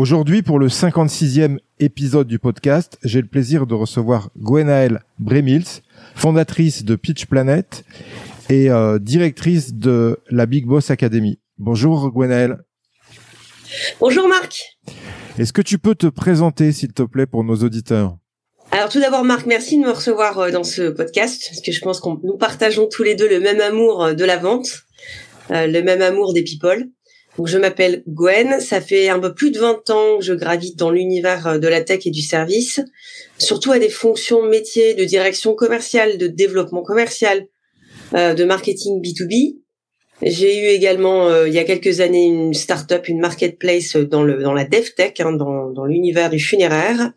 Aujourd'hui, 0.00 0.40
pour 0.40 0.58
le 0.58 0.68
56e 0.68 1.58
épisode 1.78 2.26
du 2.26 2.38
podcast, 2.38 2.96
j'ai 3.04 3.20
le 3.20 3.26
plaisir 3.26 3.66
de 3.66 3.74
recevoir 3.74 4.30
Gwenaëlle 4.38 5.02
Bremils, 5.18 5.82
fondatrice 6.14 6.86
de 6.86 6.96
Pitch 6.96 7.26
Planet 7.26 7.84
et 8.48 8.70
euh, 8.70 8.98
directrice 8.98 9.74
de 9.74 10.18
la 10.30 10.46
Big 10.46 10.64
Boss 10.64 10.90
Academy. 10.90 11.38
Bonjour 11.58 12.10
Gwenaëlle. 12.12 12.56
Bonjour 14.00 14.26
Marc. 14.26 14.78
Est-ce 15.38 15.52
que 15.52 15.60
tu 15.60 15.78
peux 15.78 15.94
te 15.94 16.06
présenter, 16.06 16.72
s'il 16.72 16.94
te 16.94 17.02
plaît, 17.02 17.26
pour 17.26 17.44
nos 17.44 17.56
auditeurs? 17.56 18.16
Alors 18.70 18.88
tout 18.88 19.00
d'abord, 19.00 19.22
Marc, 19.24 19.44
merci 19.44 19.78
de 19.78 19.84
me 19.84 19.92
recevoir 19.92 20.38
euh, 20.38 20.50
dans 20.50 20.64
ce 20.64 20.88
podcast, 20.88 21.44
parce 21.46 21.60
que 21.60 21.72
je 21.72 21.80
pense 21.82 22.00
qu'on 22.00 22.18
nous 22.24 22.38
partageons 22.38 22.88
tous 22.90 23.02
les 23.02 23.16
deux 23.16 23.28
le 23.28 23.38
même 23.38 23.60
amour 23.60 24.02
euh, 24.02 24.14
de 24.14 24.24
la 24.24 24.38
vente, 24.38 24.86
le 25.50 25.82
même 25.82 26.00
amour 26.00 26.32
des 26.32 26.42
people. 26.42 26.88
Donc 27.40 27.46
je 27.46 27.56
m'appelle 27.56 28.02
Gwen, 28.06 28.60
ça 28.60 28.82
fait 28.82 29.08
un 29.08 29.18
peu 29.18 29.32
plus 29.32 29.50
de 29.50 29.58
20 29.58 29.88
ans 29.88 30.18
que 30.18 30.24
je 30.26 30.34
gravite 30.34 30.76
dans 30.78 30.90
l'univers 30.90 31.58
de 31.58 31.68
la 31.68 31.80
tech 31.80 32.00
et 32.04 32.10
du 32.10 32.20
service, 32.20 32.82
surtout 33.38 33.72
à 33.72 33.78
des 33.78 33.88
fonctions 33.88 34.42
métiers 34.42 34.92
de 34.92 35.04
direction 35.04 35.54
commerciale, 35.54 36.18
de 36.18 36.26
développement 36.26 36.82
commercial, 36.82 37.46
de 38.12 38.44
marketing 38.44 39.00
B2B. 39.00 39.56
J'ai 40.20 40.58
eu 40.58 40.66
également 40.66 41.28
euh, 41.28 41.48
il 41.48 41.54
y 41.54 41.58
a 41.58 41.64
quelques 41.64 42.00
années 42.00 42.26
une 42.26 42.52
start-up, 42.52 43.08
une 43.08 43.20
marketplace 43.20 43.96
dans 43.96 44.22
le 44.22 44.42
dans 44.42 44.52
la 44.52 44.64
dev 44.64 44.90
tech, 44.94 45.14
hein, 45.20 45.32
dans, 45.32 45.70
dans 45.70 45.86
l'univers 45.86 46.28
du 46.28 46.38
funéraire. 46.38 47.10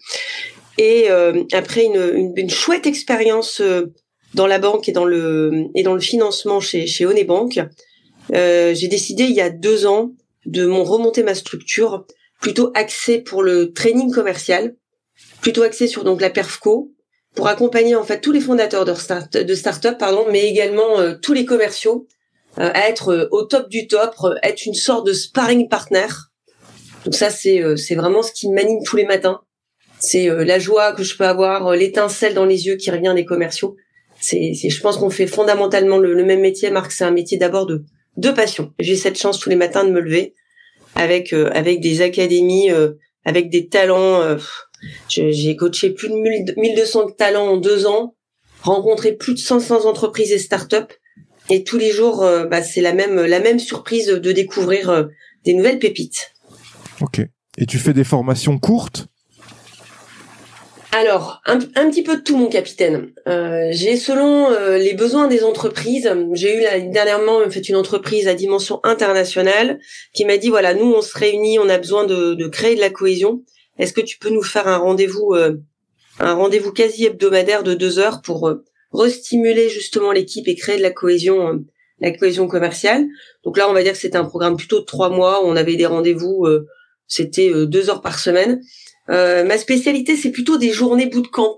Et 0.77 1.07
euh, 1.09 1.43
après 1.51 1.83
une, 1.83 2.01
une, 2.15 2.33
une, 2.37 2.49
chouette 2.49 2.87
expérience 2.87 3.59
euh, 3.59 3.91
dans 4.35 4.47
la 4.47 4.57
banque 4.57 4.87
et 4.87 4.93
dans 4.93 5.03
le 5.03 5.65
et 5.75 5.83
dans 5.83 5.95
le 5.95 5.99
financement 5.99 6.61
chez 6.61 6.87
chez 6.87 7.05
Onebank, 7.05 7.59
j'ai 8.31 8.87
décidé 8.87 9.25
il 9.25 9.35
y 9.35 9.41
a 9.41 9.49
deux 9.49 9.85
ans 9.85 10.13
de 10.45 10.65
mon 10.65 10.83
remonter 10.83 11.23
ma 11.23 11.35
structure 11.35 12.05
plutôt 12.41 12.71
axée 12.75 13.19
pour 13.19 13.43
le 13.43 13.71
training 13.73 14.11
commercial, 14.11 14.75
plutôt 15.41 15.63
axée 15.63 15.87
sur 15.87 16.03
donc 16.03 16.21
la 16.21 16.29
perfco 16.29 16.91
pour 17.35 17.47
accompagner 17.47 17.95
en 17.95 18.03
fait 18.03 18.21
tous 18.21 18.31
les 18.31 18.41
fondateurs 18.41 18.85
de 18.85 18.93
start 18.93 19.37
de 19.37 19.55
start-up 19.55 19.97
pardon, 19.97 20.25
mais 20.29 20.47
également 20.47 21.15
tous 21.21 21.33
les 21.33 21.45
commerciaux 21.45 22.07
euh, 22.59 22.69
à 22.73 22.87
être 22.87 23.09
euh, 23.11 23.27
au 23.31 23.43
top 23.43 23.67
du 23.67 23.87
top, 23.87 24.13
euh, 24.23 24.35
être 24.43 24.67
une 24.67 24.75
sorte 24.75 25.07
de 25.07 25.13
sparring 25.13 25.67
partner. 25.69 26.05
Donc 27.03 27.15
ça, 27.15 27.29
c'est 27.31 27.61
c'est 27.75 27.95
vraiment 27.95 28.21
ce 28.21 28.31
qui 28.31 28.49
m'anime 28.49 28.83
tous 28.85 28.95
les 28.95 29.05
matins. 29.05 29.41
C'est 29.99 30.27
la 30.27 30.59
joie 30.59 30.93
que 30.93 31.03
je 31.03 31.17
peux 31.17 31.25
avoir, 31.25 31.71
l'étincelle 31.71 32.33
dans 32.33 32.45
les 32.45 32.65
yeux 32.65 32.75
qui 32.75 32.91
revient 32.91 33.13
des 33.15 33.25
commerciaux. 33.25 33.75
C'est, 34.19 34.53
je 34.53 34.81
pense 34.81 34.97
qu'on 34.97 35.09
fait 35.09 35.27
fondamentalement 35.27 35.97
le, 35.97 36.23
même 36.23 36.39
métier. 36.39 36.69
Marc, 36.71 36.91
c'est 36.93 37.03
un 37.03 37.11
métier 37.11 37.37
d'abord 37.37 37.65
de, 37.65 37.83
de 38.17 38.29
passion. 38.29 38.73
J'ai 38.79 38.95
cette 38.95 39.17
chance 39.17 39.39
tous 39.39 39.49
les 39.49 39.55
matins 39.55 39.83
de 39.83 39.91
me 39.91 39.99
lever 39.99 40.33
avec 40.95 41.33
avec 41.33 41.79
des 41.79 42.01
académies, 42.01 42.69
avec 43.25 43.49
des 43.49 43.67
talents. 43.67 44.37
j'ai 45.09 45.55
coaché 45.55 45.89
plus 45.89 46.09
de 46.09 46.59
1200 46.59 47.11
talents 47.17 47.47
en 47.47 47.57
deux 47.57 47.87
ans, 47.87 48.15
rencontré 48.61 49.13
plus 49.13 49.33
de 49.33 49.39
500 49.39 49.85
entreprises 49.85 50.31
et 50.31 50.39
startups 50.39 50.93
et 51.49 51.63
tous 51.63 51.77
les 51.77 51.91
jours, 51.91 52.23
euh, 52.23 52.45
bah, 52.45 52.61
c'est 52.61 52.81
la 52.81 52.93
même 52.93 53.21
la 53.21 53.39
même 53.39 53.59
surprise 53.59 54.07
de 54.07 54.31
découvrir 54.31 54.89
euh, 54.89 55.03
des 55.43 55.53
nouvelles 55.53 55.79
pépites. 55.79 56.33
Ok. 57.01 57.21
Et 57.57 57.65
tu 57.65 57.77
fais 57.77 57.93
des 57.93 58.03
formations 58.03 58.57
courtes? 58.57 59.07
Alors, 60.95 61.41
un, 61.45 61.59
un, 61.75 61.89
petit 61.89 62.03
peu 62.03 62.17
de 62.17 62.21
tout, 62.21 62.37
mon 62.37 62.47
capitaine. 62.47 63.11
Euh, 63.27 63.69
j'ai 63.71 63.97
selon 63.97 64.49
les 64.77 64.93
besoins 64.93 65.27
des 65.27 65.43
entreprises, 65.43 66.09
j'ai 66.33 66.57
eu 66.57 66.89
dernièrement 66.91 67.49
fait 67.49 67.67
une 67.67 67.75
entreprise 67.75 68.27
à 68.27 68.35
dimension 68.35 68.79
internationale 68.83 69.79
qui 70.13 70.23
m'a 70.25 70.37
dit 70.37 70.49
voilà, 70.49 70.73
nous 70.73 70.93
on 70.93 71.01
se 71.01 71.17
réunit, 71.17 71.57
on 71.59 71.67
a 71.67 71.77
besoin 71.77 72.05
de, 72.05 72.35
de 72.35 72.47
créer 72.47 72.75
de 72.75 72.81
la 72.81 72.89
cohésion. 72.89 73.43
Est-ce 73.79 73.93
que 73.93 74.01
tu 74.01 74.19
peux 74.19 74.29
nous 74.29 74.43
faire 74.43 74.67
un 74.67 74.77
rendez-vous, 74.77 75.33
un 76.19 76.33
rendez-vous 76.33 76.71
quasi 76.71 77.05
hebdomadaire 77.05 77.63
de 77.63 77.73
deux 77.73 77.97
heures 77.97 78.21
pour 78.21 78.47
restimuler 78.93 79.69
justement 79.69 80.11
l'équipe 80.11 80.47
et 80.47 80.55
créer 80.55 80.77
de 80.77 80.83
la 80.83 80.91
cohésion, 80.91 81.47
euh, 81.47 81.57
la 81.99 82.11
cohésion 82.11 82.47
commerciale? 82.47 83.07
Donc 83.43 83.57
là, 83.57 83.69
on 83.69 83.73
va 83.73 83.83
dire 83.83 83.93
que 83.93 83.97
c'était 83.97 84.17
un 84.17 84.25
programme 84.25 84.55
plutôt 84.55 84.79
de 84.79 84.85
trois 84.85 85.09
mois. 85.09 85.43
Où 85.43 85.47
on 85.47 85.55
avait 85.55 85.75
des 85.75 85.85
rendez-vous, 85.85 86.45
euh, 86.45 86.67
c'était 87.07 87.49
euh, 87.49 87.65
deux 87.65 87.89
heures 87.89 88.01
par 88.01 88.19
semaine. 88.19 88.61
Ma 89.07 89.57
spécialité, 89.57 90.15
c'est 90.15 90.31
plutôt 90.31 90.57
des 90.57 90.71
journées 90.71 91.07
bootcamp. 91.07 91.57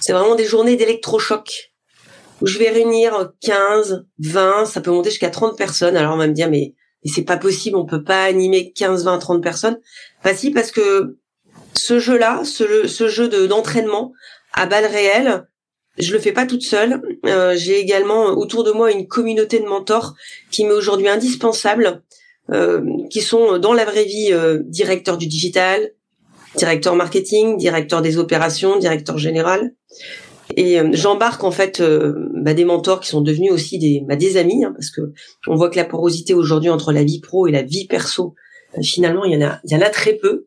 C'est 0.00 0.12
vraiment 0.12 0.34
des 0.34 0.44
journées 0.44 0.76
d'électrochoc 0.76 1.72
où 2.40 2.46
je 2.46 2.58
vais 2.58 2.70
réunir 2.70 3.32
15, 3.40 4.06
20, 4.18 4.66
ça 4.66 4.80
peut 4.80 4.90
monter 4.90 5.10
jusqu'à 5.10 5.30
30 5.30 5.56
personnes. 5.56 5.96
Alors 5.96 6.14
on 6.14 6.18
va 6.18 6.26
me 6.26 6.32
dire 6.32 6.50
mais, 6.50 6.74
mais 7.04 7.10
c'est 7.10 7.24
pas 7.24 7.36
possible, 7.36 7.76
on 7.76 7.86
peut 7.86 8.04
pas 8.04 8.24
animer 8.24 8.72
15, 8.72 9.04
20, 9.04 9.18
30 9.18 9.42
personnes. 9.42 9.78
Bah 10.24 10.34
si 10.34 10.50
parce 10.50 10.70
que 10.70 11.18
ce 11.74 11.98
jeu-là, 11.98 12.42
ce, 12.44 13.08
jeu 13.08 13.28
de 13.28 13.46
d'entraînement 13.46 14.12
à 14.52 14.66
balles 14.66 14.86
réelles, 14.86 15.46
je 15.98 16.12
le 16.12 16.18
fais 16.18 16.32
pas 16.32 16.46
toute 16.46 16.62
seule. 16.62 17.00
Euh, 17.26 17.54
j'ai 17.56 17.78
également 17.78 18.26
autour 18.26 18.64
de 18.64 18.72
moi 18.72 18.90
une 18.90 19.06
communauté 19.06 19.60
de 19.60 19.66
mentors 19.66 20.14
qui 20.50 20.64
m'est 20.64 20.72
aujourd'hui 20.72 21.08
indispensable, 21.08 22.02
euh, 22.52 22.82
qui 23.10 23.22
sont 23.22 23.58
dans 23.58 23.72
la 23.72 23.84
vraie 23.84 24.04
vie 24.04 24.28
euh, 24.32 24.60
directeur 24.64 25.16
du 25.16 25.26
digital, 25.26 25.90
directeur 26.56 26.94
marketing, 26.96 27.56
directeur 27.56 28.02
des 28.02 28.18
opérations, 28.18 28.78
directeur 28.78 29.18
général. 29.18 29.74
Et 30.56 30.78
euh, 30.78 30.90
j'embarque 30.92 31.44
en 31.44 31.50
fait 31.50 31.80
euh, 31.80 32.14
bah, 32.34 32.54
des 32.54 32.64
mentors 32.64 33.00
qui 33.00 33.08
sont 33.08 33.20
devenus 33.20 33.52
aussi 33.52 33.78
des, 33.78 34.02
bah, 34.06 34.16
des 34.16 34.36
amis, 34.36 34.64
hein, 34.64 34.72
parce 34.76 34.90
que 34.90 35.12
on 35.48 35.56
voit 35.56 35.70
que 35.70 35.76
la 35.76 35.84
porosité 35.84 36.34
aujourd'hui 36.34 36.70
entre 36.70 36.92
la 36.92 37.04
vie 37.04 37.20
pro 37.20 37.46
et 37.46 37.52
la 37.52 37.62
vie 37.62 37.86
perso, 37.86 38.34
finalement 38.82 39.24
il 39.24 39.32
y 39.32 39.36
en 39.36 39.46
a, 39.46 39.60
il 39.64 39.72
y 39.72 39.76
en 39.76 39.80
a 39.80 39.90
très 39.90 40.14
peu. 40.14 40.46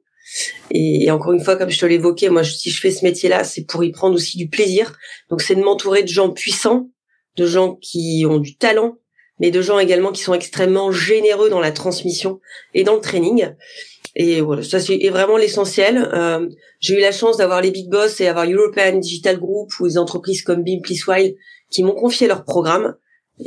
Et, 0.71 1.09
encore 1.11 1.33
une 1.33 1.43
fois, 1.43 1.55
comme 1.55 1.69
je 1.69 1.79
te 1.79 1.85
l'évoquais, 1.85 2.29
moi, 2.29 2.43
si 2.43 2.69
je 2.69 2.79
fais 2.79 2.91
ce 2.91 3.03
métier-là, 3.03 3.43
c'est 3.43 3.63
pour 3.63 3.83
y 3.83 3.91
prendre 3.91 4.15
aussi 4.15 4.37
du 4.37 4.47
plaisir. 4.47 4.95
Donc, 5.29 5.41
c'est 5.41 5.55
de 5.55 5.61
m'entourer 5.61 6.03
de 6.03 6.07
gens 6.07 6.29
puissants, 6.29 6.89
de 7.35 7.45
gens 7.45 7.75
qui 7.81 8.25
ont 8.29 8.37
du 8.37 8.55
talent, 8.55 8.97
mais 9.39 9.51
de 9.51 9.61
gens 9.61 9.79
également 9.79 10.11
qui 10.11 10.21
sont 10.21 10.33
extrêmement 10.33 10.91
généreux 10.91 11.49
dans 11.49 11.59
la 11.59 11.71
transmission 11.71 12.39
et 12.73 12.83
dans 12.83 12.95
le 12.95 13.01
training. 13.01 13.55
Et 14.15 14.41
voilà, 14.41 14.63
ça 14.63 14.79
c'est 14.79 14.97
vraiment 15.09 15.37
l'essentiel. 15.37 16.09
Euh, 16.13 16.47
j'ai 16.79 16.97
eu 16.97 17.01
la 17.01 17.11
chance 17.11 17.37
d'avoir 17.37 17.61
les 17.61 17.71
big 17.71 17.89
boss 17.89 18.19
et 18.21 18.27
avoir 18.27 18.49
European 18.49 18.97
Digital 18.97 19.39
Group 19.39 19.71
ou 19.79 19.87
des 19.87 19.97
entreprises 19.97 20.41
comme 20.41 20.63
Beam 20.63 20.81
While 21.07 21.35
qui 21.69 21.83
m'ont 21.83 21.93
confié 21.93 22.27
leur 22.27 22.43
programme. 22.43 22.95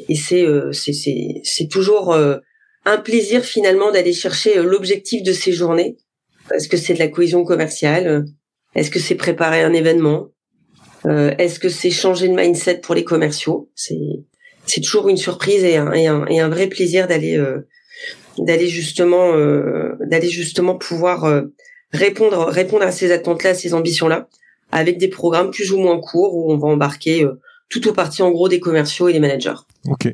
Et 0.09 0.15
c'est 0.15 0.45
euh, 0.45 0.71
c'est 0.73 1.69
toujours 1.69 2.13
euh, 2.13 2.39
un 2.85 2.99
plaisir 2.99 3.45
finalement 3.45 3.91
d'aller 3.91 4.13
chercher 4.13 4.59
euh, 4.59 4.63
l'objectif 4.63 5.23
de 5.23 5.33
ces 5.33 5.53
journées 5.53 5.97
est-ce 6.51 6.69
que 6.69 6.77
c'est 6.77 6.95
de 6.95 6.99
la 6.99 7.09
cohésion 7.09 7.45
commerciale? 7.45 8.25
Est-ce 8.75 8.91
que 8.91 8.99
c'est 8.99 9.15
préparer 9.15 9.63
un 9.63 9.73
événement? 9.73 10.29
Euh, 11.07 11.35
Est-ce 11.39 11.59
que 11.59 11.69
c'est 11.69 11.91
changer 11.91 12.29
de 12.29 12.35
mindset 12.35 12.79
pour 12.79 12.95
les 12.95 13.05
commerciaux? 13.05 13.71
C'est 13.75 13.99
c'est 14.65 14.81
toujours 14.81 15.09
une 15.09 15.17
surprise 15.17 15.65
et 15.65 15.77
un, 15.77 15.93
et 15.93 16.07
un, 16.07 16.25
et 16.27 16.39
un 16.39 16.49
vrai 16.49 16.69
plaisir 16.69 17.09
d'aller 17.09 17.37
euh, 17.37 17.67
d'aller 18.39 18.69
justement 18.69 19.35
euh, 19.35 19.97
d'aller 20.01 20.29
justement 20.29 20.77
pouvoir 20.77 21.43
répondre 21.93 22.47
répondre 22.47 22.85
à 22.85 22.93
ces 22.93 23.13
attentes-là, 23.13 23.51
à 23.51 23.55
ces 23.55 23.75
ambitions-là, 23.75 24.29
avec 24.71 24.99
des 24.99 25.09
programmes 25.09 25.51
plus 25.51 25.73
ou 25.73 25.79
moins 25.79 26.01
courts 26.01 26.35
où 26.35 26.53
on 26.53 26.59
va 26.59 26.69
embarquer 26.69 27.27
tout 27.69 27.87
au 27.89 27.93
parti 27.93 28.23
en 28.23 28.31
gros 28.31 28.49
des 28.49 28.61
commerciaux 28.61 29.09
et 29.09 29.13
des 29.13 29.21
managers. 29.21 29.61
Ok. 29.87 30.09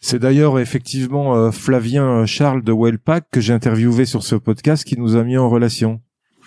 C'est 0.00 0.18
d'ailleurs 0.18 0.58
effectivement 0.58 1.52
Flavien 1.52 2.26
Charles 2.26 2.64
de 2.64 2.72
Wellpack 2.72 3.26
que 3.30 3.40
j'ai 3.40 3.52
interviewé 3.52 4.04
sur 4.04 4.22
ce 4.22 4.34
podcast 4.34 4.84
qui 4.84 4.98
nous 4.98 5.16
a 5.16 5.22
mis 5.22 5.38
en 5.38 5.48
relation. 5.48 6.00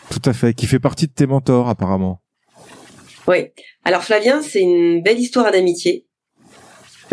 Tout 0.10 0.22
à 0.26 0.34
fait, 0.34 0.54
qui 0.54 0.68
fait 0.68 0.80
partie 0.80 1.08
de 1.08 1.14
tes 1.14 1.26
mentors 1.26 1.70
apparemment. 1.70 2.22
Oui. 3.28 3.48
Alors 3.84 4.04
Flavien, 4.04 4.42
c'est 4.42 4.62
une 4.62 5.02
belle 5.02 5.20
histoire 5.20 5.52
d'amitié. 5.52 6.06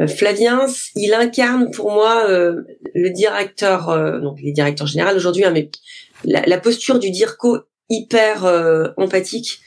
Euh, 0.01 0.07
Flavien, 0.07 0.67
il 0.97 1.13
incarne 1.15 1.71
pour 1.71 1.91
moi 1.91 2.25
euh, 2.29 2.63
le 2.95 3.11
directeur, 3.11 3.91
euh, 3.91 4.21
donc 4.21 4.41
les 4.41 4.53
directeurs 4.53 4.87
général 4.87 5.17
aujourd'hui, 5.17 5.45
hein, 5.45 5.51
mais 5.53 5.71
la, 6.25 6.59
posture 6.59 6.99
du 6.99 7.11
dirco 7.11 7.59
hyper 7.91 8.45
empathique 8.97 9.61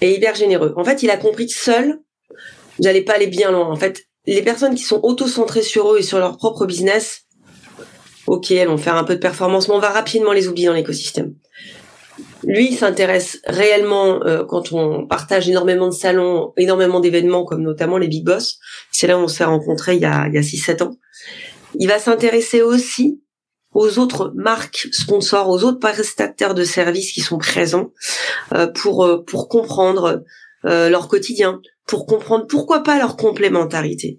et 0.00 0.14
hyper 0.14 0.34
généreux. 0.34 0.72
En 0.76 0.84
fait, 0.84 1.02
il 1.02 1.10
a 1.10 1.16
compris 1.16 1.46
que 1.46 1.52
seul, 1.52 1.98
vous 2.30 2.84
n'allez 2.84 3.02
pas 3.02 3.14
aller 3.14 3.26
bien 3.26 3.50
loin. 3.50 3.68
En 3.68 3.76
fait, 3.76 4.06
les 4.26 4.42
personnes 4.42 4.74
qui 4.74 4.84
sont 4.84 5.00
auto-centrées 5.02 5.62
sur 5.62 5.92
eux 5.92 5.98
et 5.98 6.02
sur 6.02 6.18
leur 6.18 6.36
propre 6.36 6.66
business, 6.66 7.26
ok, 8.26 8.52
elles 8.52 8.68
vont 8.68 8.78
faire 8.78 8.94
un 8.94 9.04
peu 9.04 9.16
de 9.16 9.20
performance, 9.20 9.68
mais 9.68 9.74
on 9.74 9.80
va 9.80 9.90
rapidement 9.90 10.32
les 10.32 10.46
oublier 10.46 10.68
dans 10.68 10.74
l'écosystème. 10.74 11.34
Lui 12.44 12.72
s'intéresse 12.72 13.40
réellement 13.46 14.22
euh, 14.24 14.44
quand 14.44 14.72
on 14.72 15.06
partage 15.06 15.48
énormément 15.48 15.88
de 15.88 15.92
salons, 15.92 16.52
énormément 16.56 17.00
d'événements, 17.00 17.44
comme 17.44 17.62
notamment 17.62 17.98
les 17.98 18.08
Big 18.08 18.24
Boss. 18.24 18.58
C'est 18.92 19.06
là 19.06 19.18
où 19.18 19.22
on 19.22 19.28
s'est 19.28 19.44
rencontrés 19.44 19.96
il 19.96 20.02
y 20.02 20.06
a, 20.06 20.28
il 20.28 20.34
y 20.34 20.38
a 20.38 20.42
6-7 20.42 20.82
ans. 20.84 20.96
Il 21.74 21.88
va 21.88 21.98
s'intéresser 21.98 22.62
aussi 22.62 23.20
aux 23.74 23.98
autres 23.98 24.32
marques 24.34 24.88
sponsors, 24.92 25.48
aux 25.48 25.64
autres 25.64 25.80
prestataires 25.80 26.54
de 26.54 26.64
services 26.64 27.12
qui 27.12 27.20
sont 27.20 27.38
présents 27.38 27.92
euh, 28.54 28.66
pour 28.66 29.04
euh, 29.04 29.22
pour 29.24 29.48
comprendre 29.48 30.24
leur 30.64 31.06
quotidien, 31.06 31.60
pour 31.86 32.04
comprendre 32.04 32.46
pourquoi 32.48 32.82
pas 32.82 32.98
leur 32.98 33.16
complémentarité. 33.16 34.18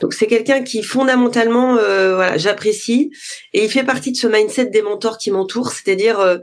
Donc 0.00 0.12
c'est 0.12 0.26
quelqu'un 0.26 0.64
qui 0.64 0.82
fondamentalement, 0.82 1.74
voilà, 1.74 2.36
j'apprécie 2.36 3.12
et 3.52 3.64
il 3.64 3.70
fait 3.70 3.84
partie 3.84 4.10
de 4.10 4.16
ce 4.16 4.26
mindset 4.26 4.66
des 4.66 4.82
mentors 4.82 5.18
qui 5.18 5.30
m'entourent, 5.30 5.70
c'est-à-dire 5.70 6.18
euh, 6.18 6.38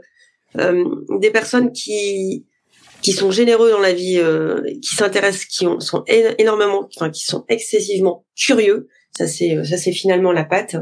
des 0.54 1.30
personnes 1.30 1.72
qui 1.72 2.46
qui 3.02 3.12
sont 3.12 3.30
généreux 3.30 3.70
dans 3.70 3.80
la 3.80 3.92
vie, 3.92 4.18
euh, 4.18 4.60
qui 4.82 4.94
s'intéressent, 4.94 5.46
qui 5.46 5.66
ont, 5.66 5.80
sont 5.80 6.04
énormément, 6.06 6.88
enfin 6.94 7.10
qui 7.10 7.24
sont 7.24 7.44
excessivement 7.48 8.26
curieux. 8.36 8.88
Ça 9.16 9.26
c'est 9.26 9.64
ça 9.64 9.76
c'est 9.76 9.92
finalement 9.92 10.32
la 10.32 10.44
patte. 10.44 10.76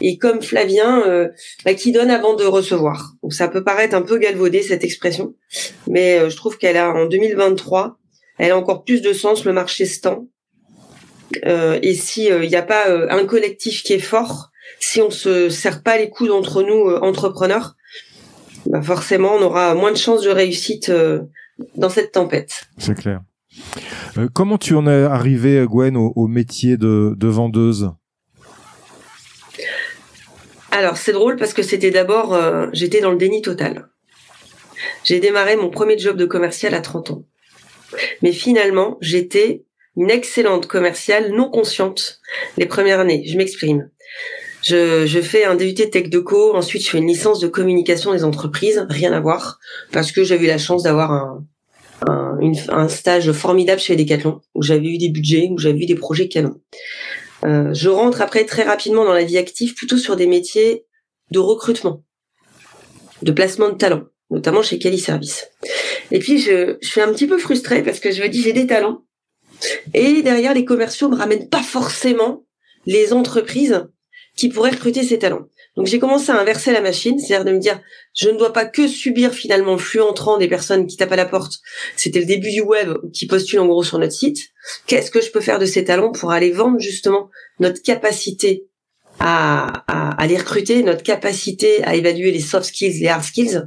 Et 0.00 0.18
comme 0.18 0.42
Flavien, 0.42 1.06
euh, 1.06 1.28
bah, 1.64 1.74
qui 1.74 1.92
donne 1.92 2.10
avant 2.10 2.34
de 2.34 2.44
recevoir. 2.44 3.14
Donc 3.22 3.32
ça 3.32 3.48
peut 3.48 3.64
paraître 3.64 3.94
un 3.94 4.02
peu 4.02 4.18
galvaudé 4.18 4.62
cette 4.62 4.84
expression, 4.84 5.34
mais 5.86 6.28
je 6.28 6.36
trouve 6.36 6.58
qu'elle 6.58 6.76
a 6.76 6.92
en 6.92 7.06
2023, 7.06 7.96
elle 8.38 8.50
a 8.50 8.58
encore 8.58 8.84
plus 8.84 9.00
de 9.00 9.12
sens. 9.12 9.44
Le 9.44 9.52
marché 9.52 9.86
se 9.86 10.00
tend. 10.00 10.28
et 11.44 11.94
si 11.94 12.26
il 12.26 12.48
n'y 12.48 12.56
a 12.56 12.62
pas 12.62 12.84
un 12.88 13.24
collectif 13.24 13.82
qui 13.82 13.94
est 13.94 13.98
fort, 13.98 14.50
si 14.78 15.00
on 15.00 15.10
se 15.10 15.48
serre 15.48 15.82
pas 15.82 15.96
les 15.96 16.10
coudes 16.10 16.30
entre 16.30 16.62
nous 16.62 16.90
entrepreneurs, 16.96 17.74
bah 18.66 18.82
forcément, 18.82 19.34
on 19.34 19.42
aura 19.42 19.74
moins 19.74 19.92
de 19.92 19.96
chances 19.96 20.22
de 20.22 20.30
réussite 20.30 20.88
euh, 20.88 21.22
dans 21.76 21.88
cette 21.88 22.12
tempête. 22.12 22.64
C'est 22.78 22.94
clair. 22.94 23.20
Euh, 24.18 24.28
comment 24.32 24.58
tu 24.58 24.74
en 24.74 24.86
es 24.86 25.02
arrivé, 25.04 25.64
Gwen, 25.66 25.96
au, 25.96 26.26
métier 26.26 26.76
de, 26.76 27.14
de, 27.16 27.28
vendeuse? 27.28 27.90
Alors, 30.70 30.96
c'est 30.96 31.12
drôle 31.12 31.36
parce 31.36 31.52
que 31.52 31.62
c'était 31.62 31.90
d'abord, 31.90 32.34
euh, 32.34 32.68
j'étais 32.72 33.00
dans 33.00 33.10
le 33.10 33.18
déni 33.18 33.42
total. 33.42 33.88
J'ai 35.04 35.20
démarré 35.20 35.56
mon 35.56 35.70
premier 35.70 35.98
job 35.98 36.16
de 36.16 36.24
commercial 36.24 36.74
à 36.74 36.80
30 36.80 37.10
ans. 37.10 37.24
Mais 38.22 38.32
finalement, 38.32 38.96
j'étais 39.00 39.64
une 39.96 40.10
excellente 40.10 40.66
commerciale 40.66 41.32
non 41.32 41.50
consciente 41.50 42.20
les 42.56 42.66
premières 42.66 43.00
années. 43.00 43.24
Je 43.26 43.36
m'exprime. 43.36 43.90
Je, 44.62 45.06
je, 45.06 45.20
fais 45.20 45.44
un 45.44 45.56
DUT 45.56 45.74
Tech 45.74 46.08
Deco, 46.08 46.54
ensuite 46.54 46.84
je 46.84 46.90
fais 46.90 46.98
une 46.98 47.08
licence 47.08 47.40
de 47.40 47.48
communication 47.48 48.12
des 48.12 48.24
entreprises, 48.24 48.86
rien 48.88 49.12
à 49.12 49.20
voir, 49.20 49.58
parce 49.90 50.12
que 50.12 50.22
j'avais 50.22 50.44
eu 50.44 50.48
la 50.48 50.58
chance 50.58 50.84
d'avoir 50.84 51.12
un, 51.12 51.44
un, 52.08 52.38
un, 52.68 52.88
stage 52.88 53.32
formidable 53.32 53.80
chez 53.80 53.96
Decathlon, 53.96 54.40
où 54.54 54.62
j'avais 54.62 54.86
eu 54.86 54.98
des 54.98 55.08
budgets, 55.08 55.48
où 55.50 55.58
j'avais 55.58 55.80
eu 55.80 55.86
des 55.86 55.94
projets 55.94 56.28
canons. 56.28 56.60
Euh, 57.44 57.74
je 57.74 57.88
rentre 57.88 58.20
après 58.20 58.44
très 58.44 58.62
rapidement 58.62 59.04
dans 59.04 59.12
la 59.12 59.24
vie 59.24 59.38
active, 59.38 59.74
plutôt 59.74 59.98
sur 59.98 60.14
des 60.16 60.26
métiers 60.26 60.86
de 61.32 61.38
recrutement, 61.38 62.04
de 63.22 63.32
placement 63.32 63.68
de 63.68 63.74
talents, 63.74 64.04
notamment 64.30 64.62
chez 64.62 64.78
Cali 64.78 64.98
Service. 64.98 65.48
Et 66.12 66.18
puis 66.18 66.38
je, 66.38 66.76
je 66.80 66.88
suis 66.88 67.00
un 67.00 67.12
petit 67.12 67.26
peu 67.26 67.38
frustrée 67.38 67.82
parce 67.82 67.98
que 67.98 68.12
je 68.12 68.22
me 68.22 68.28
dis 68.28 68.42
j'ai 68.42 68.52
des 68.52 68.66
talents, 68.66 69.02
et 69.94 70.22
derrière 70.22 70.54
les 70.54 70.64
commerciaux 70.64 71.08
me 71.08 71.16
ramènent 71.16 71.48
pas 71.48 71.62
forcément 71.62 72.44
les 72.86 73.12
entreprises 73.12 73.86
qui 74.36 74.48
pourrait 74.48 74.70
recruter 74.70 75.02
ces 75.02 75.18
talents. 75.18 75.46
Donc 75.76 75.86
j'ai 75.86 75.98
commencé 75.98 76.30
à 76.30 76.38
inverser 76.38 76.72
la 76.72 76.80
machine, 76.80 77.18
c'est-à-dire 77.18 77.44
de 77.44 77.52
me 77.52 77.58
dire, 77.58 77.80
je 78.14 78.28
ne 78.28 78.36
dois 78.36 78.52
pas 78.52 78.66
que 78.66 78.86
subir 78.86 79.32
finalement 79.32 79.72
le 79.72 79.78
flux 79.78 80.00
entrant 80.00 80.36
des 80.36 80.48
personnes 80.48 80.86
qui 80.86 80.96
tapent 80.96 81.12
à 81.12 81.16
la 81.16 81.24
porte. 81.24 81.60
C'était 81.96 82.20
le 82.20 82.26
début 82.26 82.50
du 82.50 82.60
web 82.60 82.94
qui 83.12 83.26
postulent 83.26 83.60
en 83.60 83.66
gros 83.66 83.82
sur 83.82 83.98
notre 83.98 84.12
site. 84.12 84.50
Qu'est-ce 84.86 85.10
que 85.10 85.22
je 85.22 85.30
peux 85.30 85.40
faire 85.40 85.58
de 85.58 85.66
ces 85.66 85.84
talents 85.84 86.12
pour 86.12 86.32
aller 86.32 86.50
vendre 86.50 86.78
justement 86.78 87.30
notre 87.58 87.82
capacité 87.82 88.66
à, 89.18 89.84
à, 90.20 90.26
les 90.26 90.36
recruter, 90.36 90.82
notre 90.82 91.02
capacité 91.02 91.82
à 91.84 91.94
évaluer 91.94 92.32
les 92.32 92.40
soft 92.40 92.66
skills, 92.66 93.00
les 93.00 93.08
hard 93.08 93.24
skills? 93.24 93.62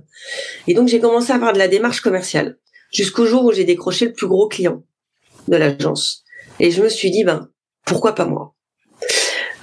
Et 0.68 0.76
donc 0.76 0.88
j'ai 0.88 1.00
commencé 1.00 1.32
à 1.32 1.40
faire 1.40 1.54
de 1.54 1.60
la 1.60 1.68
démarche 1.68 2.02
commerciale 2.02 2.60
jusqu'au 2.94 3.26
jour 3.26 3.46
où 3.46 3.52
j'ai 3.52 3.64
décroché 3.66 4.06
le 4.06 4.14
plus 4.14 4.28
gros 4.28 4.48
client 4.48 4.84
de 5.48 5.58
l'agence. 5.58 6.24
Et 6.60 6.72
je 6.72 6.84
me 6.84 6.90
suis 6.90 7.10
dit, 7.10 7.24
ben 7.24 7.50
pourquoi 7.86 8.14
pas 8.14 8.26
moi? 8.26 8.56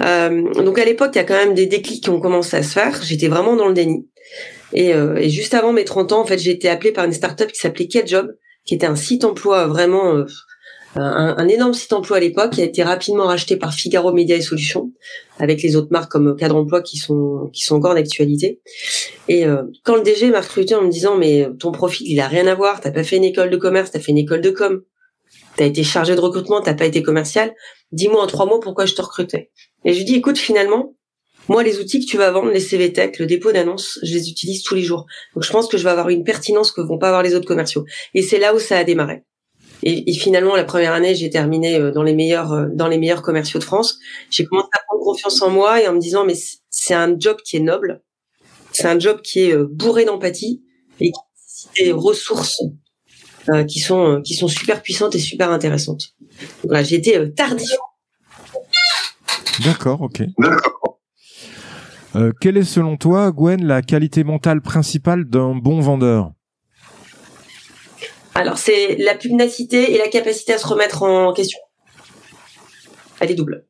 Euh, 0.05 0.53
donc 0.63 0.79
à 0.79 0.85
l'époque, 0.85 1.11
il 1.15 1.19
y 1.19 1.21
a 1.21 1.25
quand 1.25 1.35
même 1.35 1.55
des 1.55 1.67
déclics 1.67 2.03
qui 2.03 2.11
ont 2.11 2.21
commencé 2.21 2.57
à 2.57 2.63
se 2.63 2.73
faire. 2.73 3.01
J'étais 3.03 3.29
vraiment 3.29 3.57
dans 3.57 3.69
le 3.69 3.75
déni. 3.75 4.09
Et, 4.73 4.95
euh, 4.95 5.17
et, 5.17 5.29
juste 5.29 5.55
avant 5.55 5.73
mes 5.73 5.85
30 5.85 6.13
ans, 6.13 6.21
en 6.21 6.25
fait, 6.25 6.39
j'ai 6.39 6.51
été 6.51 6.69
appelée 6.69 6.93
par 6.93 7.05
une 7.05 7.13
startup 7.13 7.53
qui 7.53 7.61
s'appelait 7.61 7.89
Job, 8.07 8.35
qui 8.65 8.75
était 8.75 8.87
un 8.87 8.97
site 8.97 9.25
emploi 9.25 9.67
vraiment 9.67 10.15
euh, 10.15 10.25
un, 10.95 11.49
énorme 11.49 11.73
site 11.73 11.93
emploi 11.93 12.19
à 12.19 12.21
l'époque, 12.21 12.53
qui 12.53 12.61
a 12.61 12.65
été 12.65 12.83
rapidement 12.83 13.27
racheté 13.27 13.57
par 13.57 13.73
Figaro 13.73 14.13
Média 14.13 14.37
et 14.37 14.43
Solutions, 14.43 14.93
avec 15.39 15.63
les 15.63 15.77
autres 15.77 15.89
marques 15.91 16.11
comme 16.11 16.37
Cadre 16.37 16.57
Emploi 16.57 16.83
qui 16.83 16.99
sont 16.99 17.51
qui 17.53 17.63
sont 17.63 17.77
encore 17.77 17.95
d'actualité. 17.95 18.61
Et 19.29 19.47
euh, 19.47 19.63
quand 19.85 19.97
le 19.97 20.03
DG 20.03 20.31
m'a 20.31 20.41
recruté 20.41 20.75
en 20.75 20.83
me 20.83 20.91
disant 20.91 21.17
mais 21.17 21.49
ton 21.59 21.73
profil 21.73 22.07
il 22.11 22.21
a 22.21 22.29
rien 22.29 22.47
à 22.47 22.55
voir, 22.55 22.81
t'as 22.81 22.91
pas 22.91 23.05
fait 23.05 23.17
une 23.17 23.25
école 23.25 23.51
de 23.51 23.57
commerce, 23.57 23.91
t'as 23.91 24.01
fait 24.01 24.13
une 24.13 24.19
école 24.19 24.43
de 24.43 24.51
com, 24.51 24.83
t'as 25.57 25.67
été 25.67 25.83
chargé 25.83 26.15
de 26.15 26.21
recrutement, 26.21 26.61
t'as 26.61 26.75
pas 26.75 26.87
été 26.87 27.03
commercial, 27.03 27.55
dis-moi 27.93 28.23
en 28.23 28.27
trois 28.27 28.47
mots 28.47 28.61
pourquoi 28.61 28.87
je 28.87 28.95
te 28.95 29.03
recrutais. 29.03 29.51
Et 29.85 29.93
je 29.93 29.99
lui 29.99 30.05
dis, 30.05 30.15
écoute, 30.15 30.39
finalement, 30.39 30.95
moi, 31.49 31.63
les 31.63 31.81
outils 31.81 32.01
que 32.01 32.07
tu 32.07 32.17
vas 32.17 32.31
vendre, 32.31 32.51
les 32.51 32.61
CV 32.61 32.93
Tech, 32.93 33.19
le 33.19 33.27
dépôt 33.27 33.53
d'annonces, 33.53 33.99
je 34.03 34.15
les 34.15 34.31
utilise 34.31 34.63
tous 34.63 34.75
les 34.75 34.83
jours. 34.83 35.07
Donc, 35.35 35.43
je 35.43 35.51
pense 35.51 35.69
que 35.69 35.77
je 35.77 35.83
vais 35.83 35.91
avoir 35.91 36.09
une 36.09 36.25
pertinence 36.25 36.71
que 36.71 36.81
vont 36.81 36.99
pas 36.99 37.09
avoir 37.09 37.23
les 37.23 37.35
autres 37.35 37.49
commerciaux. 37.49 37.85
Et 38.15 38.23
c'est 38.23 38.39
là 38.39 38.55
où 38.55 38.61
ça 38.61 38.79
a 38.79 38.85
démarré. 38.85 39.25
Et, 39.85 40.13
finalement, 40.13 40.55
la 40.55 40.63
première 40.63 40.93
année, 40.93 41.17
j'ai 41.17 41.29
terminé 41.29 41.75
euh, 41.75 41.91
dans 41.91 42.05
les 42.05 42.15
meilleurs, 42.15 42.53
euh, 42.53 42.67
dans 42.73 42.87
les 42.87 42.99
meilleurs 42.99 43.23
commerciaux 43.23 43.59
de 43.59 43.65
France. 43.65 43.99
J'ai 44.31 44.45
commencé 44.45 44.69
à 44.73 44.81
prendre 44.87 45.03
confiance 45.03 45.43
en 45.43 45.51
moi 45.51 45.83
et 45.83 45.89
en 45.89 45.95
me 45.95 45.99
disant, 45.99 46.25
mais 46.25 46.35
c'est 46.71 46.95
un 46.95 47.17
job 47.19 47.39
qui 47.45 47.57
est 47.57 47.61
noble. 47.61 48.01
C'est 48.71 48.87
un 48.87 48.99
job 48.99 49.21
qui 49.23 49.41
est 49.41 49.53
euh, 49.53 49.67
bourré 49.69 50.05
d'empathie 50.05 50.63
et 51.01 51.11
qui 51.11 51.85
des 51.85 51.93
ressources 51.93 52.63
qui 53.69 53.81
sont 53.81 54.21
qui 54.23 54.35
sont 54.35 54.49
super 54.49 54.83
puissantes 54.83 55.15
et 55.15 55.19
super 55.19 55.51
intéressantes. 55.51 56.15
Donc 56.63 56.73
là, 56.73 56.83
j'ai 56.83 56.97
été 56.97 57.33
tardif 57.35 57.71
D'accord, 59.65 60.01
ok. 60.01 60.23
Euh, 62.15 62.31
quelle 62.41 62.59
est 62.59 62.65
selon 62.65 62.97
toi, 62.99 63.31
Gwen, 63.33 63.65
la 63.65 63.81
qualité 63.81 64.23
mentale 64.23 64.61
principale 64.61 65.25
d'un 65.25 65.55
bon 65.55 65.81
vendeur? 65.81 66.33
Alors, 68.35 68.59
c'est 68.59 68.97
la 68.97 69.15
pugnacité 69.15 69.95
et 69.95 69.99
la 69.99 70.09
capacité 70.09 70.53
à 70.53 70.59
se 70.59 70.67
remettre 70.67 71.03
en 71.03 71.33
question. 71.33 71.59
Elle 73.21 73.31
est 73.31 73.35
double. 73.35 73.67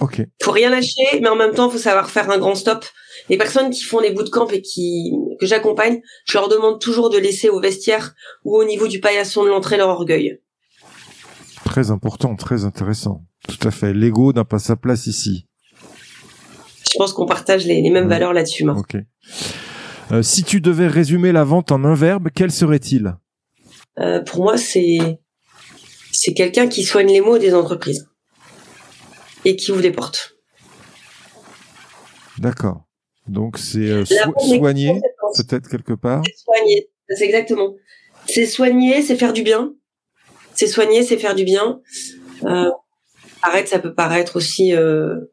Ok. 0.00 0.22
Faut 0.42 0.50
rien 0.50 0.70
lâcher, 0.70 1.20
mais 1.20 1.28
en 1.28 1.36
même 1.36 1.52
temps, 1.52 1.70
faut 1.70 1.78
savoir 1.78 2.10
faire 2.10 2.30
un 2.30 2.38
grand 2.38 2.54
stop. 2.54 2.84
Les 3.28 3.36
personnes 3.36 3.70
qui 3.70 3.82
font 3.82 4.00
des 4.00 4.10
bootcamps 4.10 4.48
et 4.48 4.60
qui 4.60 5.12
que 5.38 5.46
j'accompagne, 5.46 6.00
je 6.26 6.36
leur 6.36 6.48
demande 6.48 6.80
toujours 6.80 7.10
de 7.10 7.18
laisser 7.18 7.48
au 7.48 7.60
vestiaire 7.60 8.14
ou 8.44 8.56
au 8.56 8.64
niveau 8.64 8.86
du 8.86 9.00
paillasson 9.00 9.44
de 9.44 9.48
l'entrée 9.48 9.76
leur 9.76 9.88
orgueil. 9.88 10.40
Très 11.64 11.90
important, 11.90 12.36
très 12.36 12.64
intéressant. 12.64 13.24
Tout 13.48 13.66
à 13.66 13.70
fait. 13.70 13.92
L'ego 13.92 14.32
n'a 14.32 14.44
pas 14.44 14.58
sa 14.58 14.76
place 14.76 15.06
ici. 15.06 15.46
Je 16.90 16.98
pense 16.98 17.12
qu'on 17.12 17.26
partage 17.26 17.66
les, 17.66 17.90
mêmes 17.90 18.08
valeurs 18.08 18.32
là-dessus. 18.32 18.68
Ok. 18.68 18.96
Euh, 20.12 20.22
si 20.22 20.44
tu 20.44 20.60
devais 20.60 20.86
résumer 20.86 21.32
la 21.32 21.44
vente 21.44 21.72
en 21.72 21.82
un 21.84 21.94
verbe, 21.94 22.28
quel 22.34 22.50
serait-il? 22.50 23.16
Euh, 23.98 24.20
Pour 24.20 24.42
moi, 24.44 24.56
c'est 24.56 25.18
c'est 26.12 26.34
quelqu'un 26.34 26.68
qui 26.68 26.84
soigne 26.84 27.08
les 27.08 27.20
mots 27.20 27.38
des 27.38 27.54
entreprises 27.54 28.06
et 29.44 29.56
qui 29.56 29.72
ouvre 29.72 29.82
des 29.82 29.90
portes. 29.90 30.36
D'accord. 32.38 32.84
Donc 33.26 33.58
c'est 33.58 33.90
euh, 33.90 34.04
soigner 34.04 35.00
peut-être 35.36 35.68
quelque 35.68 35.94
part? 35.94 36.22
Soigner, 36.36 36.90
c'est 37.08 37.24
exactement. 37.24 37.74
C'est 38.26 38.46
soigner, 38.46 39.02
c'est 39.02 39.16
faire 39.16 39.32
du 39.32 39.42
bien. 39.42 39.74
C'est 40.54 40.66
soigner, 40.66 41.02
c'est 41.02 41.18
faire 41.18 41.34
du 41.34 41.44
bien. 41.44 41.80
Euh, 42.44 42.70
arrête, 43.42 43.68
ça 43.68 43.78
peut 43.78 43.94
paraître 43.94 44.36
aussi 44.36 44.74
euh, 44.74 45.32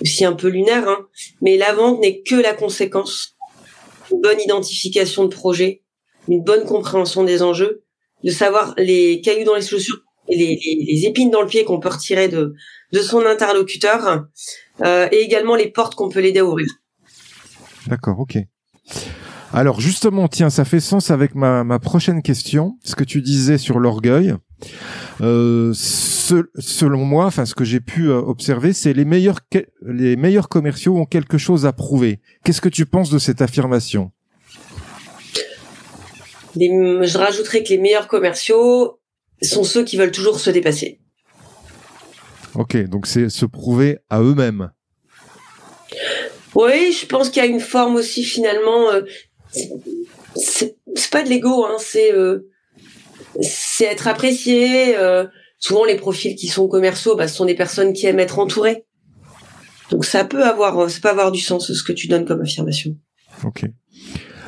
aussi 0.00 0.24
un 0.24 0.34
peu 0.34 0.48
lunaire, 0.48 0.88
hein, 0.88 1.06
mais 1.40 1.56
la 1.56 1.72
vente 1.72 2.00
n'est 2.00 2.22
que 2.22 2.34
la 2.34 2.54
conséquence 2.54 3.36
d'une 4.10 4.20
bonne 4.20 4.40
identification 4.40 5.24
de 5.24 5.34
projet, 5.34 5.82
une 6.28 6.42
bonne 6.42 6.64
compréhension 6.64 7.24
des 7.24 7.42
enjeux, 7.42 7.84
de 8.22 8.30
savoir 8.30 8.74
les 8.76 9.20
cailloux 9.20 9.44
dans 9.44 9.54
les 9.54 9.62
chaussures 9.62 10.02
et 10.28 10.36
les, 10.36 10.58
les, 10.86 11.06
épines 11.06 11.30
dans 11.30 11.42
le 11.42 11.46
pied 11.46 11.64
qu'on 11.64 11.80
peut 11.80 11.88
retirer 11.88 12.28
de, 12.28 12.54
de 12.92 12.98
son 13.00 13.24
interlocuteur, 13.24 14.24
euh, 14.82 15.08
et 15.12 15.18
également 15.18 15.56
les 15.56 15.70
portes 15.70 15.94
qu'on 15.94 16.08
peut 16.08 16.20
l'aider 16.20 16.40
à 16.40 16.44
ouvrir. 16.44 16.68
D'accord, 17.86 18.18
ok. 18.18 18.38
Alors 19.52 19.80
justement, 19.80 20.28
tiens, 20.28 20.50
ça 20.50 20.64
fait 20.64 20.80
sens 20.80 21.10
avec 21.10 21.34
ma, 21.34 21.64
ma 21.64 21.78
prochaine 21.78 22.22
question, 22.22 22.76
ce 22.84 22.94
que 22.94 23.04
tu 23.04 23.22
disais 23.22 23.58
sur 23.58 23.78
l'orgueil. 23.78 24.34
Euh, 25.20 25.72
selon 25.74 27.04
moi, 27.04 27.26
enfin 27.26 27.46
ce 27.46 27.54
que 27.54 27.64
j'ai 27.64 27.80
pu 27.80 28.08
euh, 28.08 28.16
observer, 28.16 28.72
c'est 28.72 28.92
les 28.92 29.04
meilleurs 29.04 29.40
les 29.82 30.16
meilleurs 30.16 30.48
commerciaux 30.48 30.96
ont 30.96 31.04
quelque 31.04 31.38
chose 31.38 31.66
à 31.66 31.72
prouver. 31.72 32.20
Qu'est-ce 32.44 32.60
que 32.60 32.68
tu 32.68 32.86
penses 32.86 33.10
de 33.10 33.18
cette 33.18 33.40
affirmation? 33.40 34.10
Je 36.58 37.18
rajouterais 37.18 37.62
que 37.62 37.68
les 37.68 37.78
meilleurs 37.78 38.08
commerciaux 38.08 38.98
sont 39.42 39.64
ceux 39.64 39.84
qui 39.84 39.96
veulent 39.96 40.12
toujours 40.12 40.40
se 40.40 40.50
dépasser. 40.50 41.00
Ok, 42.54 42.76
donc 42.88 43.06
c'est 43.06 43.28
se 43.28 43.44
prouver 43.44 43.98
à 44.08 44.20
eux-mêmes. 44.22 44.70
Oui, 46.54 46.96
je 46.98 47.06
pense 47.06 47.28
qu'il 47.28 47.42
y 47.42 47.46
a 47.46 47.48
une 47.48 47.60
forme 47.60 47.96
aussi 47.96 48.24
finalement. 48.24 48.90
Euh, 48.90 49.02
c'est 50.34 50.76
pas 51.10 51.22
de 51.22 51.28
l'ego, 51.28 51.66
hein, 51.66 51.76
c'est 51.78 52.12
euh, 52.14 52.48
c'est 53.42 53.84
être 53.84 54.08
apprécié. 54.08 54.96
Euh, 54.96 55.26
souvent, 55.58 55.84
les 55.84 55.96
profils 55.96 56.34
qui 56.34 56.48
sont 56.48 56.66
commerciaux, 56.66 57.14
bah, 57.14 57.28
ce 57.28 57.36
sont 57.36 57.44
des 57.44 57.54
personnes 57.54 57.92
qui 57.92 58.06
aiment 58.06 58.20
être 58.20 58.38
entourées. 58.38 58.86
Donc 59.90 60.04
ça 60.04 60.24
peut 60.24 60.44
avoir, 60.44 60.90
ça 60.90 61.00
peut 61.00 61.10
avoir 61.10 61.30
du 61.30 61.40
sens 61.40 61.72
ce 61.72 61.82
que 61.82 61.92
tu 61.92 62.08
donnes 62.08 62.24
comme 62.24 62.40
affirmation. 62.40 62.96
Ok. 63.44 63.66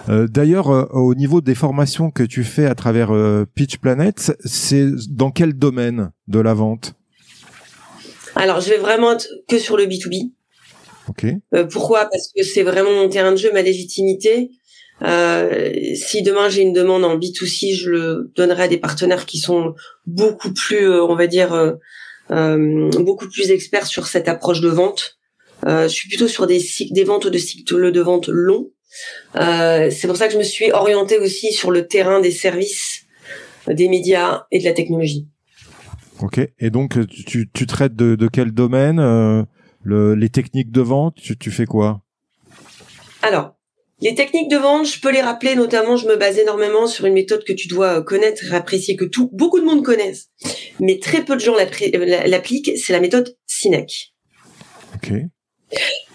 D'ailleurs, 0.09 0.95
au 0.95 1.15
niveau 1.15 1.41
des 1.41 1.55
formations 1.55 2.11
que 2.11 2.23
tu 2.23 2.43
fais 2.43 2.67
à 2.67 2.75
travers 2.75 3.12
Pitch 3.55 3.77
Planet, 3.77 4.33
c'est 4.45 4.87
dans 5.11 5.31
quel 5.31 5.53
domaine 5.53 6.12
de 6.29 6.41
la 6.41 6.55
vente? 6.55 6.95
Alors, 8.35 8.61
je 8.61 8.71
vais 8.71 8.79
vraiment 8.79 9.12
être 9.12 9.29
que 9.49 9.59
sur 9.59 9.77
le 9.77 9.85
B2B. 9.85 10.31
Euh, 11.55 11.65
pourquoi? 11.65 12.07
Parce 12.07 12.31
que 12.35 12.43
c'est 12.43 12.62
vraiment 12.62 12.93
mon 12.93 13.09
terrain 13.09 13.33
de 13.33 13.37
jeu, 13.37 13.50
ma 13.53 13.62
légitimité. 13.62 14.50
Euh, 15.03 15.73
si 15.95 16.23
demain 16.23 16.49
j'ai 16.49 16.62
une 16.62 16.73
demande 16.73 17.05
en 17.05 17.17
B2C, 17.17 17.75
je 17.75 17.91
le 17.91 18.33
donnerai 18.35 18.65
à 18.65 18.69
des 18.69 18.79
partenaires 18.79 19.27
qui 19.27 19.38
sont 19.38 19.75
beaucoup 20.07 20.53
plus, 20.53 20.91
euh, 20.91 21.05
on 21.05 21.15
va 21.15 21.27
dire, 21.27 21.77
beaucoup 22.31 23.29
plus 23.29 23.50
experts 23.50 23.87
sur 23.87 24.07
cette 24.07 24.29
approche 24.29 24.61
de 24.61 24.69
vente. 24.69 25.19
je 25.67 25.88
suis 25.88 26.09
plutôt 26.09 26.29
sur 26.29 26.47
des, 26.47 26.62
des 26.91 27.05
ventes 27.05 27.27
de 27.27 27.38
cycles 27.38 27.93
de 27.93 28.00
vente 28.00 28.29
longs. 28.29 28.71
C'est 29.35 30.07
pour 30.07 30.16
ça 30.16 30.26
que 30.26 30.33
je 30.33 30.38
me 30.38 30.45
suis 30.45 30.71
orientée 30.73 31.18
aussi 31.18 31.52
sur 31.52 31.71
le 31.71 31.87
terrain 31.87 32.21
des 32.21 32.30
services, 32.30 33.04
des 33.66 33.88
médias 33.88 34.45
et 34.50 34.59
de 34.59 34.64
la 34.64 34.73
technologie. 34.73 35.28
Ok. 36.21 36.40
Et 36.59 36.71
donc 36.71 36.97
tu, 37.09 37.49
tu 37.52 37.66
traites 37.66 37.95
de, 37.95 38.16
de 38.16 38.28
quel 38.28 38.52
domaine 38.52 39.47
les 39.85 40.28
techniques 40.28 40.71
de 40.71 40.80
vente, 40.80 41.16
tu, 41.38 41.50
fais 41.50 41.66
quoi? 41.66 42.02
Alors, 43.23 43.57
les 44.00 44.14
techniques 44.14 44.50
de 44.50 44.57
vente, 44.57 44.87
je 44.87 45.00
peux 45.00 45.12
les 45.12 45.21
rappeler, 45.21 45.54
notamment, 45.54 45.97
je 45.97 46.07
me 46.07 46.16
base 46.16 46.38
énormément 46.38 46.87
sur 46.87 47.07
une 47.07 47.14
méthode 47.14 47.45
que 47.45 47.52
tu 47.52 47.68
dois 47.68 48.02
connaître, 48.02 48.52
apprécier, 48.52 48.97
que 48.97 49.04
tout, 49.04 49.30
beaucoup 49.33 49.61
de 49.61 49.64
monde 49.64 49.85
connaissent, 49.85 50.30
mais 50.80 50.99
très 50.99 51.25
peu 51.25 51.35
de 51.35 51.40
gens 51.40 51.54
l'appliquent, 51.57 52.73
c'est 52.76 52.92
la 52.92 53.00
méthode 53.00 53.37
SINEC. 53.47 54.14
Ok. 54.95 55.12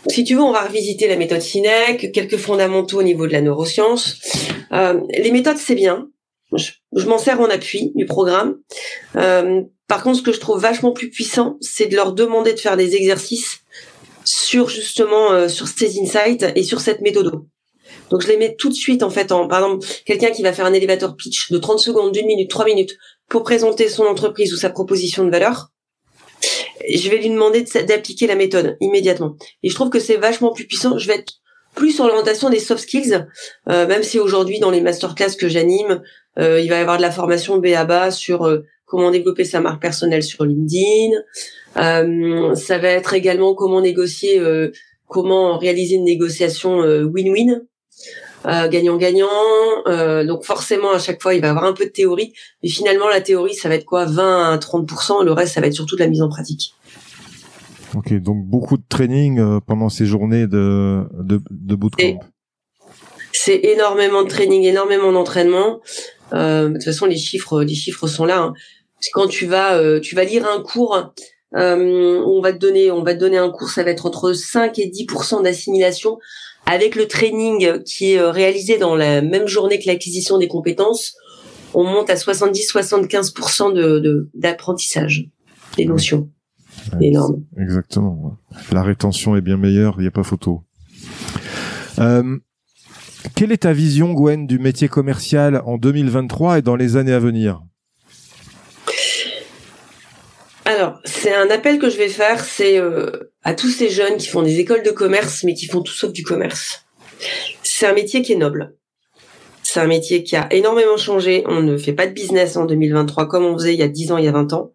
Si 0.08 0.24
tu 0.24 0.36
veux, 0.36 0.42
on 0.42 0.52
va 0.52 0.62
revisiter 0.62 1.08
la 1.08 1.16
méthode 1.16 1.42
SINEC, 1.42 2.12
quelques 2.12 2.38
fondamentaux 2.38 3.00
au 3.00 3.04
niveau 3.04 3.26
de 3.28 3.32
la 3.32 3.42
neuroscience. 3.42 4.20
Euh, 4.74 5.00
les 5.18 5.32
méthodes, 5.32 5.58
c'est 5.58 5.76
bien. 5.76 6.10
Je, 6.56 7.08
m'en 7.08 7.18
sers 7.18 7.40
en 7.40 7.50
appui 7.50 7.92
du 7.96 8.06
programme. 8.06 8.58
Euh, 9.16 9.62
par 9.88 10.04
contre, 10.04 10.20
ce 10.20 10.24
que 10.24 10.34
je 10.34 10.40
trouve 10.40 10.62
vachement 10.62 10.92
plus 10.92 11.10
puissant, 11.10 11.58
c'est 11.62 11.88
de 11.88 11.96
leur 11.96 12.14
demander 12.14 12.54
de 12.54 12.60
faire 12.60 12.78
des 12.78 12.96
exercices 12.96 13.62
sur 14.26 14.70
justement 14.70 15.32
euh, 15.32 15.48
sur 15.48 15.68
ces 15.68 16.00
insights 16.00 16.46
et 16.56 16.64
sur 16.64 16.82
cette 16.82 17.02
méthode. 17.02 17.32
Donc 18.10 18.22
je 18.22 18.28
les 18.28 18.38
mets 18.38 18.56
tout 18.56 18.70
de 18.70 18.74
suite 18.74 19.04
en 19.04 19.10
fait 19.10 19.32
en 19.32 19.48
par 19.48 19.60
exemple 19.60 19.86
quelqu'un 20.06 20.32
qui 20.32 20.44
va 20.44 20.54
faire 20.54 20.66
un 20.66 20.74
élévateur 20.74 21.16
pitch 21.16 21.52
de 21.52 21.58
30 21.58 21.80
secondes, 21.80 22.12
d'une 22.12 22.28
minute, 22.28 22.50
trois 22.50 22.66
minutes 22.66 22.96
pour 23.30 23.44
présenter 23.44 23.90
son 23.90 24.04
entreprise 24.04 24.54
ou 24.54 24.58
sa 24.58 24.70
proposition 24.70 25.26
de 25.26 25.32
valeur. 25.32 25.73
Je 26.90 27.10
vais 27.10 27.18
lui 27.18 27.30
demander 27.30 27.64
d'appliquer 27.88 28.28
la 28.28 28.36
méthode 28.36 28.78
immédiatement. 28.82 29.36
Et 29.64 29.70
je 29.70 29.76
trouve 29.76 29.90
que 29.90 30.00
c'est 30.00 30.18
vachement 30.18 30.52
plus 30.52 30.66
puissant. 30.66 30.98
Je 30.98 31.08
vais 31.08 31.16
être 31.16 31.34
plus 31.76 31.92
sur 31.92 32.06
l'orientation 32.06 32.50
des 32.50 32.60
soft 32.60 32.84
skills, 32.84 33.26
euh, 33.70 33.88
même 33.88 34.04
si 34.04 34.20
aujourd'hui 34.20 34.60
dans 34.60 34.72
les 34.72 34.82
masterclass 34.82 35.36
que 35.40 35.48
j'anime, 35.48 36.02
euh, 36.40 36.60
il 36.60 36.70
va 36.70 36.78
y 36.78 36.82
avoir 36.82 36.98
de 36.98 37.02
la 37.02 37.12
formation 37.12 37.58
BABA 37.58 38.12
sur 38.12 38.44
euh, 38.44 38.64
comment 38.86 39.12
développer 39.12 39.44
sa 39.44 39.60
marque 39.60 39.82
personnelle 39.82 40.24
sur 40.24 40.46
LinkedIn. 40.46 41.18
Ça 42.56 42.78
va 42.78 42.90
être 42.90 43.14
également 43.14 43.56
comment 43.56 43.82
négocier, 43.82 44.40
comment 45.08 45.58
réaliser 45.58 45.96
une 45.96 46.04
négociation 46.04 46.78
win-win, 46.78 47.64
gagnant-gagnant. 48.46 49.28
donc 50.26 50.44
forcément, 50.44 50.92
à 50.92 51.00
chaque 51.00 51.22
fois, 51.22 51.34
il 51.34 51.42
va 51.42 51.48
y 51.48 51.50
avoir 51.50 51.66
un 51.66 51.74
peu 51.74 51.86
de 51.86 51.92
théorie, 51.92 52.34
mais 52.62 52.70
finalement, 52.70 53.08
la 53.08 53.22
théorie, 53.22 53.54
ça 53.54 53.70
va 53.70 53.76
être 53.76 53.86
quoi? 53.86 54.06
20 54.06 54.52
à 54.54 54.58
30%, 54.58 55.24
le 55.24 55.32
reste, 55.32 55.54
ça 55.54 55.62
va 55.62 55.68
être 55.68 55.74
surtout 55.74 55.96
de 55.96 56.02
la 56.02 56.08
mise 56.08 56.22
en 56.22 56.30
pratique. 56.30 56.74
Ok, 57.96 58.14
donc 58.14 58.44
beaucoup 58.46 58.78
de 58.78 58.84
training 58.90 59.60
pendant 59.68 59.90
ces 59.90 60.06
journées 60.06 60.48
de, 60.48 61.04
de, 61.14 61.42
de 61.50 61.76
bootcamp. 61.76 62.20
C'est 63.34 63.60
énormément 63.64 64.24
de 64.24 64.30
training, 64.30 64.64
énormément 64.64 65.12
d'entraînement. 65.12 65.82
Euh, 66.34 66.70
de 66.70 66.74
toute 66.74 66.84
façon, 66.84 67.08
les 67.08 67.18
chiffres, 67.18 67.64
les 67.64 67.74
chiffres 67.74 68.08
sont 68.08 68.26
là. 68.26 68.40
Hein. 68.40 68.54
Quand 69.12 69.28
tu 69.28 69.48
vas, 69.48 69.76
euh, 69.76 70.00
tu 70.00 70.16
vas 70.16 70.24
lire 70.24 70.48
un 70.48 70.62
cours, 70.62 71.12
euh, 71.56 72.22
on 72.26 72.42
va 72.42 72.54
te 72.54 72.58
donner, 72.58 72.92
on 72.92 73.04
va 73.04 73.16
te 73.16 73.20
donner 73.20 73.38
un 73.38 73.50
cours, 73.50 73.70
ça 73.70 73.84
va 73.84 73.90
être 73.90 74.06
entre 74.06 74.34
5 74.34 74.78
et 74.80 74.88
10% 74.88 75.44
d'assimilation 75.44 76.20
avec 76.66 76.96
le 76.96 77.08
training 77.08 77.84
qui 77.84 78.14
est 78.14 78.22
réalisé 78.22 78.78
dans 78.78 78.96
la 78.96 79.22
même 79.22 79.48
journée 79.48 79.80
que 79.80 79.88
l'acquisition 79.88 80.38
des 80.38 80.48
compétences. 80.48 81.16
On 81.74 81.84
monte 81.84 82.10
à 82.10 82.16
70-75 82.16 83.74
de 83.74 84.30
d'apprentissage 84.34 85.28
des 85.78 85.86
notions. 85.86 86.30
énorme. 87.02 87.44
Exactement. 87.60 88.38
La 88.72 88.84
rétention 88.84 89.36
est 89.36 89.42
bien 89.42 89.58
meilleure, 89.58 89.96
il 89.98 90.02
n'y 90.02 90.08
a 90.08 90.12
pas 90.12 90.24
photo. 90.24 90.64
Euh, 92.00 92.38
quelle 93.36 93.52
est 93.52 93.64
ta 93.64 93.74
vision, 93.74 94.14
Gwen, 94.14 94.48
du 94.48 94.60
métier 94.60 94.88
commercial 94.88 95.62
en 95.66 95.78
2023 95.78 96.60
et 96.60 96.62
dans 96.62 96.76
les 96.76 96.98
années 96.98 97.14
à 97.14 97.20
venir? 97.20 97.62
Alors, 100.66 101.00
c'est 101.04 101.34
un 101.34 101.50
appel 101.50 101.80
que 101.80 101.90
je 101.90 101.98
vais 101.98 102.10
faire, 102.10 102.44
c'est 102.44 102.80
euh, 102.80 103.33
à 103.44 103.54
tous 103.54 103.70
ces 103.70 103.90
jeunes 103.90 104.18
qui 104.18 104.28
font 104.28 104.42
des 104.42 104.60
écoles 104.60 104.84
de 104.84 104.92
commerce, 104.92 105.44
mais 105.44 105.54
qui 105.54 105.66
font 105.66 105.82
tout 105.82 105.94
sauf 105.94 106.12
du 106.12 106.24
commerce. 106.24 106.86
C'est 107.64 107.86
un 107.86 107.94
métier 107.94 108.22
qui 108.22 108.34
est 108.34 108.38
noble. 108.38 108.76
C'est 109.64 109.80
un 109.80 109.88
métier 109.88 110.24
qui 110.24 110.36
a 110.36 110.52
énormément 110.54 110.98
changé. 110.98 111.44
On 111.48 111.62
ne 111.62 111.78
fait 111.78 111.94
pas 111.94 112.08
de 112.08 112.14
business 112.14 112.58
en 112.58 112.66
2023 112.66 113.28
comme 113.28 113.46
on 113.46 113.58
faisait 113.58 113.74
il 113.74 113.80
y 113.80 113.84
a 113.84 113.88
10 113.88 114.12
ans, 114.12 114.18
il 114.18 114.26
y 114.26 114.28
a 114.28 114.32
20 114.32 114.54
ans. 114.54 114.72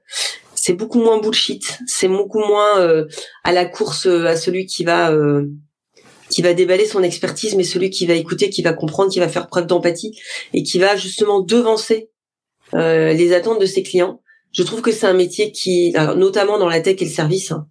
C'est 0.54 0.72
beaucoup 0.72 1.00
moins 1.00 1.18
bullshit. 1.18 1.78
C'est 1.86 2.08
beaucoup 2.08 2.40
moins 2.40 2.80
euh, 2.80 3.06
à 3.44 3.52
la 3.52 3.64
course 3.64 4.06
euh, 4.06 4.26
à 4.26 4.36
celui 4.36 4.66
qui 4.66 4.84
va 4.84 5.12
qui 6.30 6.42
va 6.42 6.52
déballer 6.52 6.84
son 6.84 7.02
expertise, 7.02 7.54
mais 7.54 7.64
celui 7.64 7.88
qui 7.88 8.06
va 8.06 8.14
écouter, 8.14 8.50
qui 8.50 8.62
va 8.62 8.74
comprendre, 8.74 9.10
qui 9.10 9.18
va 9.18 9.28
faire 9.28 9.46
preuve 9.46 9.66
d'empathie 9.66 10.18
et 10.52 10.62
qui 10.62 10.78
va 10.78 10.94
justement 10.94 11.40
devancer 11.40 12.10
euh, 12.74 13.14
les 13.14 13.32
attentes 13.32 13.60
de 13.60 13.66
ses 13.66 13.82
clients. 13.82 14.20
Je 14.52 14.62
trouve 14.62 14.82
que 14.82 14.92
c'est 14.92 15.06
un 15.06 15.14
métier 15.14 15.52
qui, 15.52 15.94
notamment 16.16 16.58
dans 16.58 16.68
la 16.68 16.80
tech 16.80 16.96
et 17.00 17.04
le 17.04 17.10
service, 17.10 17.52
hein, 17.52 17.66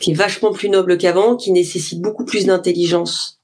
qui 0.00 0.12
est 0.12 0.14
vachement 0.14 0.52
plus 0.52 0.68
noble 0.68 0.98
qu'avant, 0.98 1.36
qui 1.36 1.52
nécessite 1.52 2.00
beaucoup 2.00 2.24
plus 2.24 2.46
d'intelligence, 2.46 3.40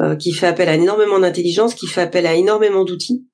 euh, 0.00 0.16
qui 0.16 0.32
fait 0.32 0.46
appel 0.46 0.68
à 0.68 0.74
énormément 0.74 1.18
d'intelligence, 1.18 1.74
qui 1.74 1.86
fait 1.86 2.02
appel 2.02 2.26
à 2.26 2.34
énormément 2.34 2.84
d'outils. 2.84 3.26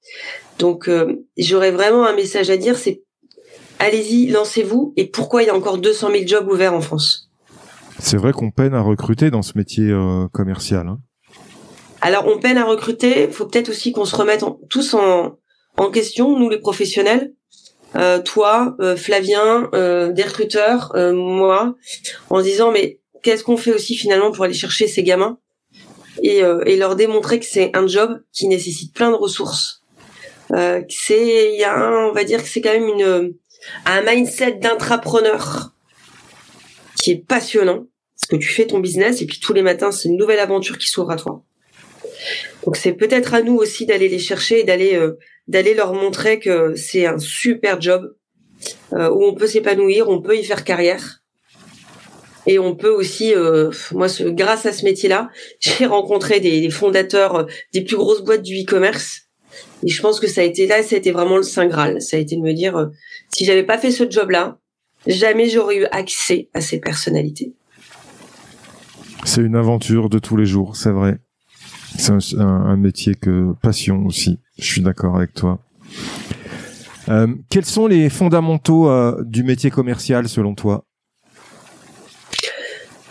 Donc, 0.58 0.88
euh, 0.88 1.24
j'aurais 1.36 1.70
vraiment 1.70 2.06
un 2.06 2.14
message 2.14 2.50
à 2.50 2.56
dire, 2.56 2.76
c'est 2.76 3.02
allez-y, 3.78 4.28
lancez-vous. 4.28 4.92
Et 4.96 5.06
pourquoi 5.06 5.42
il 5.42 5.46
y 5.46 5.50
a 5.50 5.56
encore 5.56 5.78
200 5.78 6.10
000 6.12 6.26
jobs 6.26 6.48
ouverts 6.48 6.74
en 6.74 6.80
France? 6.80 7.30
C'est 7.98 8.16
vrai 8.16 8.32
qu'on 8.32 8.50
peine 8.50 8.74
à 8.74 8.80
recruter 8.80 9.30
dans 9.30 9.42
ce 9.42 9.52
métier 9.56 9.90
euh, 9.90 10.26
commercial. 10.32 10.88
Hein. 10.88 10.98
Alors 12.00 12.26
on 12.26 12.38
peine 12.38 12.58
à 12.58 12.64
recruter. 12.64 13.24
Il 13.24 13.32
faut 13.32 13.46
peut-être 13.46 13.68
aussi 13.68 13.92
qu'on 13.92 14.04
se 14.04 14.16
remette 14.16 14.44
tous 14.68 14.94
en, 14.94 15.38
en 15.76 15.90
question, 15.90 16.38
nous 16.38 16.50
les 16.50 16.58
professionnels. 16.58 17.32
Euh, 17.96 18.20
toi, 18.22 18.76
euh, 18.80 18.96
Flavien, 18.96 19.70
des 19.72 20.22
recruteurs, 20.22 20.92
moi, 20.96 21.74
en 22.30 22.40
disant 22.40 22.72
mais 22.72 23.00
qu'est-ce 23.22 23.44
qu'on 23.44 23.56
fait 23.56 23.72
aussi 23.72 23.96
finalement 23.96 24.32
pour 24.32 24.44
aller 24.44 24.54
chercher 24.54 24.86
ces 24.86 25.02
gamins 25.02 25.38
et, 26.22 26.42
leur 26.76 26.96
démontrer 26.96 27.38
que 27.40 27.46
c'est 27.46 27.70
un 27.74 27.86
job 27.86 28.20
qui 28.32 28.48
nécessite 28.48 28.94
plein 28.94 29.10
de 29.10 29.16
ressources 29.16 29.80
Euh, 30.54 30.82
c'est, 30.88 31.54
il 31.54 31.58
y 31.58 31.64
a 31.64 32.08
on 32.10 32.12
va 32.12 32.24
dire 32.24 32.42
que 32.42 32.48
c'est 32.48 32.60
quand 32.60 32.72
même 32.72 32.88
une, 32.88 33.34
un 33.86 34.02
mindset 34.02 34.52
d'intrapreneur 34.54 35.72
qui 37.00 37.12
est 37.12 37.26
passionnant. 37.26 37.86
Parce 38.16 38.28
que 38.28 38.36
tu 38.36 38.52
fais 38.52 38.66
ton 38.66 38.78
business 38.78 39.22
et 39.22 39.26
puis 39.26 39.40
tous 39.40 39.52
les 39.52 39.62
matins, 39.62 39.90
c'est 39.90 40.08
une 40.08 40.16
nouvelle 40.16 40.38
aventure 40.38 40.78
qui 40.78 40.88
s'ouvre 40.88 41.10
à 41.10 41.16
toi. 41.16 41.42
Donc 42.64 42.76
c'est 42.76 42.92
peut-être 42.92 43.34
à 43.34 43.42
nous 43.42 43.56
aussi 43.56 43.86
d'aller 43.86 44.08
les 44.08 44.18
chercher 44.18 44.60
et 44.60 44.64
d'aller 44.64 44.94
euh, 44.94 45.18
d'aller 45.48 45.74
leur 45.74 45.94
montrer 45.94 46.38
que 46.38 46.74
c'est 46.76 47.06
un 47.06 47.18
super 47.18 47.80
job 47.80 48.14
euh, 48.92 49.10
où 49.10 49.24
on 49.24 49.34
peut 49.34 49.46
s'épanouir, 49.46 50.08
on 50.08 50.20
peut 50.20 50.36
y 50.36 50.44
faire 50.44 50.64
carrière. 50.64 51.22
Et 52.46 52.58
on 52.58 52.74
peut 52.74 52.90
aussi, 52.90 53.34
euh, 53.34 53.70
moi, 53.92 54.08
ce, 54.08 54.24
grâce 54.24 54.66
à 54.66 54.72
ce 54.72 54.84
métier-là, 54.84 55.30
j'ai 55.60 55.86
rencontré 55.86 56.40
des, 56.40 56.70
fondateurs 56.70 57.46
des 57.72 57.82
plus 57.82 57.96
grosses 57.96 58.22
boîtes 58.22 58.42
du 58.42 58.62
e-commerce. 58.62 59.22
Et 59.84 59.88
je 59.88 60.00
pense 60.00 60.20
que 60.20 60.26
ça 60.26 60.40
a 60.40 60.44
été 60.44 60.66
là, 60.66 60.82
ça 60.82 60.96
a 60.96 60.98
été 60.98 61.12
vraiment 61.12 61.36
le 61.36 61.42
saint 61.42 61.66
graal. 61.66 62.00
Ça 62.00 62.16
a 62.16 62.20
été 62.20 62.36
de 62.36 62.40
me 62.40 62.52
dire, 62.52 62.90
si 63.34 63.44
j'avais 63.44 63.64
pas 63.64 63.78
fait 63.78 63.90
ce 63.90 64.08
job-là, 64.08 64.58
jamais 65.06 65.48
j'aurais 65.48 65.76
eu 65.76 65.84
accès 65.90 66.48
à 66.54 66.60
ces 66.60 66.78
personnalités. 66.78 67.52
C'est 69.24 69.42
une 69.42 69.56
aventure 69.56 70.08
de 70.08 70.18
tous 70.18 70.36
les 70.36 70.46
jours, 70.46 70.76
c'est 70.76 70.90
vrai. 70.90 71.18
C'est 71.96 72.38
un, 72.38 72.76
métier 72.76 73.14
que 73.14 73.52
passion 73.62 74.06
aussi. 74.06 74.38
Je 74.58 74.64
suis 74.64 74.80
d'accord 74.80 75.16
avec 75.16 75.34
toi. 75.34 75.60
Euh, 77.08 77.26
quels 77.50 77.64
sont 77.64 77.86
les 77.86 78.08
fondamentaux 78.08 78.88
euh, 78.88 79.22
du 79.24 79.42
métier 79.42 79.70
commercial 79.70 80.28
selon 80.28 80.54
toi? 80.54 80.84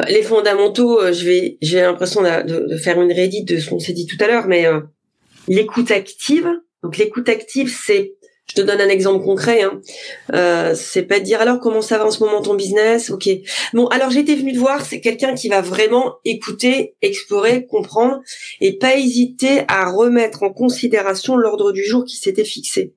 Les 0.07 0.23
fondamentaux, 0.23 1.00
euh, 1.00 1.13
je 1.13 1.25
vais, 1.25 1.57
j'ai 1.61 1.81
l'impression 1.81 2.21
de, 2.21 2.69
de, 2.69 2.77
faire 2.77 3.00
une 3.01 3.11
réédite 3.11 3.47
de 3.47 3.57
ce 3.57 3.69
qu'on 3.69 3.79
s'est 3.79 3.93
dit 3.93 4.07
tout 4.07 4.17
à 4.23 4.27
l'heure, 4.27 4.47
mais 4.47 4.65
l'écoute 5.47 5.91
active. 5.91 6.50
Donc 6.83 6.97
l'écoute 6.97 7.29
active, 7.29 7.71
c'est 7.71 8.13
je 8.51 8.62
te 8.62 8.65
donne 8.65 8.81
un 8.81 8.89
exemple 8.89 9.24
concret. 9.24 9.62
Hein. 9.62 9.79
Euh, 10.34 10.75
c'est 10.75 11.03
pas 11.03 11.20
de 11.20 11.24
dire 11.24 11.39
alors 11.39 11.60
comment 11.62 11.81
ça 11.81 11.98
va 11.98 12.05
en 12.05 12.12
ce 12.12 12.22
moment 12.22 12.41
ton 12.41 12.55
business? 12.55 13.10
Ok. 13.10 13.29
Bon, 13.74 13.88
alors 13.88 14.10
j'étais 14.10 14.36
venue 14.36 14.51
te 14.51 14.60
voir. 14.60 14.86
C'est 14.86 15.00
quelqu'un 15.00 15.36
qui 15.36 15.48
va 15.48 15.62
vraiment 15.62 16.15
écouter, 16.25 16.96
explorer, 17.01 17.65
comprendre 17.65 18.20
et 18.60 18.77
pas 18.77 18.98
hésiter 18.98 19.62
à 19.70 19.89
remettre 19.89 20.43
en 20.43 20.51
considération 20.51 21.38
l'ordre 21.38 21.72
du 21.72 21.84
jour 21.86 22.03
qui 22.03 22.17
s'était 22.17 22.43
fixé. 22.43 22.93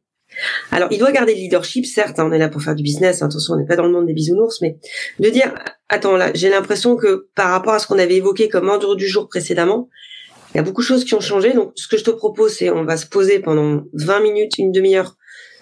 Alors, 0.72 0.88
il 0.90 0.98
doit 0.98 1.12
garder 1.12 1.32
le 1.32 1.38
leadership, 1.38 1.86
certes, 1.86 2.18
hein, 2.18 2.26
on 2.28 2.32
est 2.32 2.38
là 2.38 2.48
pour 2.48 2.60
faire 2.60 2.74
du 2.74 2.82
business, 2.82 3.22
hein, 3.22 3.26
attention, 3.26 3.54
on 3.54 3.56
n'est 3.56 3.66
pas 3.66 3.76
dans 3.76 3.84
le 3.84 3.92
monde 3.92 4.06
des 4.06 4.14
bisounours, 4.14 4.60
mais 4.62 4.78
de 5.20 5.30
dire, 5.30 5.54
attends, 5.88 6.16
là, 6.16 6.32
j'ai 6.34 6.48
l'impression 6.48 6.96
que 6.96 7.28
par 7.36 7.50
rapport 7.50 7.74
à 7.74 7.78
ce 7.78 7.86
qu'on 7.86 8.00
avait 8.00 8.16
évoqué 8.16 8.48
comme 8.48 8.68
ordre 8.68 8.96
du 8.96 9.06
jour 9.06 9.28
précédemment, 9.28 9.88
il 10.52 10.56
y 10.58 10.60
a 10.60 10.64
beaucoup 10.64 10.82
de 10.82 10.86
choses 10.86 11.04
qui 11.04 11.14
ont 11.14 11.20
changé. 11.20 11.52
Donc, 11.52 11.72
ce 11.76 11.86
que 11.86 11.96
je 11.96 12.02
te 12.02 12.10
propose, 12.10 12.54
c'est 12.56 12.68
on 12.68 12.84
va 12.84 12.96
se 12.96 13.06
poser 13.06 13.38
pendant 13.38 13.82
20 13.92 14.20
minutes, 14.20 14.58
une 14.58 14.72
demi-heure 14.72 15.16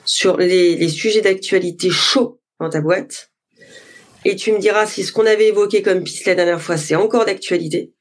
sur 0.04 0.36
les, 0.36 0.88
sujets 0.88 1.20
d'actualité 1.20 1.90
chauds 1.90 2.40
dans 2.60 2.70
ta 2.70 2.80
boîte. 2.80 3.30
Et 4.24 4.36
tu 4.36 4.52
me 4.52 4.58
diras 4.58 4.86
si 4.86 5.02
ce 5.02 5.12
qu'on 5.12 5.26
avait 5.26 5.48
évoqué 5.48 5.82
comme 5.82 6.04
piste 6.04 6.26
la 6.26 6.34
dernière 6.34 6.60
fois, 6.60 6.76
c'est 6.76 6.94
encore 6.94 7.24
d'actualité. 7.24 7.92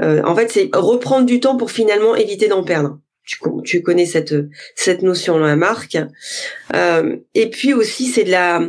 Euh, 0.00 0.22
en 0.24 0.34
fait, 0.34 0.50
c'est 0.50 0.70
reprendre 0.74 1.26
du 1.26 1.40
temps 1.40 1.56
pour 1.56 1.70
finalement 1.70 2.14
éviter 2.16 2.48
d'en 2.48 2.64
perdre. 2.64 2.98
Tu, 3.64 3.82
connais 3.82 4.04
cette 4.04 4.34
cette 4.74 5.02
notion 5.02 5.38
là, 5.38 5.54
Marc. 5.54 5.96
Euh, 6.74 7.16
et 7.34 7.48
puis 7.50 7.72
aussi, 7.72 8.06
c'est 8.06 8.24
de 8.24 8.30
la, 8.30 8.60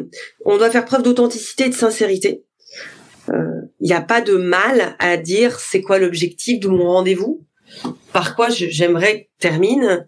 on 0.45 0.57
doit 0.57 0.69
faire 0.69 0.85
preuve 0.85 1.01
d'authenticité 1.01 1.65
et 1.65 1.69
de 1.69 1.73
sincérité. 1.73 2.43
Il 3.27 3.33
euh, 3.33 3.61
n'y 3.81 3.93
a 3.93 4.01
pas 4.01 4.21
de 4.21 4.35
mal 4.35 4.95
à 4.99 5.17
dire 5.17 5.59
c'est 5.59 5.81
quoi 5.81 5.97
l'objectif 5.97 6.59
de 6.59 6.67
mon 6.67 6.83
rendez-vous 6.83 7.43
par 8.13 8.35
quoi 8.35 8.47
j'aimerais 8.49 9.29
termine 9.39 10.05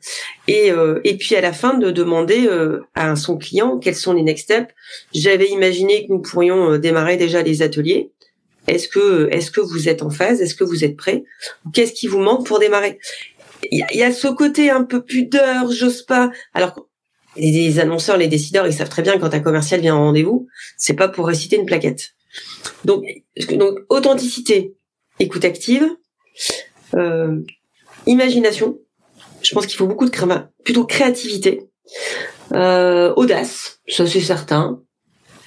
et 0.48 0.72
euh, 0.72 1.02
et 1.04 1.18
puis 1.18 1.36
à 1.36 1.42
la 1.42 1.52
fin 1.52 1.74
de 1.74 1.92
demander 1.92 2.48
euh, 2.48 2.82
à 2.94 3.16
son 3.16 3.38
client 3.38 3.80
quels 3.80 3.96
sont 3.96 4.14
les 4.14 4.22
next 4.22 4.46
steps. 4.46 4.74
J'avais 5.14 5.50
imaginé 5.50 6.06
que 6.06 6.14
nous 6.14 6.22
pourrions 6.22 6.72
euh, 6.72 6.78
démarrer 6.78 7.18
déjà 7.18 7.42
les 7.42 7.62
ateliers. 7.62 8.12
Est-ce 8.68 8.88
que 8.88 9.28
est-ce 9.32 9.52
que 9.52 9.62
vous 9.62 9.90
êtes 9.90 10.04
en 10.04 10.10
phase? 10.10 10.42
Est-ce 10.42 10.56
que 10.56 10.64
vous 10.64 10.84
êtes 10.84 10.96
prêt 10.96 11.24
Qu'est-ce 11.74 11.94
qui 11.94 12.08
vous 12.08 12.20
manque 12.20 12.46
pour 12.46 12.60
démarrer? 12.60 13.00
Il 13.72 13.84
y, 13.94 14.04
a, 14.04 14.12
ce 14.12 14.28
côté 14.28 14.70
un 14.70 14.84
peu 14.84 15.04
pudeur, 15.04 15.72
j'ose 15.72 16.04
pas. 16.04 16.30
Alors 16.54 16.88
les, 17.36 17.80
annonceurs, 17.80 18.18
les 18.18 18.28
décideurs, 18.28 18.68
ils 18.68 18.74
savent 18.74 18.90
très 18.90 19.02
bien 19.02 19.18
quand 19.18 19.34
un 19.34 19.40
commercial 19.40 19.82
vient 19.82 19.96
en 19.96 20.04
rendez-vous, 20.04 20.48
c'est 20.78 20.94
pas 20.94 21.08
pour 21.08 21.26
réciter 21.26 21.56
une 21.56 21.66
plaquette. 21.66 22.14
Donc 22.84 23.04
donc 23.52 23.80
authenticité, 23.90 24.76
écoute 25.20 25.46
active, 25.46 25.90
euh, 26.96 27.42
imagination. 28.06 28.80
Je 29.42 29.54
pense 29.54 29.68
qu'il 29.68 29.78
faut 29.78 29.88
beaucoup 29.88 30.06
de 30.06 30.16
plutôt 30.64 30.86
créativité, 30.86 31.70
euh, 32.54 33.14
audace, 33.16 33.80
ça 33.88 34.08
c'est 34.08 34.22
certain. 34.22 34.82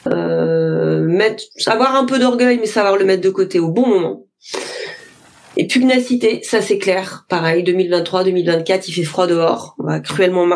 Euh, 0.06 1.18
avoir 1.66 1.96
un 1.96 2.04
peu 2.04 2.18
d'orgueil, 2.18 2.58
mais 2.58 2.66
savoir 2.66 2.96
le 2.96 3.04
mettre 3.04 3.22
de 3.22 3.30
côté 3.30 3.58
au 3.58 3.70
bon 3.70 3.86
moment. 3.86 4.26
Et 5.56 5.66
pugnacité, 5.66 6.40
ça 6.44 6.62
c'est 6.62 6.78
clair. 6.78 7.26
Pareil, 7.28 7.64
2023, 7.64 8.24
2024, 8.24 8.88
il 8.88 8.92
fait 8.92 9.02
froid 9.02 9.26
dehors. 9.26 9.76
Cruellement, 10.04 10.46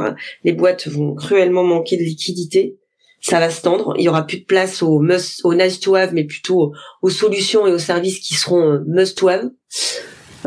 les 0.45 0.53
boîtes 0.53 0.87
vont 0.87 1.15
cruellement 1.15 1.65
manquer 1.65 1.97
de 1.97 2.03
liquidité. 2.03 2.79
Ça 3.21 3.41
va 3.41 3.51
se 3.51 3.63
tendre. 3.63 3.95
Il 3.99 4.05
y 4.05 4.09
aura 4.09 4.27
plus 4.27 4.39
de 4.39 4.45
place 4.45 4.83
aux 4.83 5.01
must, 5.01 5.45
aux 5.45 5.55
nice 5.55 5.81
to 5.81 5.97
have, 5.97 6.15
mais 6.15 6.25
plutôt 6.25 6.73
aux 7.03 7.11
solutions 7.11 7.67
et 7.67 7.73
aux 7.73 7.79
services 7.79 8.21
qui 8.21 8.35
seront 8.35 8.81
must 8.87 9.19
to 9.19 9.29
have. 9.29 9.51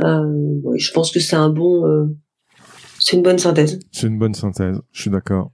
Euh, 0.04 0.76
je 0.76 0.92
pense 0.92 1.12
que 1.12 1.20
c'est 1.20 1.36
un 1.36 1.50
bon, 1.50 1.86
euh, 1.86 2.06
c'est 3.00 3.16
une 3.16 3.24
bonne 3.24 3.40
synthèse. 3.40 3.80
C'est 3.92 4.08
une 4.08 4.20
bonne 4.20 4.34
synthèse. 4.34 4.80
Je 4.92 5.02
suis 5.02 5.12
d'accord. 5.12 5.52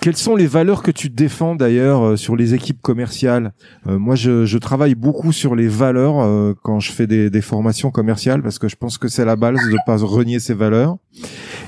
Quelles 0.00 0.16
sont 0.16 0.36
les 0.36 0.46
valeurs 0.46 0.82
que 0.82 0.90
tu 0.90 1.08
défends 1.08 1.54
d'ailleurs 1.54 2.02
euh, 2.02 2.16
sur 2.16 2.36
les 2.36 2.52
équipes 2.52 2.82
commerciales? 2.82 3.52
Moi, 3.86 4.16
je, 4.16 4.44
je, 4.44 4.58
travaille 4.58 4.94
beaucoup 4.94 5.32
sur 5.32 5.54
les 5.54 5.68
valeurs 5.68 6.54
quand 6.62 6.78
je 6.78 6.92
fais 6.92 7.06
des, 7.06 7.30
des, 7.30 7.40
formations 7.40 7.90
commerciales 7.90 8.42
parce 8.42 8.58
que 8.58 8.68
je 8.68 8.76
pense 8.76 8.98
que 8.98 9.08
c'est 9.08 9.24
la 9.24 9.36
base 9.36 9.56
de 9.56 9.78
pas 9.86 9.96
renier 9.96 10.40
ces 10.40 10.54
valeurs. 10.54 10.96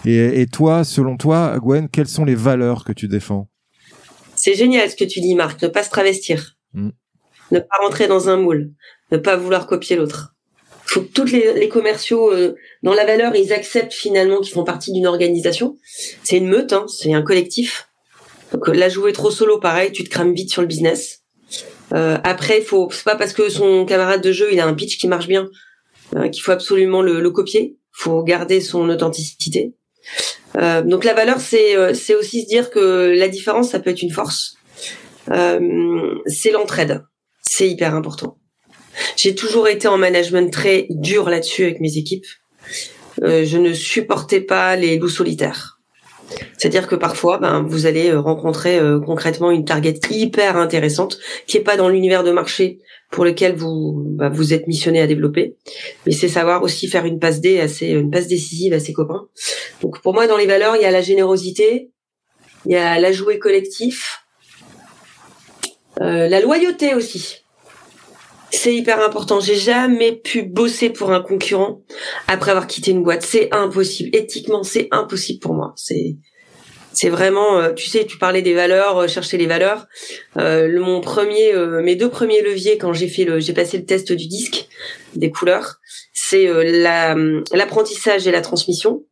Et, 0.04 0.42
et, 0.42 0.46
toi, 0.46 0.84
selon 0.84 1.16
toi, 1.16 1.58
Gwen, 1.58 1.88
quelles 1.88 2.08
sont 2.08 2.24
les 2.24 2.34
valeurs 2.34 2.84
que 2.84 2.92
tu 2.92 3.08
défends? 3.08 3.48
C'est 4.34 4.54
génial 4.54 4.90
ce 4.90 4.96
que 4.96 5.04
tu 5.04 5.20
dis, 5.20 5.34
Marc. 5.34 5.62
Ne 5.62 5.68
pas 5.68 5.82
se 5.82 5.90
travestir, 5.90 6.56
mm. 6.74 6.90
ne 7.52 7.58
pas 7.58 7.76
rentrer 7.82 8.06
dans 8.06 8.28
un 8.28 8.36
moule, 8.36 8.72
ne 9.12 9.16
pas 9.16 9.36
vouloir 9.36 9.66
copier 9.66 9.96
l'autre 9.96 10.35
faut 10.88 11.02
que 11.02 11.12
tous 11.12 11.26
les, 11.26 11.68
commerciaux 11.68 12.32
euh, 12.32 12.56
dans 12.82 12.94
la 12.94 13.04
valeur 13.04 13.34
ils 13.34 13.52
acceptent 13.52 13.92
finalement 13.92 14.40
qu'ils 14.40 14.54
font 14.54 14.64
partie 14.64 14.92
d'une 14.92 15.06
organisation. 15.06 15.76
C'est 16.22 16.38
une 16.38 16.48
meute, 16.48 16.72
hein, 16.72 16.86
c'est 16.88 17.12
un 17.12 17.22
collectif. 17.22 17.88
Donc 18.52 18.68
euh, 18.68 18.72
la 18.72 18.88
jouer 18.88 19.12
trop 19.12 19.30
solo, 19.30 19.58
pareil, 19.58 19.92
tu 19.92 20.04
te 20.04 20.10
crames 20.10 20.32
vite 20.32 20.50
sur 20.50 20.62
le 20.62 20.68
business. 20.68 21.22
Euh, 21.94 22.18
après, 22.24 22.60
faut 22.60 22.88
c'est 22.90 23.04
pas 23.04 23.16
parce 23.16 23.32
que 23.32 23.48
son 23.48 23.84
camarade 23.84 24.22
de 24.22 24.32
jeu 24.32 24.48
il 24.52 24.60
a 24.60 24.66
un 24.66 24.74
pitch 24.74 24.98
qui 24.98 25.08
marche 25.08 25.28
bien 25.28 25.48
euh, 26.16 26.28
qu'il 26.28 26.42
faut 26.42 26.52
absolument 26.52 27.02
le, 27.02 27.20
le, 27.20 27.30
copier. 27.30 27.76
Faut 27.92 28.22
garder 28.22 28.60
son 28.60 28.88
authenticité. 28.90 29.74
donc 30.54 31.04
la 31.04 31.14
valeur, 31.14 31.40
c'est 31.40 31.94
c'est 31.94 32.14
aussi 32.14 32.42
se 32.42 32.46
dire 32.46 32.70
que 32.70 33.14
la 33.16 33.28
différence, 33.28 33.70
ça 33.70 33.80
peut 33.80 33.90
être 33.90 34.02
une 34.02 34.10
force. 34.10 34.56
c'est 35.28 36.50
l'entraide. 36.50 37.04
C'est 37.40 37.68
hyper 37.68 37.94
important. 37.94 38.38
J'ai 39.16 39.34
toujours 39.34 39.68
été 39.68 39.88
en 39.88 39.98
management 39.98 40.52
très 40.52 40.86
dur 40.90 41.28
là-dessus 41.28 41.64
avec 41.64 41.80
mes 41.80 41.96
équipes. 41.96 42.26
Euh, 43.22 43.44
je 43.44 43.58
ne 43.58 43.72
supportais 43.72 44.40
pas 44.40 44.76
les 44.76 44.98
loups 44.98 45.08
solitaires. 45.08 45.80
C'est-à-dire 46.58 46.88
que 46.88 46.96
parfois, 46.96 47.38
ben, 47.38 47.62
vous 47.62 47.86
allez 47.86 48.10
euh, 48.10 48.20
rencontrer 48.20 48.78
euh, 48.78 49.00
concrètement 49.00 49.50
une 49.50 49.64
target 49.64 49.98
hyper 50.10 50.56
intéressante 50.56 51.18
qui 51.46 51.56
est 51.56 51.62
pas 51.62 51.76
dans 51.76 51.88
l'univers 51.88 52.24
de 52.24 52.32
marché 52.32 52.80
pour 53.10 53.24
lequel 53.24 53.54
vous 53.54 54.02
ben, 54.04 54.28
vous 54.28 54.52
êtes 54.52 54.66
missionné 54.66 55.00
à 55.00 55.06
développer, 55.06 55.56
mais 56.04 56.12
c'est 56.12 56.28
savoir 56.28 56.64
aussi 56.64 56.88
faire 56.88 57.04
une 57.04 57.20
passe 57.20 57.40
D 57.40 57.60
assez 57.60 57.86
une 57.86 58.10
passe 58.10 58.26
décisive 58.26 58.72
à 58.72 58.80
ses 58.80 58.92
copains. 58.92 59.28
Donc 59.80 60.02
pour 60.02 60.14
moi, 60.14 60.26
dans 60.26 60.36
les 60.36 60.46
valeurs, 60.46 60.74
il 60.74 60.82
y 60.82 60.86
a 60.86 60.90
la 60.90 61.02
générosité, 61.02 61.92
il 62.66 62.72
y 62.72 62.76
a 62.76 62.98
la 62.98 63.12
jouer 63.12 63.38
collectif, 63.38 64.24
la 66.00 66.40
loyauté 66.40 66.94
aussi. 66.94 67.45
C'est 68.50 68.74
hyper 68.74 69.04
important. 69.04 69.40
J'ai 69.40 69.56
jamais 69.56 70.12
pu 70.12 70.42
bosser 70.42 70.90
pour 70.90 71.12
un 71.12 71.20
concurrent 71.20 71.82
après 72.28 72.52
avoir 72.52 72.66
quitté 72.66 72.92
une 72.92 73.02
boîte. 73.02 73.22
C'est 73.22 73.52
impossible. 73.52 74.10
Éthiquement, 74.16 74.62
c'est 74.62 74.88
impossible 74.92 75.40
pour 75.40 75.54
moi. 75.54 75.72
C'est 75.76 76.16
c'est 76.96 77.10
vraiment, 77.10 77.58
euh, 77.58 77.74
tu 77.74 77.90
sais, 77.90 78.06
tu 78.06 78.16
parlais 78.16 78.40
des 78.40 78.54
valeurs, 78.54 78.96
euh, 78.96 79.06
chercher 79.06 79.36
les 79.36 79.44
valeurs. 79.44 79.86
Euh, 80.38 80.80
mon 80.80 81.02
premier, 81.02 81.52
mes 81.82 81.94
deux 81.94 82.08
premiers 82.08 82.40
leviers 82.40 82.78
quand 82.78 82.94
j'ai 82.94 83.08
fait 83.08 83.24
le, 83.24 83.38
j'ai 83.38 83.52
passé 83.52 83.76
le 83.76 83.84
test 83.84 84.12
du 84.12 84.26
disque 84.26 84.66
des 85.14 85.30
couleurs, 85.30 85.76
c'est 86.14 86.46
la, 86.46 87.14
l'apprentissage 87.52 88.26
et 88.26 88.32
la 88.32 88.40
transmission. 88.40 89.04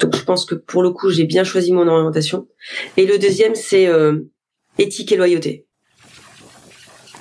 Donc 0.00 0.16
je 0.16 0.24
pense 0.24 0.44
que 0.44 0.56
pour 0.56 0.82
le 0.82 0.90
coup, 0.90 1.10
j'ai 1.10 1.24
bien 1.24 1.44
choisi 1.44 1.72
mon 1.72 1.86
orientation. 1.86 2.48
Et 2.96 3.06
le 3.06 3.18
deuxième, 3.18 3.54
c'est 3.54 3.88
éthique 4.78 5.12
et 5.12 5.16
loyauté. 5.16 5.65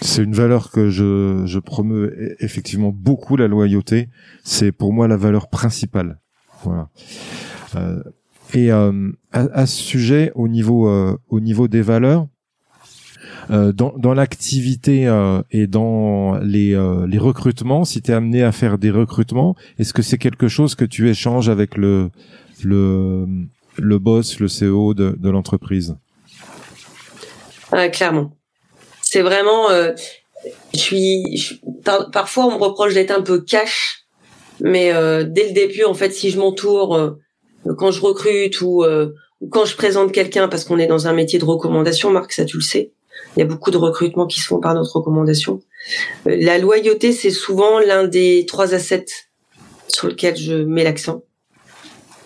C'est 0.02 0.24
une 0.24 0.34
valeur 0.34 0.72
que 0.72 0.90
je, 0.90 1.44
je 1.46 1.60
promeux 1.60 2.16
e-, 2.18 2.36
effectivement 2.40 2.92
beaucoup 2.92 3.38
la 3.38 3.48
loyauté. 3.48 4.10
C'est 4.44 4.72
pour 4.72 4.94
moi 4.94 5.08
la 5.08 5.18
valeur 5.18 5.50
principale. 5.50 6.20
Voilà. 6.64 6.90
Euh, 7.76 8.02
Et 8.54 8.72
à, 8.72 8.92
à, 9.32 9.66
ce 9.66 9.82
sujet, 9.82 10.32
au 10.36 10.48
niveau 10.48 10.88
au 11.30 11.40
niveau 11.40 11.68
des 11.68 11.82
valeurs, 11.82 12.28
euh, 13.52 13.72
dans, 13.72 13.94
dans 13.98 14.14
l'activité 14.14 15.08
euh, 15.08 15.42
et 15.52 15.68
dans 15.68 16.38
les, 16.40 16.74
euh, 16.74 17.06
les 17.08 17.18
recrutements, 17.20 17.86
si 17.86 18.02
tu 18.02 18.12
es 18.12 18.14
amené 18.14 18.44
à 18.44 18.52
faire 18.52 18.78
des 18.78 18.92
recrutements, 18.92 19.56
est-ce 19.78 19.94
que 19.94 20.02
c'est 20.02 20.18
quelque 20.18 20.48
chose 20.48 20.74
que 20.76 20.86
tu 20.86 21.10
échanges 21.10 21.50
avec 21.50 21.78
le, 21.78 22.10
le, 22.64 23.28
le 23.78 24.00
boss, 24.00 24.40
le 24.40 24.48
CEO 24.48 24.94
de, 24.94 25.16
de 25.20 25.30
l'entreprise? 25.30 25.96
Clairement. 27.92 28.32
C'est 29.16 29.22
vraiment... 29.22 29.70
je 30.74 30.78
suis, 30.78 31.62
parfois, 32.12 32.48
on 32.48 32.52
me 32.52 32.62
reproche 32.62 32.94
d'être 32.94 33.12
un 33.12 33.22
peu 33.22 33.40
cash, 33.40 34.08
mais 34.60 34.92
dès 35.24 35.48
le 35.48 35.54
début, 35.54 35.86
en 35.86 35.94
fait, 35.94 36.12
si 36.12 36.32
je 36.32 36.38
m'entoure, 36.38 37.16
quand 37.78 37.92
je 37.92 38.02
recrute 38.02 38.60
ou, 38.60 38.84
ou 38.84 39.48
quand 39.48 39.64
je 39.64 39.78
présente 39.78 40.12
quelqu'un, 40.12 40.50
parce 40.50 40.66
qu'on 40.66 40.80
est 40.80 40.88
dans 40.88 41.08
un 41.08 41.14
métier 41.14 41.40
de 41.40 41.46
recommandation, 41.46 42.12
Marc, 42.12 42.34
ça 42.34 42.44
tu 42.44 42.58
le 42.58 42.62
sais, 42.62 42.92
il 43.38 43.40
y 43.40 43.44
a 43.44 43.46
beaucoup 43.46 43.72
de 43.72 43.78
recrutements 43.78 44.28
qui 44.28 44.42
se 44.42 44.48
font 44.48 44.60
par 44.60 44.74
notre 44.74 44.94
recommandation. 44.98 45.62
Euh, 46.28 46.36
la 46.38 46.58
loyauté, 46.58 47.14
c'est 47.14 47.32
souvent 47.32 47.80
l'un 47.80 48.04
des 48.04 48.46
trois 48.46 48.74
assets 48.74 49.06
sur 49.88 50.10
lequel 50.10 50.36
je 50.36 50.56
mets 50.56 50.84
l'accent. 50.84 51.24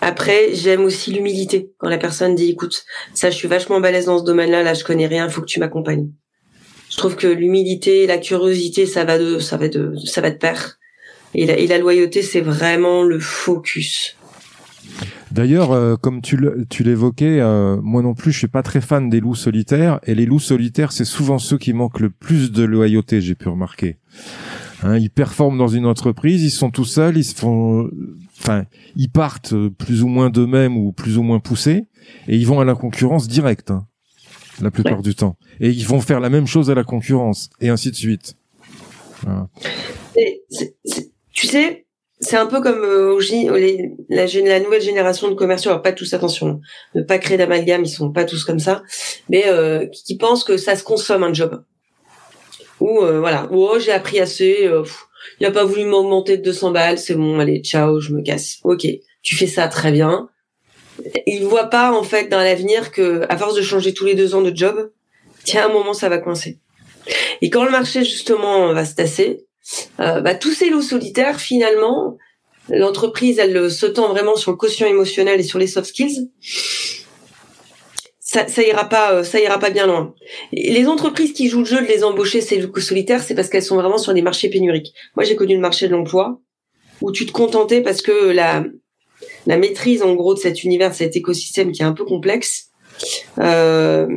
Après, 0.01 0.55
j'aime 0.55 0.85
aussi 0.85 1.11
l'humilité. 1.11 1.71
Quand 1.77 1.89
la 1.89 1.99
personne 1.99 2.33
dit, 2.33 2.49
écoute, 2.49 2.83
ça, 3.13 3.29
je 3.29 3.35
suis 3.35 3.47
vachement 3.47 3.79
balèze 3.79 4.05
dans 4.05 4.17
ce 4.17 4.23
domaine-là, 4.23 4.63
là, 4.63 4.73
je 4.73 4.83
connais 4.83 5.05
rien, 5.05 5.29
faut 5.29 5.41
que 5.41 5.45
tu 5.45 5.59
m'accompagnes. 5.59 6.09
Je 6.89 6.97
trouve 6.97 7.15
que 7.15 7.27
l'humilité, 7.27 8.07
la 8.07 8.17
curiosité, 8.17 8.85
ça 8.85 9.05
va 9.05 9.17
de, 9.17 9.39
ça 9.39 9.57
va 9.57 9.67
de, 9.67 9.95
ça 10.05 10.21
va 10.21 10.31
de 10.31 10.37
pair. 10.37 10.79
Et 11.35 11.67
la, 11.67 11.77
loyauté, 11.77 12.23
c'est 12.23 12.41
vraiment 12.41 13.03
le 13.03 13.19
focus. 13.19 14.17
D'ailleurs, 15.31 15.71
euh, 15.71 15.95
comme 15.95 16.21
tu 16.21 16.37
l'évoquais, 16.83 17.39
euh, 17.39 17.79
moi 17.83 18.01
non 18.01 18.15
plus, 18.15 18.31
je 18.31 18.39
suis 18.39 18.47
pas 18.47 18.63
très 18.63 18.81
fan 18.81 19.09
des 19.09 19.19
loups 19.19 19.35
solitaires. 19.35 19.99
Et 20.07 20.15
les 20.15 20.25
loups 20.25 20.39
solitaires, 20.39 20.91
c'est 20.91 21.05
souvent 21.05 21.37
ceux 21.37 21.59
qui 21.59 21.73
manquent 21.73 21.99
le 21.99 22.09
plus 22.09 22.51
de 22.51 22.63
loyauté, 22.63 23.21
j'ai 23.21 23.35
pu 23.35 23.47
remarquer. 23.49 23.97
Hein, 24.81 24.97
ils 24.97 25.09
performent 25.11 25.57
dans 25.57 25.67
une 25.67 25.85
entreprise, 25.85 26.41
ils 26.41 26.51
sont 26.51 26.71
tout 26.71 26.85
seuls, 26.85 27.17
ils 27.17 27.25
se 27.25 27.35
font, 27.35 27.89
enfin, 28.39 28.63
ils 28.95 29.09
partent 29.09 29.53
plus 29.77 30.03
ou 30.03 30.07
moins 30.07 30.29
d'eux-mêmes 30.29 30.77
ou 30.77 30.93
plus 30.93 31.17
ou 31.17 31.21
moins 31.21 31.39
poussés, 31.39 31.85
et 32.27 32.37
ils 32.37 32.47
vont 32.47 32.61
à 32.61 32.65
la 32.65 32.75
concurrence 32.75 33.27
directe, 33.27 33.71
hein, 33.71 33.85
la 34.61 34.71
plupart 34.71 35.01
du 35.01 35.15
temps. 35.15 35.37
Et 35.59 35.69
ils 35.69 35.85
vont 35.85 36.01
faire 36.01 36.19
la 36.19 36.29
même 36.29 36.47
chose 36.47 36.69
à 36.69 36.75
la 36.75 36.83
concurrence, 36.83 37.49
et 37.61 37.69
ainsi 37.69 37.91
de 37.91 37.95
suite. 37.95 38.35
tu 41.33 41.47
sais, 41.47 41.85
c'est 42.19 42.35
un 42.35 42.47
peu 42.47 42.61
comme 42.61 42.83
euh, 42.83 43.17
les, 43.57 43.91
la, 44.09 44.25
la, 44.25 44.59
nouvelle 44.59 44.81
génération 44.81 45.29
de 45.29 45.35
commerciaux, 45.35 45.71
alors 45.71 45.81
pas 45.81 45.93
tous 45.93 46.13
attention, 46.13 46.59
ne 46.95 47.01
pas 47.01 47.17
créer 47.17 47.37
d'amalgame, 47.37 47.83
ils 47.83 47.89
sont 47.89 48.11
pas 48.11 48.25
tous 48.25 48.43
comme 48.43 48.59
ça, 48.59 48.83
mais 49.29 49.43
euh, 49.47 49.85
qui, 49.87 50.17
pensent 50.17 50.43
que 50.43 50.57
ça 50.57 50.75
se 50.75 50.83
consomme 50.83 51.23
un 51.23 51.33
job. 51.33 51.63
Ou 52.81 53.01
euh, 53.01 53.19
voilà, 53.19 53.47
oh 53.51 53.77
j'ai 53.79 53.91
appris 53.91 54.19
assez, 54.19 54.69
il 55.39 55.45
a 55.45 55.51
pas 55.51 55.63
voulu 55.63 55.85
m'augmenter 55.85 56.37
de 56.37 56.43
200 56.43 56.71
balles, 56.71 56.97
c'est 56.97 57.15
bon, 57.15 57.39
allez 57.39 57.61
ciao, 57.61 57.99
je 57.99 58.13
me 58.13 58.21
casse. 58.21 58.57
Ok, 58.63 58.85
tu 59.21 59.35
fais 59.35 59.47
ça 59.47 59.67
très 59.67 59.91
bien. 59.91 60.29
Ils 61.25 61.43
voient 61.43 61.69
pas 61.69 61.91
en 61.91 62.03
fait 62.03 62.29
dans 62.29 62.39
l'avenir 62.39 62.91
que 62.91 63.25
à 63.29 63.37
force 63.37 63.55
de 63.55 63.61
changer 63.61 63.93
tous 63.93 64.05
les 64.05 64.15
deux 64.15 64.35
ans 64.35 64.41
de 64.41 64.55
job, 64.55 64.91
tiens 65.43 65.65
un 65.69 65.73
moment 65.73 65.93
ça 65.93 66.09
va 66.09 66.17
coincer. 66.17 66.59
Et 67.41 67.49
quand 67.49 67.63
le 67.63 67.71
marché 67.71 68.03
justement 68.03 68.73
va 68.73 68.85
se 68.85 68.95
tasser, 68.95 69.45
euh, 69.99 70.21
bah, 70.21 70.35
tous 70.35 70.51
ces 70.51 70.69
loups 70.69 70.81
solitaires, 70.81 71.39
finalement, 71.39 72.17
l'entreprise, 72.69 73.39
elle 73.39 73.69
se 73.71 73.85
tend 73.85 74.09
vraiment 74.09 74.35
sur 74.35 74.51
le 74.51 74.57
quotient 74.57 74.87
émotionnel 74.87 75.39
et 75.39 75.43
sur 75.43 75.59
les 75.59 75.67
soft 75.67 75.87
skills. 75.87 76.29
Ça, 78.19 78.47
ça 78.47 78.61
ira 78.61 78.87
pas, 78.87 79.13
euh, 79.13 79.23
ça 79.23 79.39
ira 79.39 79.57
pas 79.57 79.71
bien 79.71 79.87
loin. 79.87 80.13
Les 80.51 80.87
entreprises 80.87 81.33
qui 81.33 81.49
jouent 81.49 81.59
le 81.59 81.65
jeu 81.65 81.81
de 81.81 81.87
les 81.87 82.03
embaucher 82.03 82.41
ces 82.41 82.59
loups 82.59 82.79
solitaires, 82.79 83.23
c'est 83.23 83.33
parce 83.33 83.49
qu'elles 83.49 83.63
sont 83.63 83.77
vraiment 83.77 83.97
sur 83.97 84.13
des 84.13 84.21
marchés 84.21 84.49
pénuriques. 84.49 84.93
Moi, 85.15 85.23
j'ai 85.23 85.35
connu 85.35 85.55
le 85.55 85.61
marché 85.61 85.87
de 85.87 85.93
l'emploi 85.93 86.39
où 87.01 87.11
tu 87.11 87.25
te 87.25 87.31
contentais 87.31 87.81
parce 87.81 88.01
que 88.01 88.29
la 88.29 88.65
la 89.45 89.57
maîtrise 89.57 90.01
en 90.03 90.13
gros 90.15 90.33
de 90.33 90.39
cet 90.39 90.63
univers, 90.63 90.93
cet 90.93 91.15
écosystème 91.15 91.71
qui 91.71 91.81
est 91.81 91.85
un 91.85 91.93
peu 91.93 92.05
complexe, 92.05 92.69
euh, 93.39 94.07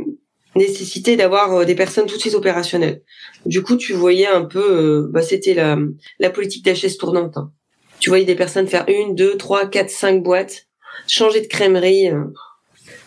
nécessité 0.54 1.16
d'avoir 1.16 1.52
euh, 1.52 1.64
des 1.64 1.74
personnes 1.74 2.06
tout 2.06 2.16
de 2.16 2.20
suite 2.20 2.35
opérationnelles. 2.35 3.02
Du 3.46 3.62
coup, 3.62 3.76
tu 3.76 3.92
voyais 3.92 4.26
un 4.26 4.44
peu, 4.44 4.61
euh, 4.61 5.08
bah, 5.11 5.22
c'était 5.22 5.54
la, 5.54 6.30
politique 6.30 6.64
d'HS 6.64 6.98
tournante. 6.98 7.37
Hein. 7.37 7.52
Tu 8.00 8.11
voyais 8.11 8.24
des 8.24 8.35
personnes 8.35 8.66
faire 8.66 8.85
une, 8.88 9.14
deux, 9.14 9.37
trois, 9.37 9.66
quatre, 9.66 9.90
cinq 9.90 10.22
boîtes, 10.22 10.66
changer 11.06 11.40
de 11.40 11.46
crèmerie. 11.46 12.11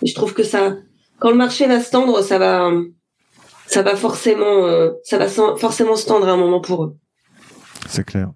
Je 0.03 0.13
trouve 0.13 0.33
que 0.33 0.43
ça, 0.43 0.77
quand 1.19 1.29
le 1.29 1.35
marché 1.35 1.67
va 1.67 1.81
se 1.81 1.91
tendre, 1.91 2.21
ça 2.21 2.37
va, 2.37 2.71
ça 3.67 3.81
va 3.81 3.95
forcément, 3.95 4.89
ça 5.03 5.17
va 5.17 5.27
forcément 5.27 5.97
se 5.97 6.05
tendre 6.05 6.27
à 6.27 6.31
un 6.31 6.37
moment 6.37 6.61
pour 6.61 6.85
eux. 6.85 6.95
C'est 7.89 8.05
clair. 8.05 8.31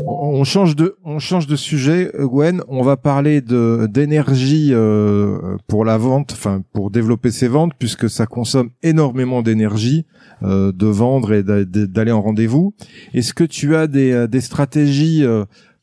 On 0.00 0.44
change 0.44 0.74
de, 0.74 0.96
on 1.04 1.18
change 1.18 1.46
de 1.46 1.56
sujet, 1.56 2.10
Gwen. 2.18 2.62
On 2.68 2.82
va 2.82 2.96
parler 2.96 3.40
de 3.40 3.86
d'énergie 3.90 4.70
euh, 4.72 5.56
pour 5.66 5.84
la 5.84 5.98
vente, 5.98 6.32
enfin 6.32 6.62
pour 6.72 6.90
développer 6.90 7.30
ses 7.30 7.48
ventes, 7.48 7.72
puisque 7.78 8.08
ça 8.08 8.26
consomme 8.26 8.70
énormément 8.82 9.42
d'énergie 9.42 10.06
euh, 10.42 10.72
de 10.72 10.86
vendre 10.86 11.32
et 11.32 11.42
d'aller 11.42 12.12
en 12.12 12.22
rendez-vous. 12.22 12.74
Est-ce 13.12 13.34
que 13.34 13.44
tu 13.44 13.76
as 13.76 13.86
des, 13.86 14.12
euh, 14.12 14.26
des 14.26 14.40
stratégies 14.40 15.24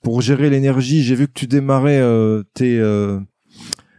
pour 0.02 0.22
gérer 0.22 0.50
l'énergie? 0.50 1.04
J'ai 1.04 1.16
vu 1.16 1.28
que 1.28 1.34
tu 1.34 1.48
démarrais 1.48 2.02
tes 2.54 2.82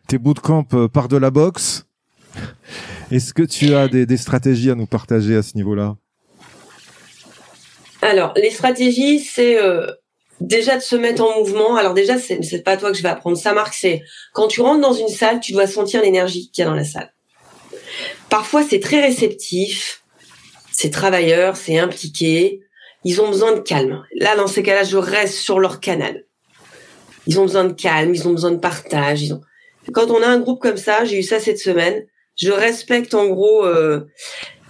tes 0.08 0.18
bootcamps 0.18 0.64
par 0.92 1.08
de 1.08 1.16
la 1.16 1.30
boxe. 1.30 1.86
Est-ce 3.10 3.32
que 3.32 3.42
tu 3.42 3.74
as 3.74 3.88
des, 3.88 4.06
des 4.06 4.16
stratégies 4.16 4.70
à 4.70 4.74
nous 4.74 4.86
partager 4.86 5.36
à 5.36 5.42
ce 5.42 5.56
niveau-là? 5.56 5.96
Alors, 8.02 8.32
les 8.36 8.50
stratégies, 8.50 9.20
c'est 9.20 9.58
déjà 10.40 10.76
de 10.76 10.82
se 10.82 10.96
mettre 10.96 11.22
en 11.22 11.38
mouvement. 11.38 11.76
Alors 11.76 11.94
déjà, 11.94 12.18
c'est, 12.18 12.42
c'est 12.42 12.62
pas 12.62 12.76
toi 12.76 12.90
que 12.90 12.96
je 12.96 13.02
vais 13.02 13.08
apprendre 13.08 13.36
ça, 13.36 13.52
Marc. 13.52 13.74
C'est 13.74 14.02
quand 14.32 14.48
tu 14.48 14.60
rentres 14.60 14.80
dans 14.80 14.92
une 14.92 15.08
salle, 15.08 15.40
tu 15.40 15.52
dois 15.52 15.66
sentir 15.66 16.02
l'énergie 16.02 16.50
qu'il 16.50 16.62
y 16.62 16.66
a 16.66 16.70
dans 16.70 16.76
la 16.76 16.84
salle. 16.84 17.12
Parfois, 18.28 18.62
c'est 18.62 18.80
très 18.80 19.00
réceptif, 19.00 20.02
c'est 20.72 20.90
travailleur, 20.90 21.56
c'est 21.56 21.78
impliqué. 21.78 22.60
Ils 23.04 23.20
ont 23.20 23.28
besoin 23.28 23.52
de 23.52 23.60
calme. 23.60 24.04
Là, 24.14 24.36
dans 24.36 24.46
ces 24.46 24.62
cas-là, 24.62 24.84
je 24.84 24.96
reste 24.96 25.34
sur 25.34 25.58
leur 25.58 25.80
canal. 25.80 26.24
Ils 27.26 27.38
ont 27.38 27.44
besoin 27.44 27.64
de 27.64 27.72
calme, 27.72 28.14
ils 28.14 28.26
ont 28.28 28.32
besoin 28.32 28.50
de 28.50 28.58
partage. 28.58 29.34
Quand 29.92 30.10
on 30.10 30.22
a 30.22 30.26
un 30.26 30.38
groupe 30.38 30.60
comme 30.60 30.76
ça, 30.76 31.04
j'ai 31.04 31.18
eu 31.18 31.22
ça 31.22 31.40
cette 31.40 31.58
semaine. 31.58 32.04
Je 32.36 32.50
respecte 32.50 33.14
en 33.14 33.26
gros 33.26 33.64
euh, 33.64 34.06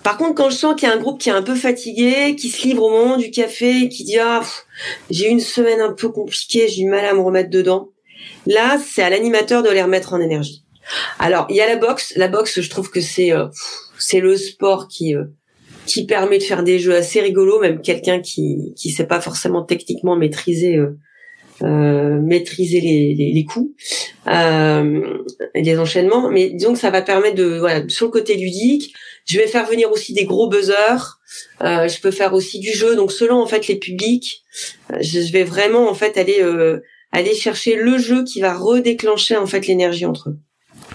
par 0.03 0.17
contre, 0.17 0.35
quand 0.35 0.51
je 0.51 0.57
sens 0.57 0.75
qu'il 0.75 0.89
y 0.89 0.93
a 0.93 0.95
un 0.95 0.99
groupe 0.99 1.21
qui 1.21 1.29
est 1.29 1.33
un 1.33 1.43
peu 1.43 1.55
fatigué, 1.55 2.35
qui 2.37 2.49
se 2.49 2.63
livre 2.67 2.83
au 2.83 2.91
moment 2.91 3.17
du 3.17 3.31
café, 3.31 3.89
qui 3.89 4.05
dit 4.05 4.19
ah 4.19 4.43
j'ai 5.11 5.27
eu 5.27 5.31
une 5.31 5.41
semaine 5.41 5.81
un 5.81 5.93
peu 5.93 6.09
compliquée, 6.09 6.69
j'ai 6.69 6.83
eu 6.83 6.89
mal 6.89 7.05
à 7.05 7.13
me 7.13 7.21
remettre 7.21 7.51
dedans, 7.51 7.91
là 8.47 8.79
c'est 8.79 9.03
à 9.03 9.11
l'animateur 9.11 9.63
de 9.63 9.69
les 9.69 9.83
remettre 9.83 10.15
en 10.15 10.21
énergie. 10.21 10.65
Alors 11.19 11.47
il 11.51 11.57
y 11.57 11.61
a 11.61 11.69
la 11.69 11.77
boxe, 11.77 12.15
la 12.17 12.29
boxe 12.29 12.61
je 12.61 12.71
trouve 12.71 12.91
que 12.91 13.01
c'est 13.01 13.33
euh, 13.33 13.47
c'est 13.99 14.21
le 14.21 14.37
sport 14.37 14.89
qui 14.89 15.15
euh, 15.15 15.25
qui 15.87 16.07
permet 16.07 16.39
de 16.39 16.45
faire 16.45 16.63
des 16.63 16.79
jeux 16.79 16.95
assez 16.95 17.21
rigolos, 17.21 17.61
même 17.61 17.83
quelqu'un 17.83 18.21
qui 18.21 18.73
qui 18.77 18.91
sait 18.91 19.07
pas 19.07 19.21
forcément 19.21 19.63
techniquement 19.63 20.17
maîtriser 20.17 20.77
euh, 20.77 20.99
euh, 21.63 22.21
maîtriser 22.21 22.81
les, 22.81 23.15
les, 23.15 23.33
les 23.33 23.45
coups 23.45 23.71
euh, 24.27 25.19
et 25.55 25.63
les 25.63 25.79
enchaînements. 25.79 26.31
Mais 26.31 26.51
disons 26.51 26.73
que 26.73 26.79
ça 26.79 26.91
va 26.91 27.03
permettre 27.03 27.37
de, 27.37 27.59
voilà, 27.59 27.89
sur 27.89 28.07
le 28.07 28.13
côté 28.13 28.37
ludique, 28.37 28.95
je 29.27 29.39
vais 29.39 29.47
faire 29.47 29.67
venir 29.67 29.91
aussi 29.93 30.13
des 30.13 30.25
gros 30.25 30.49
buzzers. 30.49 31.21
Euh, 31.63 31.89
je 31.89 32.01
peux 32.01 32.11
faire 32.11 32.35
aussi 32.35 32.59
du 32.61 32.73
jeu. 32.73 32.97
Donc 32.97 33.13
selon 33.13 33.41
en 33.43 33.47
fait 33.47 33.69
les 33.69 33.77
publics, 33.77 34.43
je 35.01 35.33
vais 35.33 35.45
vraiment 35.45 35.89
en 35.91 35.95
fait 35.95 36.19
aller 36.19 36.43
aller 37.13 37.35
chercher 37.35 37.77
le 37.77 37.99
jeu 37.99 38.25
qui 38.25 38.41
va 38.41 38.55
redéclencher 38.55 39.37
en 39.37 39.47
fait 39.47 39.67
l'énergie 39.67 40.07
entre 40.07 40.31
eux. 40.31 40.39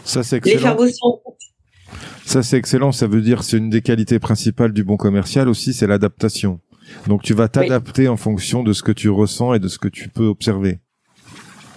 Ça 0.04 0.24
c'est 0.24 0.38
excellent. 0.38 0.56
Les 0.56 0.62
faire 0.62 0.76
bosser 0.76 0.98
en 1.02 1.22
ça 2.26 2.42
c'est 2.42 2.58
excellent, 2.58 2.92
ça 2.92 3.06
veut 3.06 3.22
dire 3.22 3.44
c'est 3.44 3.58
une 3.58 3.70
des 3.70 3.82
qualités 3.82 4.18
principales 4.18 4.74
du 4.74 4.84
bon 4.84 4.98
commercial 4.98 5.48
aussi, 5.48 5.74
c'est 5.74 5.86
l'adaptation. 5.86 6.60
Donc 7.08 7.24
tu 7.24 7.34
vas 7.34 7.48
t'adapter 7.48 8.08
en 8.08 8.18
fonction 8.18 8.64
de 8.64 8.74
ce 8.74 8.84
que 8.84 8.92
tu 8.92 9.10
ressens 9.10 9.54
et 9.54 9.60
de 9.60 9.68
ce 9.68 9.78
que 9.78 9.88
tu 9.88 10.10
peux 10.10 10.26
observer. 10.26 10.80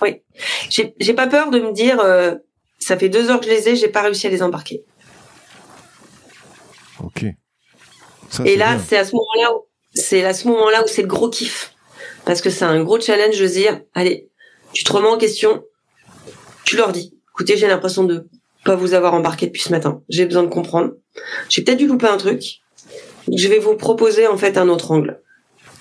Oui, 0.02 0.22
j'ai 0.68 1.14
pas 1.14 1.26
peur 1.26 1.50
de 1.50 1.60
me 1.60 1.72
dire, 1.72 2.00
euh, 2.00 2.34
ça 2.78 2.96
fait 2.96 3.08
deux 3.08 3.30
heures 3.30 3.40
que 3.40 3.46
je 3.46 3.50
les 3.50 3.68
ai, 3.68 3.76
j'ai 3.76 3.88
pas 3.88 4.02
réussi 4.02 4.26
à 4.26 4.30
les 4.30 4.42
embarquer. 4.42 4.84
Ok. 7.02 7.24
et 8.44 8.56
là, 8.56 8.78
c'est 8.78 8.96
à 8.96 9.04
ce 9.04 9.12
moment-là 9.12 9.54
où 9.54 9.68
c'est 9.94 10.24
à 10.24 10.34
ce 10.34 10.46
moment-là 10.48 10.82
où 10.84 10.86
c'est 10.86 11.02
le 11.02 11.08
gros 11.08 11.30
kiff, 11.30 11.74
parce 12.24 12.40
que 12.40 12.50
c'est 12.50 12.64
un 12.64 12.82
gros 12.82 13.00
challenge 13.00 13.38
de 13.38 13.46
dire, 13.46 13.80
allez, 13.94 14.28
tu 14.72 14.84
te 14.84 14.92
remets 14.92 15.08
en 15.08 15.18
question, 15.18 15.64
tu 16.64 16.76
leur 16.76 16.92
dis, 16.92 17.18
écoutez, 17.32 17.56
j'ai 17.56 17.66
l'impression 17.66 18.04
de 18.04 18.28
pas 18.64 18.76
vous 18.76 18.94
avoir 18.94 19.14
embarqué 19.14 19.46
depuis 19.46 19.62
ce 19.62 19.70
matin, 19.70 20.02
j'ai 20.08 20.26
besoin 20.26 20.42
de 20.42 20.48
comprendre, 20.48 20.92
j'ai 21.48 21.62
peut-être 21.62 21.78
dû 21.78 21.86
louper 21.86 22.08
un 22.08 22.16
truc, 22.16 22.60
je 23.36 23.48
vais 23.48 23.58
vous 23.58 23.74
proposer 23.76 24.26
en 24.26 24.36
fait 24.36 24.56
un 24.56 24.68
autre 24.68 24.90
angle. 24.90 25.20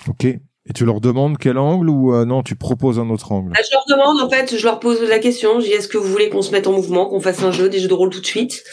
Ok. 0.07 0.25
Et 0.25 0.73
tu 0.73 0.83
leur 0.83 0.99
demandes 0.99 1.37
quel 1.37 1.57
angle 1.57 1.89
ou 1.89 2.13
euh, 2.13 2.25
non, 2.25 2.43
tu 2.43 2.55
proposes 2.55 2.99
un 2.99 3.09
autre 3.09 3.31
angle? 3.31 3.53
Ah, 3.55 3.61
Je 3.63 3.73
leur 3.73 3.85
demande, 3.87 4.21
en 4.21 4.29
fait, 4.29 4.57
je 4.57 4.63
leur 4.65 4.79
pose 4.81 5.01
la 5.01 5.19
question. 5.19 5.61
Je 5.61 5.65
dis, 5.65 5.71
est-ce 5.71 5.87
que 5.87 5.97
vous 5.97 6.09
voulez 6.09 6.29
qu'on 6.29 6.41
se 6.41 6.51
mette 6.51 6.67
en 6.67 6.73
mouvement, 6.73 7.05
qu'on 7.07 7.21
fasse 7.21 7.41
un 7.41 7.51
jeu, 7.51 7.69
des 7.69 7.79
jeux 7.79 7.87
de 7.87 7.93
rôle 7.93 8.09
tout 8.09 8.19
de 8.19 8.25
suite? 8.25 8.63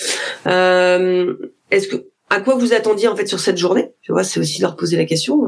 Euh, 0.49 1.35
Est-ce 1.71 1.87
que 1.87 2.09
à 2.31 2.41
quoi 2.41 2.57
vous 2.57 2.73
attendiez 2.73 3.07
en 3.07 3.15
fait 3.15 3.27
sur 3.27 3.39
cette 3.39 3.59
journée? 3.59 3.93
Tu 4.03 4.11
vois, 4.11 4.25
c'est 4.25 4.41
aussi 4.41 4.61
leur 4.61 4.75
poser 4.75 4.97
la 4.97 5.05
question. 5.05 5.45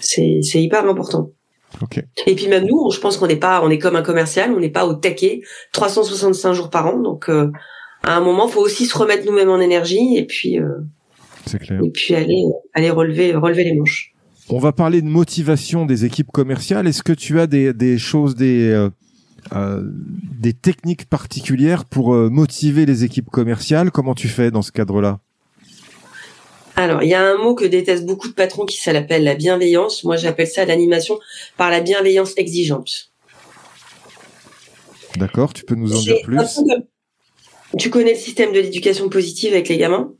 C'est 0.00 0.40
c'est 0.42 0.60
hyper 0.60 0.86
important. 0.86 1.30
Okay. 1.82 2.02
Et 2.26 2.34
puis 2.34 2.48
même 2.48 2.66
nous, 2.66 2.90
je 2.90 2.98
pense 3.00 3.16
qu'on 3.16 3.26
n'est 3.26 3.36
pas, 3.36 3.60
on 3.62 3.70
est 3.70 3.78
comme 3.78 3.96
un 3.96 4.02
commercial, 4.02 4.52
on 4.52 4.60
n'est 4.60 4.70
pas 4.70 4.86
au 4.86 4.94
taquet 4.94 5.42
365 5.72 6.52
jours 6.52 6.70
par 6.70 6.86
an. 6.86 6.98
Donc 6.98 7.28
euh, 7.28 7.50
à 8.02 8.16
un 8.16 8.20
moment, 8.20 8.48
faut 8.48 8.60
aussi 8.60 8.86
se 8.86 8.96
remettre 8.96 9.24
nous-mêmes 9.26 9.50
en 9.50 9.60
énergie 9.60 10.16
et 10.16 10.26
puis 10.26 10.58
euh, 10.58 10.68
clair. 11.56 11.80
et 11.82 11.90
puis 11.90 12.14
aller 12.14 12.44
aller 12.74 12.90
relever 12.90 13.34
relever 13.34 13.64
les 13.64 13.74
manches. 13.74 14.12
On 14.50 14.58
va 14.58 14.72
parler 14.72 15.02
de 15.02 15.06
motivation 15.06 15.84
des 15.84 16.04
équipes 16.04 16.30
commerciales. 16.32 16.86
Est-ce 16.86 17.02
que 17.02 17.12
tu 17.12 17.38
as 17.38 17.46
des, 17.46 17.74
des 17.74 17.98
choses, 17.98 18.34
des, 18.34 18.70
euh, 18.70 18.88
euh 19.54 19.82
des 19.84 20.54
techniques 20.54 21.06
particulières 21.06 21.84
pour 21.84 22.14
euh, 22.14 22.30
motiver 22.30 22.86
les 22.86 23.04
équipes 23.04 23.28
commerciales? 23.30 23.90
Comment 23.90 24.14
tu 24.14 24.28
fais 24.28 24.50
dans 24.50 24.62
ce 24.62 24.72
cadre-là? 24.72 25.20
Alors, 26.76 27.02
il 27.02 27.08
y 27.08 27.14
a 27.14 27.22
un 27.22 27.36
mot 27.36 27.54
que 27.54 27.64
détestent 27.64 28.06
beaucoup 28.06 28.28
de 28.28 28.34
patrons 28.34 28.64
qui 28.64 28.76
s'appelle 28.76 29.24
la 29.24 29.34
bienveillance. 29.34 30.04
Moi, 30.04 30.16
j'appelle 30.16 30.46
ça 30.46 30.64
l'animation 30.64 31.18
par 31.56 31.70
la 31.70 31.80
bienveillance 31.80 32.34
exigeante. 32.36 33.10
D'accord, 35.16 35.52
tu 35.52 35.64
peux 35.64 35.74
nous 35.74 35.94
en 35.94 36.00
dire 36.00 36.18
plus? 36.22 36.60
Tu 37.78 37.90
connais 37.90 38.12
le 38.12 38.18
système 38.18 38.52
de 38.52 38.60
l'éducation 38.60 39.08
positive 39.08 39.52
avec 39.52 39.68
les 39.68 39.76
gamins? 39.76 40.12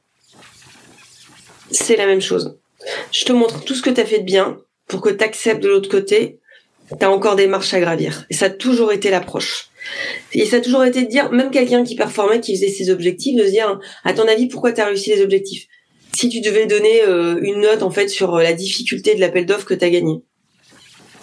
C'est 1.71 1.97
la 1.97 2.07
même 2.07 2.21
chose. 2.21 2.57
Je 3.13 3.25
te 3.25 3.33
montre 3.33 3.65
tout 3.65 3.75
ce 3.75 3.83
que 3.83 3.91
tu 3.91 4.01
as 4.01 4.07
fait 4.07 4.19
de 4.19 4.25
bien 4.25 4.59
pour 4.87 5.01
que 5.01 5.11
tu 5.11 5.25
acceptes 5.25 5.63
de 5.63 5.69
l'autre 5.69 5.91
côté. 5.91 6.39
Tu 6.99 7.05
as 7.05 7.11
encore 7.11 7.37
des 7.37 7.47
marches 7.47 7.75
à 7.75 7.81
gravir. 7.81 8.25
Et 8.31 8.35
ça 8.35 8.47
a 8.47 8.51
toujours 8.51 8.93
été 8.93 9.11
l'approche. 9.11 9.69
Et 10.33 10.47
ça 10.47 10.57
a 10.57 10.61
toujours 10.61 10.85
été 10.85 11.03
de 11.03 11.09
dire, 11.09 11.31
même 11.31 11.51
quelqu'un 11.51 11.85
qui 11.85 11.95
performait, 11.95 12.41
qui 12.41 12.55
faisait 12.57 12.69
ses 12.69 12.91
objectifs, 12.91 13.37
de 13.37 13.45
se 13.45 13.51
dire, 13.51 13.79
à 14.05 14.13
ton 14.13 14.27
avis, 14.27 14.49
pourquoi 14.49 14.73
tu 14.73 14.81
as 14.81 14.87
réussi 14.87 15.11
les 15.11 15.23
objectifs? 15.23 15.67
Si 16.15 16.29
tu 16.29 16.41
devais 16.41 16.67
donner 16.67 17.03
euh, 17.03 17.39
une 17.43 17.61
note, 17.61 17.83
en 17.83 17.91
fait, 17.91 18.09
sur 18.09 18.37
euh, 18.37 18.43
la 18.43 18.55
difficulté 18.55 19.15
de 19.15 19.21
l'appel 19.21 19.45
d'offres 19.47 19.67
que 19.67 19.75
tu 19.75 19.85
as 19.85 19.91
gagné. 19.91 20.23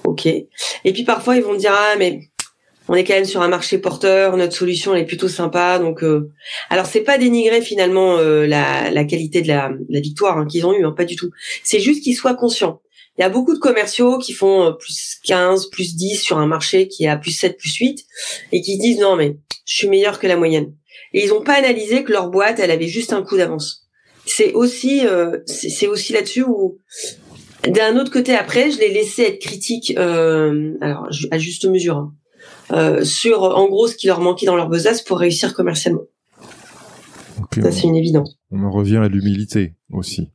Ok. 0.03 0.27
Et 0.27 0.93
puis 0.93 1.03
parfois, 1.03 1.36
ils 1.36 1.41
vont 1.41 1.53
te 1.53 1.60
dire, 1.60 1.73
ah, 1.73 1.95
mais 1.97 2.19
on 2.88 2.93
est 2.93 3.04
quand 3.04 3.15
même 3.15 3.26
sur 3.26 3.41
un 3.41 3.48
marché 3.48 3.78
porteur, 3.78 4.38
notre 4.38 4.56
solution 4.56 4.93
elle 4.93 5.02
est 5.02 5.06
plutôt 5.06 5.28
sympa. 5.28 5.80
Donc, 5.80 6.04
euh... 6.04 6.32
alors 6.69 6.86
c'est 6.86 7.02
pas 7.02 7.17
dénigrer 7.17 7.62
finalement 7.62 8.17
euh, 8.17 8.45
la, 8.45 9.04
qualité 9.06 9.41
de 9.41 9.48
la, 9.48 9.71
victoire 9.89 10.38
hein, 10.38 10.45
qu'ils 10.45 10.65
ont 10.65 10.74
eu, 10.74 10.86
hein, 10.86 10.93
pas 10.95 11.06
du 11.06 11.15
tout. 11.15 11.32
C'est 11.63 11.80
juste 11.80 12.04
qu'ils 12.04 12.15
soient 12.15 12.36
conscients. 12.36 12.82
Il 13.17 13.21
y 13.21 13.24
a 13.24 13.30
beaucoup 13.30 13.54
de 13.54 13.60
commerciaux 13.60 14.17
qui 14.19 14.34
font 14.34 14.65
euh, 14.65 14.71
plus 14.71 15.17
15, 15.24 15.69
plus 15.69 15.95
10 15.95 16.21
sur 16.21 16.38
un 16.38 16.48
marché 16.48 16.88
qui 16.88 17.08
à 17.08 17.17
plus 17.17 17.32
7, 17.32 17.58
plus 17.58 17.76
8 17.76 18.06
et 18.52 18.62
qui 18.62 18.78
disent 18.78 19.00
non 19.00 19.15
mais 19.15 19.38
je 19.65 19.76
suis 19.76 19.88
meilleur 19.88 20.19
que 20.19 20.28
la 20.28 20.38
moyenne. 20.38 20.74
Et 21.13 21.24
ils 21.24 21.34
ont 21.34 21.41
pas 21.41 21.54
analysé 21.54 22.04
que 22.04 22.12
leur 22.12 22.30
boîte 22.30 22.60
elle 22.60 22.71
avait 22.71 22.88
juste 22.88 23.13
un 23.13 23.24
coup 23.24 23.38
d'avance. 23.38 23.88
C'est 24.26 24.54
aussi 24.54 25.08
euh, 25.08 25.39
c'est 25.45 25.88
aussi 25.88 26.13
là-dessus 26.13 26.43
où 26.43 26.78
d'un 27.67 27.98
autre 27.98 28.12
côté 28.12 28.36
après 28.36 28.69
je 28.69 28.80
l'ai 28.80 28.89
laissé 28.89 29.24
être 29.24 29.39
critique 29.39 29.98
alors 29.98 31.08
à 31.32 31.38
juste 31.39 31.65
mesure. 31.65 31.98
Hein 31.98 32.13
euh, 32.71 33.04
sur 33.04 33.43
en 33.43 33.67
gros 33.67 33.88
ce 33.88 33.95
qui 33.95 34.08
leur 34.08 34.21
manquait 34.21 34.45
dans 34.45 34.56
leur 34.56 34.69
besace 34.69 35.01
pour 35.01 35.19
réussir 35.19 35.54
commercialement. 35.54 36.04
ça 37.62 37.71
c'est 37.71 37.84
une 37.84 37.95
évidence. 37.95 38.38
On 38.51 38.63
en 38.63 38.71
revient 38.71 38.97
à 38.97 39.08
l'humilité 39.08 39.73
aussi. 39.91 40.30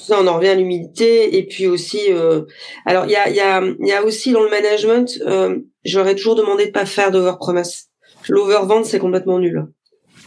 Ça, 0.00 0.18
on 0.20 0.26
en 0.26 0.36
revient 0.36 0.48
à 0.48 0.54
l'humilité 0.54 1.36
et 1.36 1.46
puis 1.46 1.66
aussi 1.68 2.00
euh, 2.10 2.42
alors 2.86 3.04
il 3.04 3.12
y 3.12 3.16
a 3.16 3.28
il 3.28 3.36
y 3.36 3.40
a 3.40 3.62
il 3.62 3.86
y 3.86 3.92
a 3.92 4.02
aussi 4.02 4.32
dans 4.32 4.42
le 4.42 4.50
management 4.50 5.18
euh, 5.26 5.58
j'aurais 5.84 6.14
toujours 6.14 6.34
demandé 6.34 6.66
de 6.66 6.72
pas 6.72 6.86
faire 6.86 7.10
d'overpromise. 7.10 7.88
L'overvente 8.28 8.86
c'est 8.86 8.98
complètement 8.98 9.38
nul. 9.38 9.66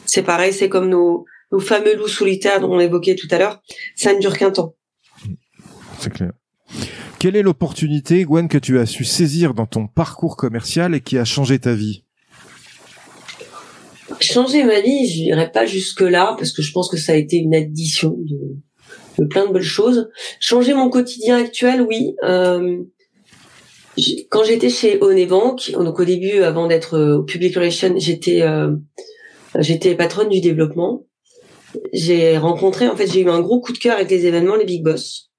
C'est 0.06 0.24
pareil, 0.24 0.54
c'est 0.54 0.69
comme 0.69 0.89
nos 0.89 1.26
nos 1.52 1.60
fameux 1.60 1.96
loups 1.96 2.08
solitaires 2.08 2.60
dont 2.60 2.72
on 2.72 2.80
évoquait 2.80 3.15
tout 3.15 3.28
à 3.32 3.38
l'heure, 3.38 3.62
ça 3.96 4.13
ne 4.13 4.19
dure 4.19 4.38
qu'un 4.38 4.52
temps. 4.52 4.76
C'est 6.00 6.12
clair. 6.12 6.32
Quelle 7.24 7.38
est 7.38 7.42
l'opportunité, 7.42 8.26
Gwen, 8.26 8.50
que 8.50 8.58
tu 8.58 8.80
as 8.80 8.86
su 8.86 9.06
saisir 9.06 9.54
dans 9.54 9.66
ton 9.66 9.88
parcours 9.88 10.36
commercial 10.36 10.94
et 10.94 11.00
qui 11.00 11.18
a 11.18 11.24
changé 11.24 11.58
ta 11.58 11.74
vie? 11.74 12.04
Changer 14.20 14.66
ma 14.66 14.82
vie, 14.82 15.08
je 15.08 15.14
dirais 15.14 15.50
pas 15.50 15.66
jusque 15.66 16.02
là 16.02 16.36
parce 16.38 16.52
que 16.52 16.62
je 16.62 16.74
pense 16.74 16.90
que 16.90 16.98
ça 16.98 17.14
a 17.14 17.16
été 17.16 17.38
une 17.38 17.56
addition 17.56 18.18
de, 19.18 19.24
plein 19.28 19.48
de 19.48 19.54
belles 19.54 19.62
choses. 19.62 20.10
Changer 20.42 20.74
mon 20.74 20.90
quotidien 20.90 21.38
actuel, 21.38 21.82
oui. 21.82 22.14
Euh, 22.26 22.84
quand 24.30 24.44
j'étais 24.44 24.70
chez 24.70 25.02
Onebank, 25.02 25.72
donc 25.72 26.02
au 26.02 26.04
début, 26.04 26.42
avant 26.42 26.68
d'être 26.68 26.96
euh, 26.98 27.20
au 27.20 27.24
Public 27.24 27.56
Relations, 27.56 27.94
j'étais 27.96 28.42
euh, 28.42 28.76
j'étais 29.60 29.96
patronne 29.96 30.28
du 30.28 30.42
développement. 30.42 31.06
J'ai 31.94 32.38
rencontré, 32.38 32.90
en 32.90 32.98
fait, 32.98 33.10
j'ai 33.10 33.22
eu 33.22 33.30
un 33.30 33.40
gros 33.40 33.62
coup 33.62 33.72
de 33.72 33.78
cœur 33.78 33.96
avec 33.96 34.12
les 34.12 34.26
événements, 34.26 34.58
les 34.58 34.66
Big 34.66 34.84
Boss 34.84 35.30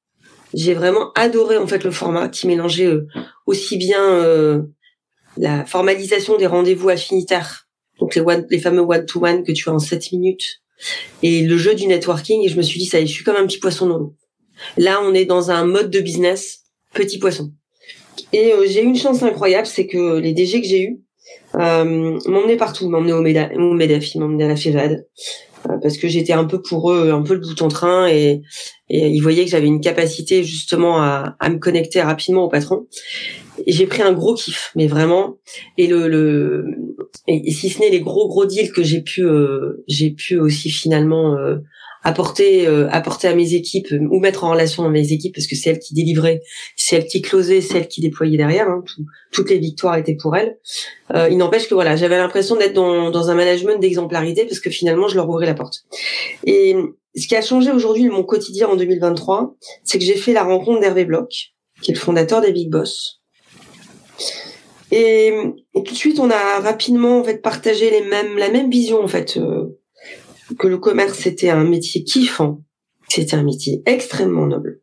j'ai 0.54 0.74
vraiment 0.74 1.12
adoré 1.14 1.56
en 1.56 1.66
fait 1.66 1.84
le 1.84 1.90
format 1.90 2.28
qui 2.28 2.46
mélangeait 2.46 2.86
euh, 2.86 3.06
aussi 3.46 3.76
bien 3.76 4.02
euh, 4.02 4.62
la 5.36 5.64
formalisation 5.64 6.36
des 6.36 6.46
rendez-vous 6.46 6.88
affinitaires, 6.88 7.68
donc 7.98 8.14
les, 8.14 8.58
fameux 8.58 8.82
one-to-one 8.82 9.44
que 9.44 9.52
tu 9.52 9.68
as 9.68 9.72
en 9.72 9.78
7 9.78 10.12
minutes, 10.12 10.62
et 11.22 11.42
le 11.42 11.56
jeu 11.56 11.74
du 11.74 11.86
networking. 11.86 12.44
Et 12.44 12.48
je 12.48 12.56
me 12.56 12.62
suis 12.62 12.78
dit, 12.78 12.86
ça 12.86 13.00
y 13.00 13.02
est, 13.02 13.06
je 13.06 13.12
suis 13.12 13.24
comme 13.24 13.36
un 13.36 13.46
petit 13.46 13.58
poisson 13.58 13.86
dans 13.86 13.98
l'eau. 13.98 14.14
Là, 14.76 15.00
on 15.02 15.14
est 15.14 15.24
dans 15.24 15.50
un 15.50 15.64
mode 15.64 15.90
de 15.90 16.00
business 16.00 16.62
petit 16.92 17.18
poisson. 17.18 17.52
Et 18.32 18.52
euh, 18.52 18.66
j'ai 18.68 18.82
eu 18.82 18.86
une 18.86 18.96
chance 18.96 19.22
incroyable, 19.22 19.66
c'est 19.66 19.86
que 19.86 20.18
les 20.18 20.32
DG 20.32 20.60
que 20.60 20.66
j'ai 20.66 20.82
eu 20.82 21.00
euh, 21.56 22.18
m'emmenaient 22.26 22.56
partout, 22.56 22.88
m'emmenaient 22.88 23.12
au, 23.12 23.22
Méda 23.22 23.50
au 23.54 23.74
m'emmenaient 23.74 24.44
à 24.44 24.48
la 24.48 24.56
FEVAD, 24.56 25.06
parce 25.82 25.96
que 25.96 26.08
j'étais 26.08 26.32
un 26.32 26.44
peu 26.44 26.60
pour 26.62 26.92
eux 26.92 27.10
un 27.10 27.22
peu 27.22 27.34
le 27.34 27.40
bout 27.40 27.60
en 27.62 27.68
train 27.68 28.08
et, 28.08 28.42
et 28.88 29.08
ils 29.08 29.20
voyaient 29.20 29.44
que 29.44 29.50
j'avais 29.50 29.66
une 29.66 29.80
capacité 29.80 30.44
justement 30.44 31.02
à, 31.02 31.36
à 31.40 31.48
me 31.50 31.58
connecter 31.58 32.02
rapidement 32.02 32.44
au 32.44 32.48
patron. 32.48 32.86
J'ai 33.66 33.86
pris 33.86 34.02
un 34.02 34.12
gros 34.12 34.34
kiff, 34.34 34.72
mais 34.74 34.88
vraiment. 34.88 35.36
Et 35.78 35.86
le, 35.86 36.08
le 36.08 36.64
et 37.28 37.52
si 37.52 37.68
ce 37.68 37.80
n'est 37.80 37.90
les 37.90 38.00
gros 38.00 38.28
gros 38.28 38.46
deals 38.46 38.72
que 38.72 38.82
j'ai 38.82 39.00
pu 39.00 39.22
euh, 39.22 39.84
j'ai 39.86 40.10
pu 40.10 40.38
aussi 40.38 40.70
finalement 40.70 41.36
euh, 41.36 41.58
apporter 42.04 42.66
euh, 42.66 42.86
apporter 42.90 43.28
à 43.28 43.34
mes 43.34 43.54
équipes 43.54 43.88
ou 44.10 44.20
mettre 44.20 44.44
en 44.44 44.50
relation 44.50 44.88
mes 44.90 45.12
équipes 45.12 45.34
parce 45.34 45.46
que 45.46 45.56
c'est 45.56 45.70
elle 45.70 45.78
qui 45.78 45.94
délivrait, 45.94 46.42
c'est 46.76 46.96
elle 46.96 47.06
qui 47.06 47.22
closait, 47.22 47.62
c'est 47.62 47.78
elle 47.78 47.88
qui 47.88 48.02
déployait 48.02 48.36
derrière. 48.36 48.68
Hein, 48.68 48.84
toutes 49.32 49.50
les 49.50 49.58
victoires 49.58 49.96
étaient 49.96 50.14
pour 50.14 50.36
elle. 50.36 50.58
Euh, 51.14 51.28
il 51.30 51.38
n'empêche 51.38 51.68
que 51.68 51.74
voilà, 51.74 51.96
j'avais 51.96 52.18
l'impression 52.18 52.56
d'être 52.56 52.74
dans, 52.74 53.10
dans 53.10 53.30
un 53.30 53.34
management 53.34 53.80
d'exemplarité 53.80 54.44
parce 54.44 54.60
que 54.60 54.70
finalement 54.70 55.08
je 55.08 55.16
leur 55.16 55.28
ouvrais 55.28 55.46
la 55.46 55.54
porte. 55.54 55.84
Et 56.46 56.76
ce 57.16 57.26
qui 57.26 57.36
a 57.36 57.42
changé 57.42 57.72
aujourd'hui 57.72 58.08
mon 58.08 58.22
quotidien 58.22 58.68
en 58.68 58.76
2023, 58.76 59.56
c'est 59.82 59.98
que 59.98 60.04
j'ai 60.04 60.16
fait 60.16 60.32
la 60.32 60.44
rencontre 60.44 60.80
d'Hervé 60.80 61.04
Bloch, 61.04 61.54
qui 61.82 61.90
est 61.90 61.94
le 61.94 62.00
fondateur 62.00 62.40
des 62.40 62.52
Big 62.52 62.70
Boss. 62.70 63.22
Et, 64.90 65.28
et, 65.74 65.82
tout 65.82 65.92
de 65.92 65.98
suite, 65.98 66.20
on 66.20 66.30
a 66.30 66.60
rapidement 66.60 67.20
en 67.20 67.24
fait 67.24 67.42
partagé 67.42 67.90
les 67.90 68.02
mêmes, 68.02 68.36
la 68.36 68.50
même 68.50 68.70
vision 68.70 69.02
en 69.02 69.08
fait. 69.08 69.38
Euh, 69.38 69.80
que 70.58 70.66
le 70.68 70.78
commerce 70.78 71.18
c'était 71.18 71.50
un 71.50 71.64
métier 71.64 72.04
kiffant, 72.04 72.60
c'était 73.08 73.36
un 73.36 73.42
métier 73.42 73.82
extrêmement 73.86 74.46
noble. 74.46 74.80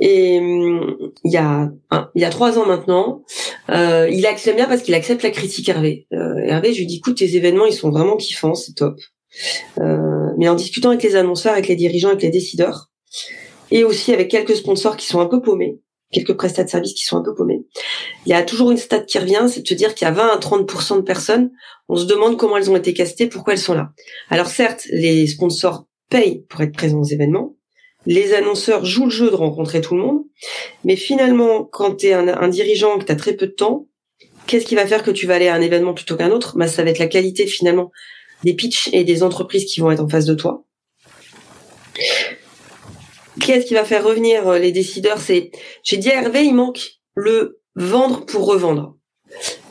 Et 0.00 0.38
hum, 0.38 1.12
il 1.24 1.32
y 1.32 1.36
a 1.36 2.30
trois 2.30 2.58
ans 2.58 2.66
maintenant, 2.66 3.22
euh, 3.70 4.08
il 4.10 4.26
accepte 4.26 4.56
bien 4.56 4.66
parce 4.66 4.82
qu'il 4.82 4.94
accepte 4.94 5.22
la 5.22 5.30
critique 5.30 5.68
Hervé. 5.68 6.06
Euh, 6.12 6.38
Hervé, 6.44 6.72
je 6.72 6.80
lui 6.80 6.86
dis 6.86 6.96
écoute 6.96 7.18
tes 7.18 7.36
événements 7.36 7.66
ils 7.66 7.72
sont 7.72 7.90
vraiment 7.90 8.16
kiffants, 8.16 8.54
c'est 8.54 8.74
top. 8.74 8.98
Euh, 9.80 10.30
mais 10.38 10.48
en 10.48 10.54
discutant 10.54 10.90
avec 10.90 11.02
les 11.02 11.16
annonceurs, 11.16 11.52
avec 11.52 11.68
les 11.68 11.76
dirigeants, 11.76 12.08
avec 12.08 12.22
les 12.22 12.30
décideurs, 12.30 12.90
et 13.70 13.84
aussi 13.84 14.12
avec 14.12 14.28
quelques 14.30 14.56
sponsors 14.56 14.96
qui 14.96 15.06
sont 15.06 15.20
un 15.20 15.26
peu 15.26 15.40
paumés, 15.40 15.80
quelques 16.12 16.34
prestats 16.34 16.64
de 16.64 16.68
services 16.68 16.94
qui 16.94 17.04
sont 17.04 17.16
un 17.16 17.22
peu 17.22 17.34
paumés. 17.34 17.62
Il 18.26 18.30
y 18.30 18.34
a 18.34 18.42
toujours 18.42 18.70
une 18.70 18.76
stat 18.76 19.00
qui 19.00 19.18
revient, 19.18 19.46
c'est 19.48 19.62
de 19.62 19.68
se 19.68 19.74
dire 19.74 19.94
qu'il 19.94 20.06
y 20.06 20.08
a 20.08 20.12
20 20.12 20.28
à 20.28 20.38
30% 20.38 20.96
de 20.96 21.00
personnes, 21.02 21.50
on 21.88 21.96
se 21.96 22.04
demande 22.04 22.36
comment 22.36 22.56
elles 22.56 22.70
ont 22.70 22.76
été 22.76 22.94
castées, 22.94 23.26
pourquoi 23.26 23.54
elles 23.54 23.58
sont 23.58 23.74
là. 23.74 23.92
Alors 24.30 24.46
certes, 24.46 24.86
les 24.90 25.26
sponsors 25.26 25.86
payent 26.10 26.44
pour 26.48 26.60
être 26.60 26.72
présents 26.72 27.00
aux 27.00 27.04
événements, 27.04 27.56
les 28.06 28.34
annonceurs 28.34 28.84
jouent 28.84 29.04
le 29.04 29.10
jeu 29.10 29.30
de 29.30 29.34
rencontrer 29.34 29.80
tout 29.80 29.94
le 29.94 30.02
monde, 30.02 30.22
mais 30.84 30.96
finalement, 30.96 31.64
quand 31.64 31.96
tu 31.96 32.06
es 32.06 32.12
un, 32.12 32.48
dirigeant, 32.48 32.98
que 32.98 33.04
tu 33.04 33.12
as 33.12 33.16
très 33.16 33.34
peu 33.34 33.46
de 33.46 33.52
temps, 33.52 33.88
qu'est-ce 34.46 34.66
qui 34.66 34.74
va 34.74 34.86
faire 34.86 35.02
que 35.02 35.10
tu 35.10 35.26
vas 35.26 35.36
aller 35.36 35.48
à 35.48 35.54
un 35.54 35.60
événement 35.60 35.94
plutôt 35.94 36.16
qu'un 36.16 36.30
autre? 36.30 36.58
Bah, 36.58 36.66
Ça 36.66 36.82
va 36.82 36.90
être 36.90 36.98
la 36.98 37.06
qualité 37.06 37.46
finalement 37.46 37.90
des 38.42 38.54
pitchs 38.54 38.90
et 38.92 39.04
des 39.04 39.22
entreprises 39.22 39.66
qui 39.66 39.80
vont 39.80 39.90
être 39.92 40.00
en 40.00 40.08
face 40.08 40.24
de 40.24 40.34
toi. 40.34 40.64
Qu'est-ce 43.42 43.66
qui 43.66 43.74
va 43.74 43.84
faire 43.84 44.04
revenir 44.04 44.48
euh, 44.48 44.58
les 44.58 44.70
décideurs 44.70 45.18
C'est, 45.18 45.50
j'ai 45.82 45.96
dit 45.96 46.10
à 46.10 46.22
Hervé, 46.22 46.44
il 46.44 46.54
manque 46.54 47.00
le 47.16 47.60
vendre 47.74 48.24
pour 48.24 48.46
revendre. 48.46 48.96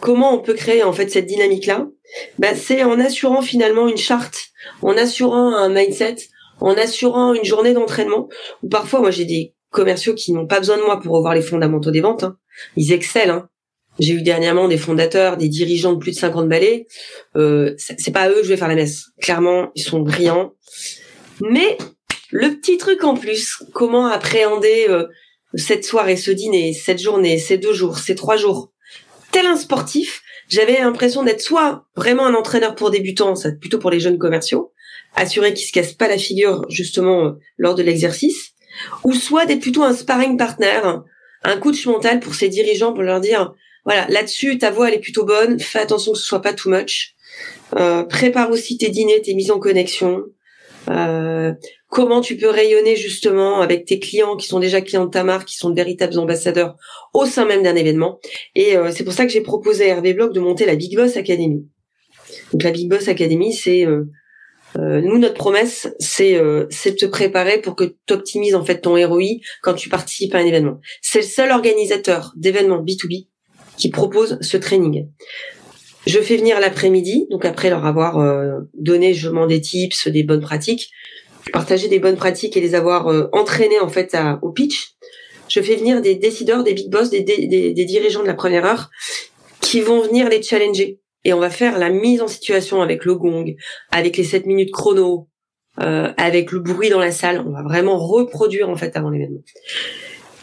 Comment 0.01 0.33
on 0.33 0.39
peut 0.39 0.55
créer 0.55 0.83
en 0.83 0.91
fait 0.91 1.09
cette 1.09 1.25
dynamique-là? 1.25 1.87
Ben, 2.37 2.53
C'est 2.53 2.83
en 2.83 2.99
assurant 2.99 3.41
finalement 3.41 3.87
une 3.87 3.97
charte, 3.97 4.47
en 4.81 4.97
assurant 4.97 5.55
un 5.55 5.69
mindset, 5.69 6.17
en 6.59 6.73
assurant 6.73 7.33
une 7.33 7.45
journée 7.45 7.73
d'entraînement. 7.73 8.27
Ou 8.61 8.67
parfois, 8.67 8.99
moi 8.99 9.11
j'ai 9.11 9.23
des 9.25 9.55
commerciaux 9.69 10.15
qui 10.15 10.33
n'ont 10.33 10.47
pas 10.47 10.59
besoin 10.59 10.75
de 10.75 10.83
moi 10.83 10.99
pour 10.99 11.15
revoir 11.15 11.33
les 11.33 11.41
fondamentaux 11.41 11.91
des 11.91 12.01
ventes. 12.01 12.23
Hein. 12.23 12.37
Ils 12.75 12.91
excellent. 12.91 13.35
Hein. 13.35 13.49
J'ai 13.99 14.13
eu 14.13 14.21
dernièrement 14.21 14.67
des 14.67 14.77
fondateurs, 14.77 15.37
des 15.37 15.47
dirigeants 15.47 15.93
de 15.93 15.99
plus 15.99 16.11
de 16.11 16.17
50 16.17 16.49
balais. 16.49 16.87
Euh, 17.37 17.73
c'est 17.77 18.11
pas 18.11 18.21
à 18.21 18.29
eux 18.29 18.35
que 18.35 18.43
je 18.43 18.49
vais 18.49 18.57
faire 18.57 18.67
la 18.67 18.75
messe. 18.75 19.05
Clairement, 19.21 19.69
ils 19.75 19.83
sont 19.83 19.99
brillants. 19.99 20.55
Mais 21.41 21.77
le 22.31 22.55
petit 22.55 22.77
truc 22.77 23.03
en 23.03 23.15
plus, 23.15 23.61
comment 23.73 24.07
appréhender 24.07 24.85
euh, 24.89 25.07
cette 25.53 25.85
soirée, 25.85 26.15
ce 26.15 26.31
dîner, 26.31 26.73
cette 26.73 27.01
journée, 27.01 27.37
ces 27.37 27.57
deux 27.57 27.73
jours, 27.73 27.99
ces 27.99 28.15
trois 28.15 28.37
jours, 28.37 28.71
tel 29.31 29.45
un 29.45 29.57
sportif, 29.57 30.21
j'avais 30.47 30.79
l'impression 30.79 31.23
d'être 31.23 31.41
soit 31.41 31.85
vraiment 31.95 32.25
un 32.25 32.33
entraîneur 32.33 32.75
pour 32.75 32.89
débutants, 32.89 33.35
ça 33.35 33.51
plutôt 33.51 33.79
pour 33.79 33.91
les 33.91 33.99
jeunes 33.99 34.17
commerciaux, 34.17 34.73
assurer 35.15 35.53
qu'ils 35.53 35.67
se 35.67 35.73
cassent 35.73 35.93
pas 35.93 36.07
la 36.07 36.17
figure 36.17 36.65
justement 36.69 37.25
euh, 37.25 37.31
lors 37.57 37.75
de 37.75 37.83
l'exercice, 37.83 38.51
ou 39.03 39.13
soit 39.13 39.45
d'être 39.45 39.61
plutôt 39.61 39.83
un 39.83 39.93
sparring 39.93 40.37
partner, 40.37 40.79
un 41.43 41.57
coach 41.57 41.85
mental 41.85 42.19
pour 42.21 42.35
ces 42.35 42.47
dirigeants 42.49 42.93
pour 42.93 43.03
leur 43.03 43.19
dire 43.19 43.53
voilà 43.83 44.07
là-dessus 44.09 44.57
ta 44.57 44.71
voix 44.71 44.87
elle 44.87 44.95
est 44.95 44.99
plutôt 44.99 45.25
bonne, 45.25 45.59
fais 45.59 45.79
attention 45.79 46.13
que 46.13 46.17
ce 46.17 46.23
soit 46.23 46.41
pas 46.41 46.53
too 46.53 46.69
much, 46.69 47.15
euh, 47.75 48.03
prépare 48.03 48.51
aussi 48.51 48.77
tes 48.77 48.89
dîners, 48.89 49.21
tes 49.21 49.33
mises 49.33 49.51
en 49.51 49.59
connexion, 49.59 50.23
comment 51.91 52.21
tu 52.21 52.37
peux 52.37 52.49
rayonner 52.49 52.95
justement 52.95 53.59
avec 53.59 53.83
tes 53.83 53.99
clients 53.99 54.37
qui 54.37 54.47
sont 54.47 54.59
déjà 54.59 54.79
clients 54.79 55.05
de 55.05 55.11
ta 55.11 55.25
marque, 55.25 55.49
qui 55.49 55.57
sont 55.57 55.69
de 55.69 55.75
véritables 55.75 56.17
ambassadeurs 56.17 56.77
au 57.13 57.25
sein 57.25 57.45
même 57.45 57.63
d'un 57.63 57.75
événement. 57.75 58.19
Et 58.55 58.77
euh, 58.77 58.91
c'est 58.95 59.03
pour 59.03 59.11
ça 59.11 59.25
que 59.25 59.31
j'ai 59.31 59.41
proposé 59.41 59.83
à 59.83 59.87
Hervé 59.95 60.13
Bloch 60.13 60.31
de 60.31 60.39
monter 60.39 60.65
la 60.65 60.75
Big 60.75 60.95
Boss 60.95 61.17
Academy. 61.17 61.67
Donc 62.53 62.63
la 62.63 62.71
Big 62.71 62.89
Boss 62.89 63.09
Academy, 63.09 63.53
c'est 63.53 63.85
euh, 63.85 64.05
euh 64.77 65.01
nous 65.01 65.17
notre 65.17 65.33
promesse, 65.33 65.93
c'est 65.99 66.41
c'est 66.69 66.91
de 66.91 66.95
te 66.95 67.05
préparer 67.05 67.59
pour 67.59 67.75
que 67.75 67.95
tu 68.07 68.13
optimises 68.13 68.55
en 68.55 68.63
fait 68.63 68.79
ton 68.79 68.95
ROI 68.95 69.41
quand 69.61 69.73
tu 69.73 69.89
participes 69.89 70.33
à 70.33 70.37
un 70.37 70.45
événement. 70.45 70.79
C'est 71.01 71.19
le 71.19 71.25
seul 71.25 71.51
organisateur 71.51 72.31
d'événements 72.37 72.81
B2B 72.81 73.27
qui 73.77 73.89
propose 73.89 74.37
ce 74.39 74.55
training. 74.55 75.09
Je 76.07 76.19
fais 76.19 76.37
venir 76.37 76.59
l'après-midi, 76.61 77.27
donc 77.29 77.43
après 77.43 77.69
leur 77.69 77.85
avoir 77.85 78.17
donné 78.73 79.13
je 79.13 79.29
m'en 79.29 79.45
des 79.45 79.59
tips, 79.59 80.07
des 80.07 80.23
bonnes 80.23 80.41
pratiques, 80.41 80.89
partager 81.51 81.87
des 81.87 81.99
bonnes 81.99 82.15
pratiques 82.15 82.55
et 82.57 82.61
les 82.61 82.75
avoir 82.75 83.07
euh, 83.07 83.29
entraînés 83.31 83.79
en 83.79 83.89
fait 83.89 84.15
au 84.41 84.51
pitch. 84.51 84.95
Je 85.47 85.61
fais 85.61 85.75
venir 85.75 86.01
des 86.01 86.15
décideurs, 86.15 86.63
des 86.63 86.73
big 86.73 86.89
boss, 86.89 87.09
des, 87.09 87.21
dirigeants 87.21 88.21
de 88.21 88.27
la 88.27 88.33
première 88.33 88.65
heure 88.65 88.89
qui 89.59 89.81
vont 89.81 90.01
venir 90.01 90.29
les 90.29 90.41
challenger. 90.41 90.99
Et 91.25 91.33
on 91.33 91.39
va 91.39 91.49
faire 91.49 91.77
la 91.77 91.89
mise 91.89 92.21
en 92.21 92.27
situation 92.27 92.81
avec 92.81 93.05
le 93.05 93.15
gong, 93.15 93.53
avec 93.91 94.17
les 94.17 94.23
7 94.23 94.45
minutes 94.45 94.71
chrono, 94.71 95.27
euh, 95.79 96.13
avec 96.17 96.51
le 96.51 96.59
bruit 96.59 96.89
dans 96.89 96.99
la 96.99 97.11
salle. 97.11 97.43
On 97.45 97.51
va 97.51 97.63
vraiment 97.63 97.97
reproduire 97.97 98.69
en 98.69 98.75
fait 98.75 98.95
avant 98.95 99.09
l'événement. 99.09 99.41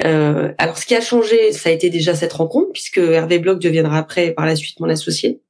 Euh, 0.05 0.53
alors 0.59 0.79
ce 0.79 0.87
qui 0.87 0.95
a 0.95 1.01
changé, 1.01 1.53
ça 1.53 1.71
a 1.71 1.73
été 1.73 1.91
déjà 1.91 2.15
cette 2.15 2.33
rencontre, 2.33 2.71
puisque 2.73 2.99
Hervé 2.99 3.39
Bloch 3.39 3.59
deviendra 3.59 3.99
après 3.99 4.33
par 4.33 4.47
la 4.47 4.57
suite 4.57 4.79
mon 4.79 4.89
associé. 4.89 5.41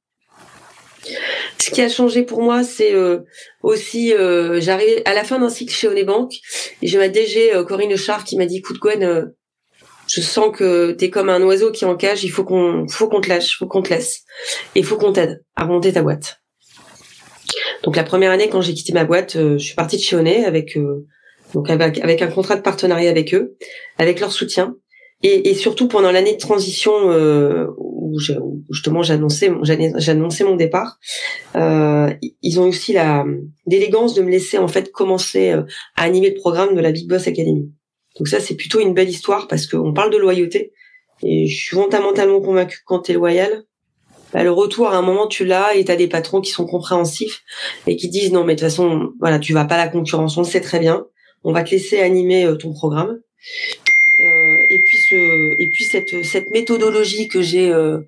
Ce 1.61 1.71
qui 1.71 1.81
a 1.81 1.89
changé 1.89 2.23
pour 2.23 2.41
moi, 2.41 2.63
c'est 2.63 2.93
euh, 2.93 3.19
aussi, 3.63 4.13
euh, 4.13 4.61
j'arrive 4.61 5.01
à 5.05 5.13
la 5.13 5.23
fin 5.23 5.39
d'un 5.39 5.49
cycle 5.49 5.73
chez 5.73 5.87
Onebank 5.87 6.31
et 6.81 6.87
j'ai 6.87 6.97
ma 6.97 7.09
DG 7.09 7.53
euh, 7.53 7.65
Corinne 7.65 7.95
Char 7.97 8.23
qui 8.23 8.37
m'a 8.37 8.45
dit, 8.45 8.57
écoute 8.57 8.79
Gwen, 8.79 9.33
je 10.07 10.21
sens 10.21 10.55
que 10.55 10.91
t'es 10.91 11.09
comme 11.09 11.29
un 11.29 11.41
oiseau 11.43 11.71
qui 11.71 11.83
en 11.85 11.95
cage, 11.95 12.23
il 12.23 12.29
faut 12.29 12.45
qu'on, 12.45 12.87
faut 12.87 13.09
qu'on 13.09 13.19
te 13.19 13.29
lâche, 13.29 13.57
faut 13.57 13.67
qu'on 13.67 13.81
te 13.81 13.89
laisse, 13.89 14.23
et 14.75 14.83
faut 14.83 14.97
qu'on 14.97 15.11
t'aide 15.11 15.43
à 15.55 15.65
remonter 15.65 15.91
ta 15.91 16.01
boîte. 16.01 16.41
Donc 17.83 17.95
la 17.95 18.03
première 18.03 18.31
année, 18.31 18.49
quand 18.49 18.61
j'ai 18.61 18.73
quitté 18.73 18.93
ma 18.93 19.03
boîte, 19.03 19.33
je 19.33 19.57
suis 19.57 19.75
partie 19.75 19.97
de 19.97 20.01
chez 20.01 20.15
Oné 20.15 20.45
avec 20.45 20.77
donc 21.53 21.69
avec 21.69 22.21
un 22.21 22.27
contrat 22.27 22.55
de 22.55 22.61
partenariat 22.61 23.09
avec 23.09 23.33
eux, 23.33 23.57
avec 23.97 24.19
leur 24.19 24.31
soutien. 24.31 24.75
Et, 25.21 25.49
et 25.49 25.53
surtout 25.53 25.87
pendant 25.87 26.11
l'année 26.11 26.33
de 26.33 26.39
transition 26.39 27.11
euh, 27.11 27.67
où, 27.77 28.17
justement 28.69 29.03
j'annonçais 29.03 29.51
j'annonçais 29.63 30.43
mon 30.45 30.55
départ, 30.55 30.97
euh, 31.55 32.13
ils 32.41 32.59
ont 32.59 32.67
aussi 32.67 32.93
la 32.93 33.25
l'élégance 33.67 34.13
de 34.13 34.21
me 34.21 34.29
laisser 34.29 34.57
en 34.57 34.69
fait 34.69 34.91
commencer 34.91 35.51
euh, 35.51 35.63
à 35.97 36.03
animer 36.03 36.29
le 36.29 36.35
programme 36.35 36.73
de 36.73 36.79
la 36.79 36.91
Big 36.91 37.09
Boss 37.09 37.27
Academy. 37.27 37.69
Donc 38.17 38.27
ça 38.29 38.39
c'est 38.39 38.55
plutôt 38.55 38.79
une 38.79 38.93
belle 38.93 39.09
histoire 39.09 39.47
parce 39.47 39.67
qu'on 39.67 39.93
parle 39.93 40.11
de 40.11 40.17
loyauté. 40.17 40.71
Et 41.21 41.47
je 41.47 41.55
suis 41.55 41.75
fondamentalement 41.75 42.39
convaincue 42.39 42.77
que 42.77 42.83
quand 42.85 43.01
tu 43.01 43.11
es 43.11 43.15
loyal, 43.15 43.65
bah, 44.31 44.43
le 44.43 44.51
retour 44.51 44.87
à 44.87 44.95
un 44.95 45.01
moment 45.01 45.27
tu 45.27 45.43
l'as 45.43 45.75
et 45.75 45.83
tu 45.83 45.91
as 45.91 45.97
des 45.97 46.07
patrons 46.07 46.39
qui 46.39 46.51
sont 46.51 46.65
compréhensifs 46.65 47.43
et 47.87 47.97
qui 47.97 48.07
disent 48.07 48.31
non 48.31 48.45
mais 48.45 48.55
de 48.55 48.59
toute 48.59 48.69
façon 48.69 49.09
voilà 49.19 49.37
tu 49.37 49.51
vas 49.51 49.65
pas 49.65 49.75
à 49.75 49.85
la 49.85 49.87
concurrence 49.89 50.37
on 50.37 50.41
le 50.41 50.47
sait 50.47 50.61
très 50.61 50.79
bien. 50.79 51.05
On 51.43 51.51
va 51.51 51.63
te 51.63 51.71
laisser 51.71 51.99
animer 51.99 52.49
ton 52.57 52.71
programme 52.73 53.19
et 55.15 55.69
puis 55.71 55.85
cette 55.85 56.49
méthodologie 56.51 57.27
que 57.27 57.41
j'ai 57.41 57.71
euh, 57.71 57.99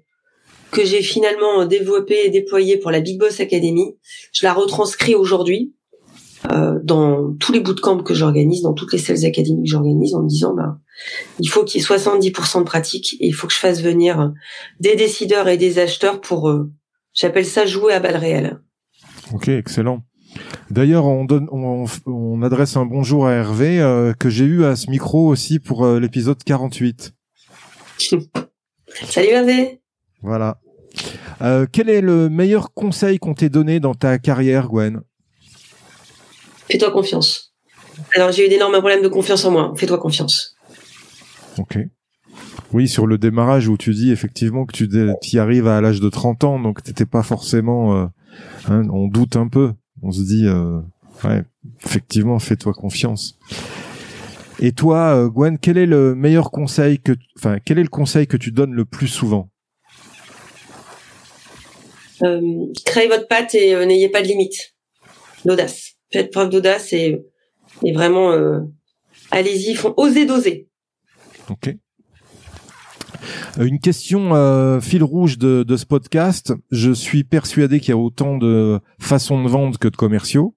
que 0.71 0.85
j'ai 0.85 1.01
finalement 1.01 1.65
développée 1.65 2.25
et 2.25 2.29
déployée 2.29 2.77
pour 2.77 2.91
la 2.91 3.01
Big 3.01 3.19
Boss 3.19 3.39
Academy, 3.39 3.97
je 4.31 4.45
la 4.45 4.53
retranscris 4.53 5.15
aujourd'hui 5.15 5.73
euh, 6.49 6.79
dans 6.83 7.33
tous 7.33 7.51
les 7.51 7.59
bootcamps 7.59 8.03
que 8.03 8.13
j'organise, 8.13 8.61
dans 8.61 8.73
toutes 8.73 8.93
les 8.93 8.99
sales 8.99 9.25
académies 9.25 9.63
que 9.63 9.69
j'organise, 9.69 10.15
en 10.15 10.23
me 10.23 10.29
disant 10.29 10.53
bah 10.55 10.77
il 11.39 11.47
faut 11.47 11.63
qu'il 11.63 11.81
y 11.81 11.83
ait 11.83 11.87
70% 11.87 12.59
de 12.59 12.63
pratique 12.63 13.15
et 13.19 13.27
il 13.27 13.33
faut 13.33 13.47
que 13.47 13.53
je 13.53 13.59
fasse 13.59 13.81
venir 13.81 14.31
des 14.79 14.95
décideurs 14.95 15.47
et 15.47 15.57
des 15.57 15.79
acheteurs 15.79 16.21
pour 16.21 16.49
euh, 16.49 16.71
j'appelle 17.13 17.45
ça 17.45 17.65
jouer 17.65 17.93
à 17.93 17.99
balles 17.99 18.17
réelles. 18.17 18.59
Ok, 19.33 19.49
excellent. 19.49 20.03
D'ailleurs, 20.71 21.05
on, 21.05 21.25
donne, 21.25 21.49
on, 21.51 22.41
adresse 22.43 22.77
un 22.77 22.85
bonjour 22.85 23.27
à 23.27 23.33
Hervé 23.33 23.81
euh, 23.81 24.13
que 24.13 24.29
j'ai 24.29 24.45
eu 24.45 24.63
à 24.63 24.77
ce 24.77 24.89
micro 24.89 25.27
aussi 25.27 25.59
pour 25.59 25.85
euh, 25.85 25.99
l'épisode 25.99 26.41
48. 26.41 27.13
Salut 29.09 29.27
Hervé. 29.27 29.81
Voilà. 30.21 30.59
Euh, 31.41 31.65
quel 31.69 31.89
est 31.89 31.99
le 31.99 32.29
meilleur 32.29 32.73
conseil 32.73 33.19
qu'on 33.19 33.33
t'ait 33.33 33.49
donné 33.49 33.81
dans 33.81 33.95
ta 33.95 34.17
carrière, 34.17 34.69
Gwen? 34.69 35.01
Fais-toi 36.69 36.91
confiance. 36.91 37.53
Alors 38.15 38.31
j'ai 38.31 38.45
eu 38.45 38.49
d'énormes 38.49 38.77
problèmes 38.77 39.03
de 39.03 39.09
confiance 39.09 39.43
en 39.43 39.51
moi. 39.51 39.73
Fais-toi 39.75 39.97
confiance. 39.97 40.55
Ok. 41.57 41.79
Oui, 42.71 42.87
sur 42.87 43.07
le 43.07 43.17
démarrage 43.17 43.67
où 43.67 43.75
tu 43.75 43.93
dis 43.93 44.11
effectivement 44.11 44.65
que 44.65 44.71
tu 44.71 44.87
y 45.33 45.39
arrives 45.39 45.67
à 45.67 45.81
l'âge 45.81 45.99
de 45.99 46.07
30 46.07 46.45
ans, 46.45 46.59
donc 46.59 46.81
t'étais 46.81 47.05
pas 47.05 47.23
forcément. 47.23 48.09
Hein, 48.69 48.83
on 48.89 49.07
doute 49.09 49.35
un 49.35 49.49
peu 49.49 49.73
on 50.01 50.11
se 50.11 50.21
dit, 50.21 50.45
euh, 50.45 50.79
ouais, 51.23 51.43
effectivement, 51.85 52.39
fais-toi 52.39 52.73
confiance. 52.73 53.37
Et 54.59 54.71
toi, 54.71 55.15
euh, 55.15 55.27
Gwen, 55.29 55.57
quel 55.57 55.77
est 55.77 55.85
le 55.85 56.15
meilleur 56.15 56.51
conseil 56.51 56.99
que, 56.99 57.13
enfin, 57.37 57.57
quel 57.63 57.79
est 57.79 57.83
le 57.83 57.89
conseil 57.89 58.27
que 58.27 58.37
tu 58.37 58.51
donnes 58.51 58.73
le 58.73 58.85
plus 58.85 59.07
souvent? 59.07 59.49
Euh, 62.23 62.65
Créez 62.85 63.07
votre 63.07 63.27
patte 63.27 63.55
et 63.55 63.85
n'ayez 63.85 64.09
pas 64.09 64.21
de 64.21 64.27
limite. 64.27 64.75
L'audace. 65.45 65.93
Faites 66.11 66.31
preuve 66.31 66.49
d'audace 66.49 66.93
et, 66.93 67.25
et 67.83 67.93
vraiment, 67.93 68.31
allez-y, 69.31 69.77
osez 69.97 70.25
d'oser. 70.25 70.67
Ok. 71.49 71.75
Euh, 73.59 73.65
une 73.65 73.79
question 73.79 74.35
euh, 74.35 74.79
fil 74.79 75.03
rouge 75.03 75.37
de, 75.37 75.63
de, 75.63 75.77
ce 75.77 75.85
podcast. 75.85 76.53
Je 76.71 76.91
suis 76.91 77.23
persuadé 77.23 77.79
qu'il 77.79 77.89
y 77.89 77.93
a 77.93 77.97
autant 77.97 78.37
de 78.37 78.79
façons 78.99 79.43
de 79.43 79.49
vendre 79.49 79.77
que 79.79 79.87
de 79.87 79.95
commerciaux. 79.95 80.55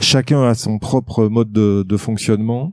Chacun 0.00 0.42
a 0.42 0.54
son 0.54 0.78
propre 0.78 1.28
mode 1.28 1.52
de, 1.52 1.96
fonctionnement. 1.96 2.72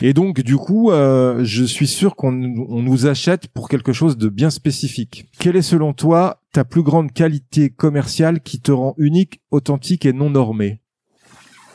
Et 0.00 0.14
donc, 0.14 0.40
du 0.40 0.56
coup, 0.56 0.90
euh, 0.90 1.40
je 1.44 1.64
suis 1.64 1.86
sûr 1.86 2.16
qu'on 2.16 2.32
on 2.68 2.82
nous 2.82 3.06
achète 3.06 3.48
pour 3.48 3.68
quelque 3.68 3.92
chose 3.92 4.16
de 4.16 4.28
bien 4.28 4.50
spécifique. 4.50 5.26
Quelle 5.38 5.56
est, 5.56 5.62
selon 5.62 5.92
toi, 5.92 6.40
ta 6.52 6.64
plus 6.64 6.82
grande 6.82 7.12
qualité 7.12 7.68
commerciale 7.68 8.40
qui 8.40 8.60
te 8.60 8.72
rend 8.72 8.94
unique, 8.96 9.40
authentique 9.50 10.06
et 10.06 10.12
non 10.12 10.30
normée? 10.30 10.80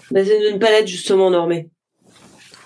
Bah, 0.10 0.22
C'est 0.26 0.40
de 0.40 0.54
ne 0.54 0.58
pas 0.58 0.86
justement 0.86 1.30
normée 1.30 1.70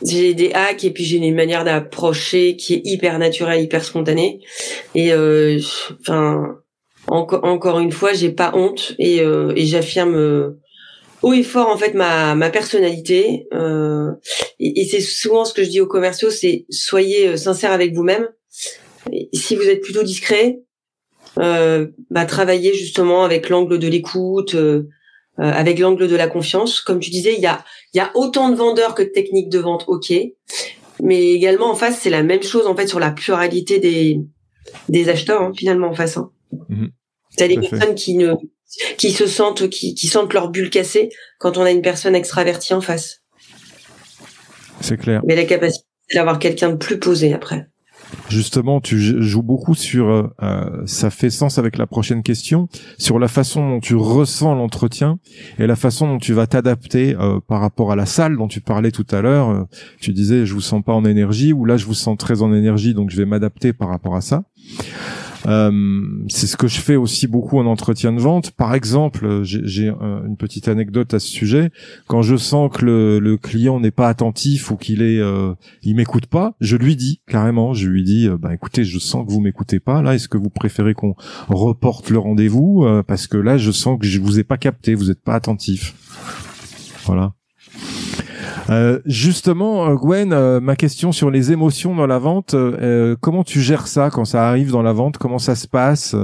j'ai 0.06 0.34
des 0.34 0.52
hacks 0.54 0.84
et 0.84 0.92
puis 0.92 1.04
j'ai 1.04 1.18
une 1.18 1.36
manière 1.36 1.64
d'approcher 1.64 2.56
qui 2.56 2.76
est 2.76 2.82
hyper 2.84 3.18
naturelle, 3.20 3.64
hyper 3.64 3.84
spontanée. 3.84 4.42
Et 4.96 5.12
euh, 5.14 5.60
enfin, 6.02 6.60
encore 7.08 7.80
une 7.80 7.92
fois, 7.92 8.14
j'ai 8.14 8.32
pas 8.32 8.52
honte 8.56 8.96
et, 9.00 9.22
euh, 9.22 9.54
et 9.56 9.66
j'affirme 9.66 10.16
euh, 10.16 10.60
haut 11.22 11.34
et 11.34 11.44
fort 11.44 11.70
en 11.70 11.78
fait 11.78 11.94
ma 11.94 12.36
ma 12.36 12.50
personnalité. 12.50 13.48
Et, 14.60 14.82
et 14.82 14.86
c'est 14.86 15.02
souvent 15.02 15.46
ce 15.46 15.54
que 15.54 15.64
je 15.64 15.70
dis 15.70 15.82
aux 15.82 15.88
commerciaux, 15.88 16.30
c'est 16.30 16.66
soyez 16.70 17.38
sincère 17.38 17.72
avec 17.72 17.94
vous-même. 17.94 18.28
Si 19.34 19.56
vous 19.56 19.64
êtes 19.64 19.82
plutôt 19.82 20.04
discret, 20.04 20.60
euh, 21.40 21.88
bah, 22.10 22.26
travaillez 22.26 22.74
justement 22.74 23.24
avec 23.24 23.50
l'angle 23.50 23.80
de 23.80 23.88
l'écoute, 23.88 24.56
euh, 24.56 24.84
avec 25.38 25.80
l'angle 25.80 26.08
de 26.08 26.16
la 26.16 26.28
confiance. 26.28 26.82
Comme 26.82 27.00
tu 27.00 27.10
disais, 27.10 27.36
il 27.36 27.42
y 27.42 27.46
a, 27.46 27.64
il 27.98 28.02
y 28.02 28.04
a 28.04 28.12
autant 28.14 28.50
de 28.50 28.56
vendeurs 28.56 28.94
que 28.94 29.02
de 29.02 29.08
techniques 29.08 29.50
de 29.50 29.58
vente, 29.58 29.86
ok. 29.88 30.14
Mais 31.02 31.32
également 31.32 31.72
en 31.72 31.74
face, 31.74 32.00
c'est 32.00 32.12
la 32.12 32.22
même 32.22 32.44
chose 32.44 32.68
en 32.68 32.76
fait 32.76 32.86
sur 32.86 33.00
la 33.00 33.10
pluralité 33.10 33.80
des, 33.80 34.20
des 34.88 35.10
acheteurs 35.10 35.42
hein, 35.42 35.52
finalement 35.58 35.88
en 35.88 35.96
face. 35.96 36.18
Hein. 36.18 36.30
Mmh. 36.70 36.86
T'as 37.38 37.48
des 37.48 37.60
personnes 37.60 37.96
qui 37.96 38.14
ne 38.14 38.36
qui 39.00 39.12
se 39.12 39.26
sentent 39.26 39.68
qui, 39.70 39.96
qui 39.96 40.06
sentent 40.06 40.34
leur 40.34 40.52
bulle 40.52 40.70
cassée 40.70 41.10
quand 41.40 41.58
on 41.58 41.64
a 41.64 41.72
une 41.72 41.82
personne 41.82 42.14
extravertie 42.14 42.76
en 42.76 42.82
face. 42.82 43.24
C'est 44.82 44.98
clair. 44.98 45.22
Mais 45.26 45.36
la 45.36 45.46
capacité 45.46 45.88
d'avoir 46.14 46.38
quelqu'un 46.38 46.70
de 46.70 46.76
plus 46.76 47.00
posé 47.00 47.34
après. 47.34 47.68
Justement, 48.30 48.82
tu 48.82 49.00
joues 49.00 49.42
beaucoup 49.42 49.74
sur, 49.74 50.10
euh, 50.10 50.28
euh, 50.44 50.82
ça 50.86 51.10
fait 51.10 51.30
sens 51.30 51.58
avec 51.58 51.78
la 51.78 51.88
prochaine 51.88 52.24
question, 52.24 52.68
sur 52.98 53.20
la 53.20 53.28
façon 53.28 53.68
dont 53.70 53.80
tu 53.80 53.96
ressens 53.96 54.54
l'entretien 54.54 55.20
et 55.60 55.68
la 55.68 55.76
façon 55.76 56.08
dont 56.08 56.18
tu 56.18 56.34
vas 56.34 56.46
t'adapter 56.46 57.16
euh, 57.18 57.40
par 57.46 57.62
rapport 57.62 57.92
à 57.92 57.96
la 57.96 58.06
salle 58.06 58.38
dont 58.38 58.48
tu 58.48 58.60
parlais 58.60 58.92
tout 58.92 59.08
à 59.12 59.22
l'heure. 59.22 59.68
tu 60.00 60.12
disais, 60.12 60.46
je 60.46 60.54
vous 60.54 60.62
sens 60.62 60.84
pas 60.84 60.94
en 60.94 61.06
énergie, 61.06 61.54
ou 61.54 61.66
là, 61.66 61.78
je 61.78 61.86
vous 61.86 61.94
sens 61.94 62.18
très 62.18 62.42
en 62.42 62.54
énergie, 62.54 62.94
donc 62.94 63.12
je 63.12 63.18
vais 63.18 63.26
m'adapter 63.26 63.72
par 63.74 63.90
rapport 63.90 64.16
à 64.16 64.22
ça. 64.22 64.44
Euh, 65.48 65.72
c'est 66.28 66.48
ce 66.48 66.58
que 66.58 66.68
je 66.68 66.80
fais 66.80 66.96
aussi 66.96 67.28
beaucoup 67.28 67.58
en 67.58 67.66
entretien 67.66 68.12
de 68.12 68.20
vente. 68.20 68.52
Par 68.52 68.74
exemple, 68.74 69.42
j'ai 69.44 69.90
euh, 69.90 70.26
une 70.26 70.38
petite 70.38 70.68
anecdote 70.68 71.14
à 71.14 71.20
ce 71.20 71.28
sujet. 71.28 71.72
Quand 72.08 72.22
je 72.22 72.36
sens 72.36 72.70
que 72.76 72.86
le, 72.86 73.38
client 73.38 73.80
n'est 73.80 73.92
pas 73.92 74.10
attentif 74.10 74.72
ou 74.72 74.78
qu'il 74.78 75.02
est, 75.02 75.20
euh, 75.20 75.54
il 75.84 75.96
m'écoute 75.96 76.26
pas, 76.26 76.56
je 76.60 76.76
lui 76.76 76.96
dis 76.96 77.22
carrément, 77.28 77.74
je 77.74 77.88
lui 77.88 78.04
dis, 78.04 78.28
bah 78.40 78.54
écoutez, 78.54 78.84
je 78.84 79.00
sens 79.00 79.26
que 79.26 79.32
vous 79.32 79.42
m'écoutez 79.42 79.80
pas. 79.80 80.02
Là, 80.02 80.16
est-ce 80.16 80.28
que 80.28 80.38
vous 80.38 80.50
préférez 80.50 80.94
qu'on 80.94 81.16
reporte 81.50 82.10
le 82.10 82.18
rendez-vous 82.18 82.86
parce 83.08 83.28
que 83.28 83.38
là, 83.38 83.58
je 83.58 83.72
sens 83.72 84.00
que 84.00 84.08
je 84.08 84.20
vous 84.20 84.40
ai 84.40 84.44
pas 84.44 84.58
capté, 84.58 84.96
vous 84.96 85.06
n'êtes 85.06 85.22
pas 85.22 85.36
attentif. 85.36 85.94
Voilà. 87.06 87.34
Euh, 88.70 89.00
justement, 89.06 89.90
euh, 89.90 89.96
Gwen, 89.96 90.34
euh, 90.34 90.60
ma 90.60 90.76
question 90.76 91.12
sur 91.12 91.32
les 91.32 91.52
émotions 91.52 91.96
dans 91.96 92.08
la 92.08 92.20
vente, 92.20 92.56
comment 93.22 93.44
tu 93.44 93.62
gères 93.62 93.88
ça 93.88 94.10
quand 94.10 94.26
ça 94.26 94.48
arrive 94.48 94.72
dans 94.72 94.82
la 94.82 94.94
vente? 94.94 95.18
Comment 95.18 95.40
ça 95.40 95.56
se 95.56 95.68
passe 95.68 96.16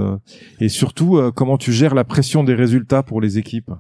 Et 0.59 0.69
surtout, 0.69 1.19
comment 1.35 1.57
tu 1.57 1.71
gères 1.71 1.95
la 1.95 2.03
pression 2.03 2.43
des 2.43 2.53
résultats 2.53 3.03
pour 3.03 3.21
les 3.21 3.37
équipes? 3.37 3.71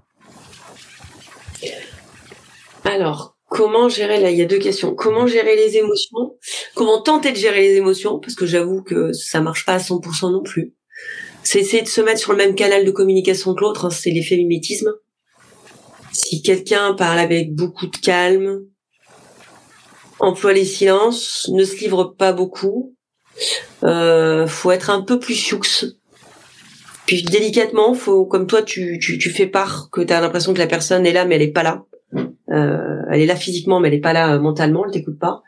Alors, 2.85 3.37
comment 3.49 3.89
gérer 3.89 4.19
là 4.19 4.29
Il 4.29 4.37
y 4.37 4.41
a 4.41 4.45
deux 4.45 4.59
questions. 4.59 4.93
Comment 4.93 5.27
gérer 5.27 5.55
les 5.55 5.77
émotions? 5.77 6.35
Comment 6.75 7.01
tenter 7.01 7.31
de 7.31 7.37
gérer 7.37 7.61
les 7.61 7.75
émotions? 7.75 8.19
Parce 8.19 8.35
que 8.35 8.45
j'avoue 8.45 8.83
que 8.83 9.13
ça 9.13 9.41
marche 9.41 9.65
pas 9.65 9.75
à 9.75 9.77
100% 9.79 10.31
non 10.31 10.43
plus. 10.43 10.73
C'est 11.43 11.59
essayer 11.59 11.81
de 11.81 11.87
se 11.87 12.01
mettre 12.01 12.19
sur 12.19 12.31
le 12.31 12.37
même 12.37 12.55
canal 12.55 12.85
de 12.85 12.91
communication 12.91 13.53
que 13.53 13.61
l'autre. 13.61 13.85
Hein, 13.85 13.89
c'est 13.89 14.11
l'effet 14.11 14.37
mimétisme. 14.37 14.91
Si 16.13 16.41
quelqu'un 16.41 16.93
parle 16.93 17.19
avec 17.19 17.53
beaucoup 17.53 17.87
de 17.87 17.97
calme, 17.97 18.61
emploie 20.19 20.53
les 20.53 20.65
silences, 20.65 21.49
ne 21.51 21.63
se 21.65 21.75
livre 21.77 22.15
pas 22.17 22.33
beaucoup, 22.33 22.95
euh, 23.83 24.47
faut 24.47 24.71
être 24.71 24.89
un 24.89 25.01
peu 25.01 25.19
plus 25.19 25.33
sioux. 25.33 25.61
Puis 27.05 27.23
délicatement, 27.23 27.93
faut 27.93 28.25
comme 28.25 28.47
toi 28.47 28.61
tu, 28.61 28.99
fais 29.35 29.47
part 29.47 29.89
que 29.91 30.01
tu 30.01 30.13
as 30.13 30.21
l'impression 30.21 30.53
que 30.53 30.59
la 30.59 30.67
personne 30.67 31.05
est 31.05 31.13
là 31.13 31.25
mais 31.25 31.35
elle 31.35 31.41
est 31.41 31.51
pas 31.51 31.63
là. 31.63 31.83
Euh, 32.51 33.01
elle 33.11 33.21
est 33.21 33.25
là 33.25 33.35
physiquement 33.35 33.79
mais 33.79 33.87
elle 33.87 33.95
est 33.95 34.01
pas 34.01 34.13
là 34.13 34.35
euh, 34.35 34.39
mentalement, 34.39 34.85
elle 34.85 34.91
t'écoute 34.91 35.19
pas. 35.19 35.41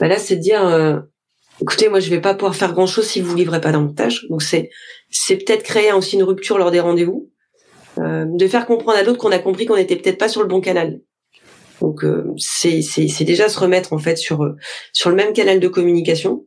Bah 0.00 0.08
là 0.08 0.18
c'est 0.18 0.36
de 0.36 0.40
dire 0.40 0.66
euh, 0.66 0.98
écoutez 1.60 1.88
moi 1.88 2.00
je 2.00 2.10
vais 2.10 2.20
pas 2.20 2.34
pouvoir 2.34 2.56
faire 2.56 2.72
grand 2.72 2.86
chose 2.86 3.06
si 3.06 3.20
vous 3.20 3.36
livrez 3.36 3.60
pas 3.60 3.72
davantage. 3.72 4.26
Donc 4.28 4.42
c'est 4.42 4.70
peut-être 5.10 5.62
créer 5.62 5.92
aussi 5.92 6.16
une 6.16 6.24
rupture 6.24 6.58
lors 6.58 6.70
des 6.70 6.80
rendez-vous. 6.80 7.31
Euh, 7.98 8.24
de 8.26 8.46
faire 8.46 8.66
comprendre 8.66 8.98
à 8.98 9.02
d'autres 9.02 9.18
qu'on 9.18 9.32
a 9.32 9.38
compris 9.38 9.66
qu'on 9.66 9.76
n'était 9.76 9.96
peut-être 9.96 10.18
pas 10.18 10.28
sur 10.28 10.40
le 10.42 10.48
bon 10.48 10.60
canal. 10.60 11.00
Donc 11.80 12.04
euh, 12.04 12.24
c'est 12.38 12.80
c'est 12.80 13.24
déjà 13.24 13.48
se 13.48 13.58
remettre 13.58 13.92
en 13.92 13.98
fait 13.98 14.16
sur 14.16 14.42
euh, 14.42 14.56
sur 14.92 15.10
le 15.10 15.16
même 15.16 15.32
canal 15.32 15.60
de 15.60 15.68
communication. 15.68 16.46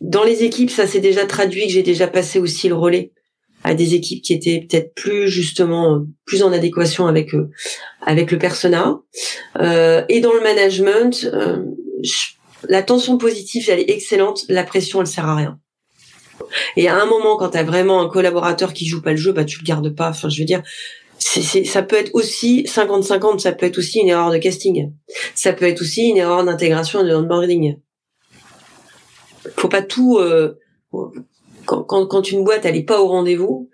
dans 0.00 0.22
les 0.24 0.44
équipes, 0.44 0.70
ça 0.70 0.86
s'est 0.86 1.00
déjà 1.00 1.26
traduit 1.26 1.66
que 1.66 1.72
j'ai 1.72 1.82
déjà 1.82 2.06
passé 2.06 2.38
aussi 2.38 2.68
le 2.68 2.74
relais 2.74 3.12
à 3.64 3.74
des 3.74 3.94
équipes 3.94 4.22
qui 4.22 4.34
étaient 4.34 4.60
peut-être 4.60 4.94
plus 4.94 5.28
justement 5.28 6.04
plus 6.26 6.42
en 6.42 6.52
adéquation 6.52 7.06
avec 7.06 7.30
avec 8.02 8.30
le 8.30 8.38
persona. 8.38 9.00
et 9.58 10.20
dans 10.20 10.32
le 10.32 10.42
management, 10.42 11.28
la 12.68 12.82
tension 12.82 13.18
positive 13.18 13.68
elle 13.68 13.80
est 13.80 13.90
excellente, 13.90 14.44
la 14.48 14.64
pression 14.64 15.00
elle 15.00 15.06
sert 15.06 15.28
à 15.28 15.36
rien. 15.36 15.58
Et 16.76 16.88
à 16.88 17.00
un 17.00 17.06
moment, 17.06 17.36
quand 17.36 17.50
tu 17.50 17.62
vraiment 17.62 18.00
un 18.00 18.08
collaborateur 18.08 18.72
qui 18.72 18.86
joue 18.86 19.02
pas 19.02 19.12
le 19.12 19.16
jeu, 19.16 19.32
bah 19.32 19.44
tu 19.44 19.58
le 19.58 19.64
gardes 19.64 19.94
pas. 19.94 20.10
Enfin, 20.10 20.28
je 20.28 20.38
veux 20.38 20.44
dire, 20.44 20.62
c'est, 21.18 21.64
ça 21.64 21.82
peut 21.82 21.96
être 21.96 22.10
aussi 22.14 22.64
50-50, 22.64 23.38
ça 23.38 23.52
peut 23.52 23.66
être 23.66 23.78
aussi 23.78 24.00
une 24.00 24.08
erreur 24.08 24.30
de 24.30 24.38
casting. 24.38 24.92
Ça 25.34 25.52
peut 25.52 25.66
être 25.66 25.80
aussi 25.80 26.08
une 26.08 26.16
erreur 26.16 26.44
d'intégration 26.44 27.04
et 27.04 27.08
de 27.08 27.14
onboarding. 27.14 27.78
Faut 29.56 29.68
pas 29.68 29.82
tout. 29.82 30.18
Euh, 30.18 30.58
quand, 31.66 31.82
quand, 31.84 32.06
quand, 32.06 32.30
une 32.30 32.44
boîte 32.44 32.64
elle 32.64 32.84
pas 32.84 33.00
au 33.00 33.08
rendez-vous, 33.08 33.70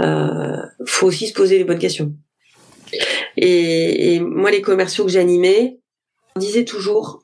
euh, 0.00 0.56
faut 0.86 1.06
aussi 1.06 1.26
se 1.26 1.32
poser 1.32 1.58
les 1.58 1.64
bonnes 1.64 1.78
questions. 1.78 2.12
Et, 3.36 4.14
et 4.14 4.20
moi, 4.20 4.50
les 4.50 4.62
commerciaux 4.62 5.04
que 5.04 5.10
j'animais, 5.10 5.78
on 6.36 6.40
disait 6.40 6.64
toujours 6.64 7.21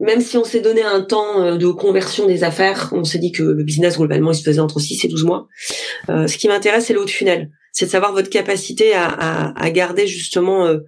même 0.00 0.20
si 0.20 0.36
on 0.36 0.44
s'est 0.44 0.60
donné 0.60 0.82
un 0.82 1.00
temps 1.00 1.42
euh, 1.42 1.56
de 1.56 1.66
conversion 1.68 2.26
des 2.26 2.44
affaires, 2.44 2.90
on 2.92 3.04
s'est 3.04 3.18
dit 3.18 3.32
que 3.32 3.42
le 3.42 3.64
business 3.64 3.96
globalement 3.98 4.32
il 4.32 4.36
se 4.36 4.42
faisait 4.42 4.60
entre 4.60 4.80
6 4.80 5.04
et 5.04 5.08
12 5.08 5.24
mois. 5.24 5.48
Euh, 6.08 6.26
ce 6.26 6.36
qui 6.36 6.48
m'intéresse 6.48 6.86
c'est 6.86 6.94
l'autre 6.94 7.10
funnel, 7.10 7.50
c'est 7.72 7.86
de 7.86 7.90
savoir 7.90 8.12
votre 8.12 8.30
capacité 8.30 8.94
à, 8.94 9.06
à, 9.06 9.62
à 9.64 9.70
garder 9.70 10.06
justement 10.06 10.66
euh, 10.66 10.78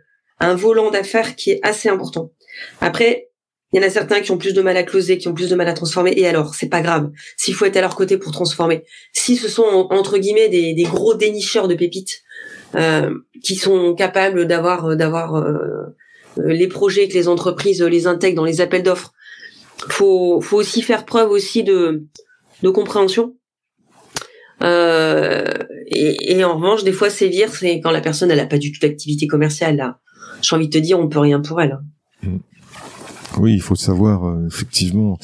un 0.40 0.54
volant 0.54 0.90
d'affaires 0.90 1.36
qui 1.36 1.50
est 1.50 1.60
assez 1.62 1.88
important. 1.88 2.32
Après, 2.80 3.28
il 3.72 3.80
y 3.80 3.84
en 3.84 3.86
a 3.86 3.90
certains 3.90 4.20
qui 4.20 4.30
ont 4.30 4.38
plus 4.38 4.54
de 4.54 4.62
mal 4.62 4.76
à 4.76 4.82
closer, 4.82 5.18
qui 5.18 5.28
ont 5.28 5.34
plus 5.34 5.50
de 5.50 5.54
mal 5.54 5.68
à 5.68 5.74
transformer. 5.74 6.14
Et 6.16 6.26
alors, 6.26 6.54
c'est 6.54 6.68
pas 6.68 6.80
grave. 6.80 7.10
S'il 7.36 7.54
faut 7.54 7.66
être 7.66 7.76
à 7.76 7.82
leur 7.82 7.96
côté 7.96 8.16
pour 8.16 8.32
transformer, 8.32 8.84
si 9.12 9.36
ce 9.36 9.48
sont 9.48 9.88
entre 9.90 10.16
guillemets 10.16 10.48
des, 10.48 10.72
des 10.72 10.84
gros 10.84 11.14
dénicheurs 11.14 11.68
de 11.68 11.74
pépites 11.74 12.22
euh, 12.74 13.10
qui 13.42 13.56
sont 13.56 13.94
capables 13.94 14.46
d'avoir 14.46 14.96
d'avoir 14.96 15.36
euh, 15.36 15.94
les 16.44 16.68
projets 16.68 17.08
que 17.08 17.14
les 17.14 17.28
entreprises 17.28 17.82
les 17.82 18.06
intègrent 18.06 18.36
dans 18.36 18.44
les 18.44 18.60
appels 18.60 18.82
d'offres. 18.82 19.12
Faut, 19.88 20.40
faut 20.40 20.56
aussi 20.56 20.82
faire 20.82 21.04
preuve 21.04 21.30
aussi 21.30 21.62
de, 21.62 22.04
de 22.62 22.70
compréhension. 22.70 23.34
Euh, 24.62 25.44
et, 25.86 26.42
en 26.44 26.56
revanche, 26.56 26.84
des 26.84 26.92
fois, 26.92 27.10
sévir, 27.10 27.48
c'est 27.54 27.80
quand 27.80 27.90
la 27.90 28.00
personne 28.00 28.30
elle 28.30 28.40
a 28.40 28.46
pas 28.46 28.58
du 28.58 28.72
tout 28.72 28.80
d'activité 28.80 29.26
commerciale. 29.26 29.96
J'ai 30.42 30.56
envie 30.56 30.68
de 30.68 30.72
te 30.72 30.82
dire, 30.82 30.98
on 30.98 31.08
peut 31.08 31.20
rien 31.20 31.40
pour 31.40 31.60
elle. 31.60 31.78
Mm. 32.22 32.38
Oui, 33.38 33.54
il 33.54 33.62
faut 33.62 33.76
savoir 33.76 34.24
euh, 34.24 34.46
effectivement 34.46 35.18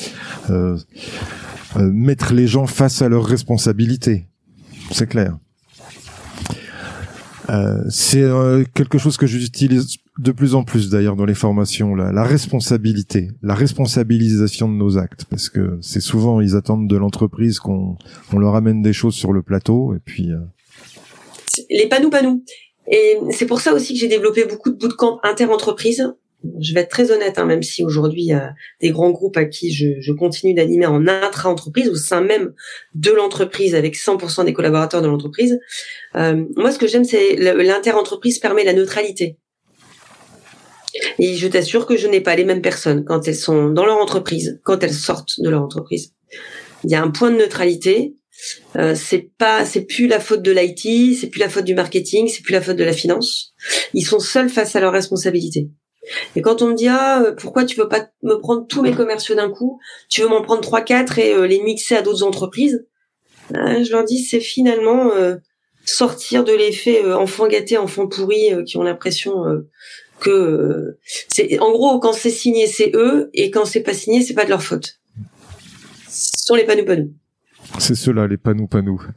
mettre 1.77 2.33
les 2.33 2.47
gens 2.47 2.69
face 2.69 3.03
à 3.03 3.09
leurs 3.09 3.25
responsabilités. 3.25 4.29
C'est 4.93 5.09
clair. 5.09 5.37
c'est 7.89 8.25
quelque 8.75 8.99
chose 8.99 9.17
que 9.17 9.27
j'utilise 9.27 9.97
de 10.19 10.33
plus 10.33 10.55
en 10.55 10.63
plus 10.63 10.91
d'ailleurs 10.91 11.17
dans 11.17 11.25
les 11.25 11.35
formations 11.35 11.95
la, 11.95 12.13
la 12.13 12.23
responsabilité, 12.23 13.29
la 13.43 13.55
responsabilisation 13.55 14.69
de 14.69 14.75
nos 14.75 14.97
actes, 14.97 15.25
parce 15.29 15.49
que 15.49 15.79
c'est 15.81 16.01
souvent 16.01 16.41
ils 16.41 16.55
attendent 16.55 16.89
de 16.89 16.97
l'entreprise 16.97 17.59
qu'on 17.59 17.97
on 18.33 18.39
leur 18.39 18.55
amène 18.55 18.81
des 18.83 18.93
choses 18.93 19.15
sur 19.15 19.33
le 19.33 19.43
plateau 19.43 19.95
et 19.95 19.99
puis 20.05 20.31
euh... 20.31 20.39
les 21.71 21.89
panous 21.89 22.11
panous. 22.11 22.45
Et 22.87 23.19
c'est 23.31 23.47
pour 23.47 23.61
ça 23.61 23.73
aussi 23.73 23.95
que 23.95 24.01
j'ai 24.01 24.09
développé 24.09 24.45
beaucoup 24.45 24.71
de 24.71 24.77
bootcamps 24.77 25.19
inter-entreprises. 25.23 26.15
Je 26.61 26.75
vais 26.75 26.81
être 26.81 26.91
très 26.91 27.11
honnête, 27.11 27.39
hein, 27.39 27.47
même 27.47 27.63
si 27.63 27.83
aujourd'hui 27.83 28.21
il 28.21 28.27
y 28.27 28.35
a 28.35 28.53
des 28.83 28.91
grands 28.91 29.11
groupes 29.11 29.39
à 29.39 29.47
qui 29.47 29.73
je, 29.73 29.99
je 30.01 30.13
continue 30.13 30.53
d'animer 30.53 30.85
en 30.85 31.07
intra-entreprise, 31.07 31.89
au 31.89 31.95
sein 31.95 32.21
même 32.21 32.53
de 32.95 33.11
l'entreprise, 33.11 33.75
avec 33.75 33.97
100% 33.97 34.45
des 34.45 34.53
collaborateurs 34.53 35.01
de 35.01 35.09
l'entreprise. 35.09 35.59
Euh, 36.17 36.45
moi, 36.57 36.71
ce 36.71 36.79
que 36.79 36.87
j'aime, 36.87 37.05
c'est 37.05 37.37
l'inter-entreprise 37.37 38.39
permet 38.39 38.63
la 38.63 38.75
neutralité. 38.75 39.39
Et 41.19 41.35
je 41.35 41.49
t'assure 41.49 41.87
que 41.87 41.97
je 41.97 42.07
n'ai 42.07 42.21
pas 42.21 42.37
les 42.37 42.45
mêmes 42.45 42.63
personnes 42.63 43.05
quand 43.05 43.27
elles 43.27 43.37
sont 43.37 43.71
dans 43.71 43.87
leur 43.87 43.99
entreprise, 43.99 44.61
quand 44.65 44.83
elles 44.83 44.95
sortent 44.95 45.41
de 45.41 45.49
leur 45.49 45.63
entreprise. 45.63 46.13
Il 46.85 46.91
y 46.91 46.95
a 46.95 47.03
un 47.03 47.11
point 47.11 47.31
de 47.31 47.37
neutralité. 47.37 48.15
Euh, 48.77 48.95
c'est 48.95 49.31
pas, 49.39 49.65
c'est 49.65 49.83
plus 49.83 50.07
la 50.07 50.21
faute 50.21 50.43
de 50.43 50.51
l'IT, 50.51 51.17
c'est 51.19 51.29
plus 51.29 51.39
la 51.41 51.49
faute 51.49 51.65
du 51.65 51.75
marketing, 51.75 52.29
c'est 52.29 52.43
plus 52.43 52.53
la 52.53 52.61
faute 52.61 52.77
de 52.77 52.85
la 52.85 52.93
finance. 52.93 53.55
Ils 53.95 54.05
sont 54.05 54.19
seuls 54.19 54.51
face 54.51 54.77
à 54.77 54.81
leurs 54.81 54.93
responsabilités. 54.93 55.71
Et 56.37 56.43
quand 56.43 56.63
on 56.63 56.69
me 56.69 56.75
dit 56.75 56.89
ah 56.89 57.23
euh, 57.23 57.33
pourquoi 57.33 57.65
tu 57.65 57.77
veux 57.77 57.89
pas 57.89 58.09
me 58.23 58.35
prendre 58.37 58.67
tous 58.67 58.83
mes 58.83 58.93
commerciaux 58.93 59.35
d'un 59.35 59.51
coup, 59.51 59.79
tu 60.09 60.21
veux 60.23 60.29
m'en 60.29 60.43
prendre 60.43 60.61
trois 60.61 60.83
quatre 60.83 61.19
et 61.19 61.33
euh, 61.33 61.47
les 61.47 61.61
mixer 61.61 61.97
à 61.97 62.03
d'autres 62.03 62.25
entreprises, 62.25 62.87
euh, 63.55 63.83
je 63.83 63.91
leur 63.91 64.05
dis 64.05 64.23
c'est 64.23 64.41
finalement 64.41 65.11
sortir 65.85 66.45
de 66.45 66.53
l'effet 66.53 67.05
enfant 67.13 67.47
gâté, 67.47 67.77
enfant 67.77 68.07
pourri 68.07 68.51
qui 68.67 68.77
ont 68.79 68.83
l'impression 68.83 69.45
que 70.25 70.99
c'est 71.29 71.59
en 71.61 71.71
gros 71.71 71.99
quand 72.01 72.13
c'est 72.13 72.31
signé 72.31 72.67
c'est 72.67 72.91
eux 72.95 73.31
et 73.35 73.51
quand 73.51 73.65
c'est 73.65 73.83
pas 73.83 73.95
signé 73.95 74.23
c'est 74.23 74.35
pas 74.35 74.45
de 74.45 74.51
leur 74.51 74.63
faute. 74.63 75.01
Ce 76.09 76.47
sont 76.47 76.55
les 76.55 76.65
panous 76.65 76.85
panous. 76.85 77.13
C'est 77.79 77.95
ceux-là 77.95 78.27
les 78.27 78.37
panous. 78.37 78.69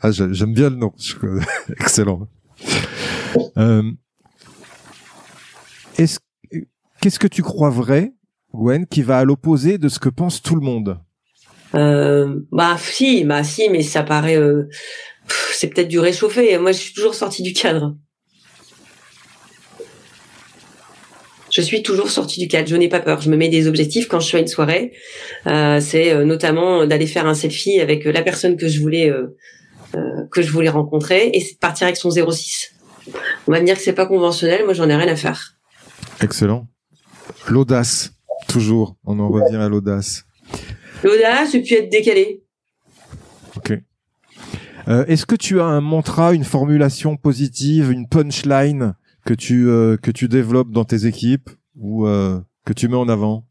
Ah 0.01 0.11
j'aime 0.11 0.53
bien 0.53 0.69
le 0.69 0.75
nom. 0.75 0.93
Excellent. 1.79 2.27
Euh, 3.57 3.83
est-ce 5.97 6.19
qu'est-ce 7.01 7.19
que 7.19 7.27
tu 7.27 7.43
crois 7.43 7.69
vrai, 7.69 8.13
Gwen, 8.53 8.85
qui 8.87 9.01
va 9.01 9.19
à 9.19 9.25
l'opposé 9.25 9.77
de 9.77 9.89
ce 9.89 9.99
que 9.99 10.09
pense 10.09 10.41
tout 10.41 10.55
le 10.55 10.61
monde? 10.61 10.99
Euh, 11.75 12.39
Bah 12.51 12.77
si, 12.79 13.23
bah 13.25 13.43
si, 13.43 13.69
mais 13.69 13.81
ça 13.81 14.03
paraît, 14.03 14.37
euh, 14.37 14.69
c'est 15.51 15.67
peut-être 15.67 15.87
du 15.87 15.99
réchauffé. 15.99 16.57
Moi, 16.57 16.71
je 16.71 16.77
suis 16.77 16.93
toujours 16.93 17.15
sorti 17.15 17.43
du 17.43 17.53
cadre. 17.53 17.95
Je 21.57 21.61
suis 21.63 21.81
toujours 21.81 22.11
sortie 22.11 22.39
du 22.39 22.47
cadre. 22.47 22.67
Je 22.67 22.75
n'ai 22.75 22.87
pas 22.87 22.99
peur. 22.99 23.19
Je 23.19 23.31
me 23.31 23.35
mets 23.35 23.49
des 23.49 23.67
objectifs 23.67 24.07
quand 24.07 24.19
je 24.19 24.27
suis 24.27 24.37
à 24.37 24.39
une 24.39 24.47
soirée. 24.47 24.93
Euh, 25.47 25.79
c'est 25.81 26.13
euh, 26.13 26.23
notamment 26.23 26.85
d'aller 26.85 27.07
faire 27.07 27.25
un 27.25 27.33
selfie 27.33 27.79
avec 27.79 28.05
la 28.05 28.21
personne 28.21 28.57
que 28.57 28.67
je 28.67 28.79
voulais 28.79 29.11
que 30.31 30.41
je 30.41 30.51
voulais 30.51 30.69
rencontrer 30.69 31.31
et 31.33 31.39
de 31.39 31.57
partir 31.59 31.87
avec 31.87 31.97
son 31.97 32.11
06. 32.11 32.73
On 33.47 33.51
va 33.51 33.59
me 33.59 33.65
dire 33.65 33.75
que 33.75 33.81
c'est 33.81 33.93
pas 33.93 34.05
conventionnel. 34.05 34.65
Moi, 34.65 34.73
j'en 34.73 34.87
ai 34.87 34.95
rien 34.95 35.07
à 35.07 35.15
faire. 35.15 35.55
Excellent. 36.21 36.67
L'audace, 37.47 38.11
toujours. 38.47 38.95
On 39.05 39.19
en 39.19 39.29
revient 39.29 39.55
à 39.55 39.69
l'audace. 39.69 40.25
L'audace 41.03 41.55
et 41.55 41.61
puis 41.61 41.75
être 41.75 41.89
décalé. 41.89 42.43
Ok. 43.55 43.73
Euh, 44.87 45.05
est-ce 45.07 45.25
que 45.25 45.35
tu 45.35 45.59
as 45.59 45.65
un 45.65 45.81
mantra, 45.81 46.33
une 46.33 46.43
formulation 46.43 47.17
positive, 47.17 47.91
une 47.91 48.07
punchline 48.07 48.93
que 49.27 49.33
tu 49.33 49.67
euh, 49.69 49.97
que 49.97 50.09
tu 50.09 50.29
développes 50.29 50.71
dans 50.71 50.85
tes 50.85 51.05
équipes 51.05 51.49
ou 51.75 52.07
euh, 52.07 52.39
que 52.65 52.71
tu 52.71 52.87
mets 52.87 52.95
en 52.95 53.09
avant? 53.09 53.45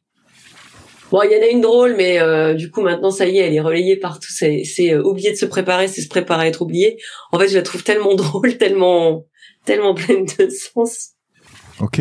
Bon, 1.11 1.20
il 1.22 1.31
y 1.31 1.37
en 1.37 1.43
a 1.43 1.47
une 1.49 1.61
drôle, 1.61 1.95
mais 1.97 2.18
du 2.57 2.70
coup 2.70 2.83
maintenant 2.83 3.12
ça 3.12 3.27
y 3.27 3.39
est, 3.39 3.47
elle 3.47 3.55
est 3.55 3.61
relayée 3.61 3.97
partout. 3.97 4.33
C'est, 4.33 4.64
c'est 4.64 4.97
oublier 4.97 5.31
de 5.31 5.37
se 5.37 5.47
préparer, 5.47 5.87
c'est 5.87 6.01
se 6.01 6.09
préparer 6.09 6.47
à 6.47 6.49
être 6.49 6.62
oublié. 6.62 6.99
En 7.31 7.39
fait, 7.39 7.49
je 7.49 7.55
la 7.55 7.62
trouve 7.62 7.85
tellement 7.85 8.14
drôle, 8.16 8.57
tellement 8.59 9.24
tellement 9.64 9.95
pleine 9.95 10.24
de 10.24 10.49
sens. 10.49 11.11
Ok. 11.81 12.01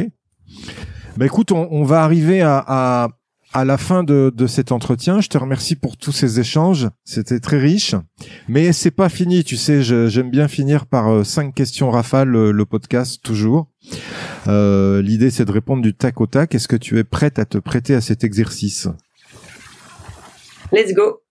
Bah 1.17 1.25
écoute, 1.25 1.51
on, 1.51 1.67
on 1.71 1.83
va 1.83 2.03
arriver 2.03 2.41
à, 2.41 2.63
à, 2.65 3.09
à 3.55 3.63
la 3.63 3.77
fin 3.77 4.03
de, 4.03 4.33
de, 4.35 4.47
cet 4.47 4.73
entretien. 4.73 5.21
Je 5.21 5.29
te 5.29 5.37
remercie 5.37 5.77
pour 5.77 5.95
tous 5.95 6.11
ces 6.11 6.41
échanges. 6.41 6.89
C'était 7.05 7.39
très 7.39 7.57
riche. 7.57 7.95
Mais 8.49 8.73
c'est 8.73 8.91
pas 8.91 9.07
fini. 9.07 9.45
Tu 9.45 9.55
sais, 9.55 9.81
j'aime 9.81 10.29
bien 10.29 10.49
finir 10.49 10.85
par 10.85 11.09
euh, 11.09 11.23
cinq 11.23 11.55
questions 11.55 11.89
rafales, 11.89 12.27
le, 12.27 12.65
podcast, 12.65 13.21
toujours. 13.23 13.67
Euh, 14.47 15.01
L'idée, 15.01 15.31
c'est 15.31 15.45
de 15.45 15.53
répondre 15.53 15.81
du 15.81 15.93
tac 15.93 16.19
au 16.19 16.27
tac. 16.27 16.53
Est-ce 16.53 16.67
que 16.67 16.75
tu 16.75 16.99
es 16.99 17.05
prête 17.05 17.39
à 17.39 17.45
te 17.45 17.57
prêter 17.57 17.95
à 17.95 18.01
cet 18.01 18.25
exercice? 18.25 18.89
Let's 20.73 20.93
go. 20.93 21.21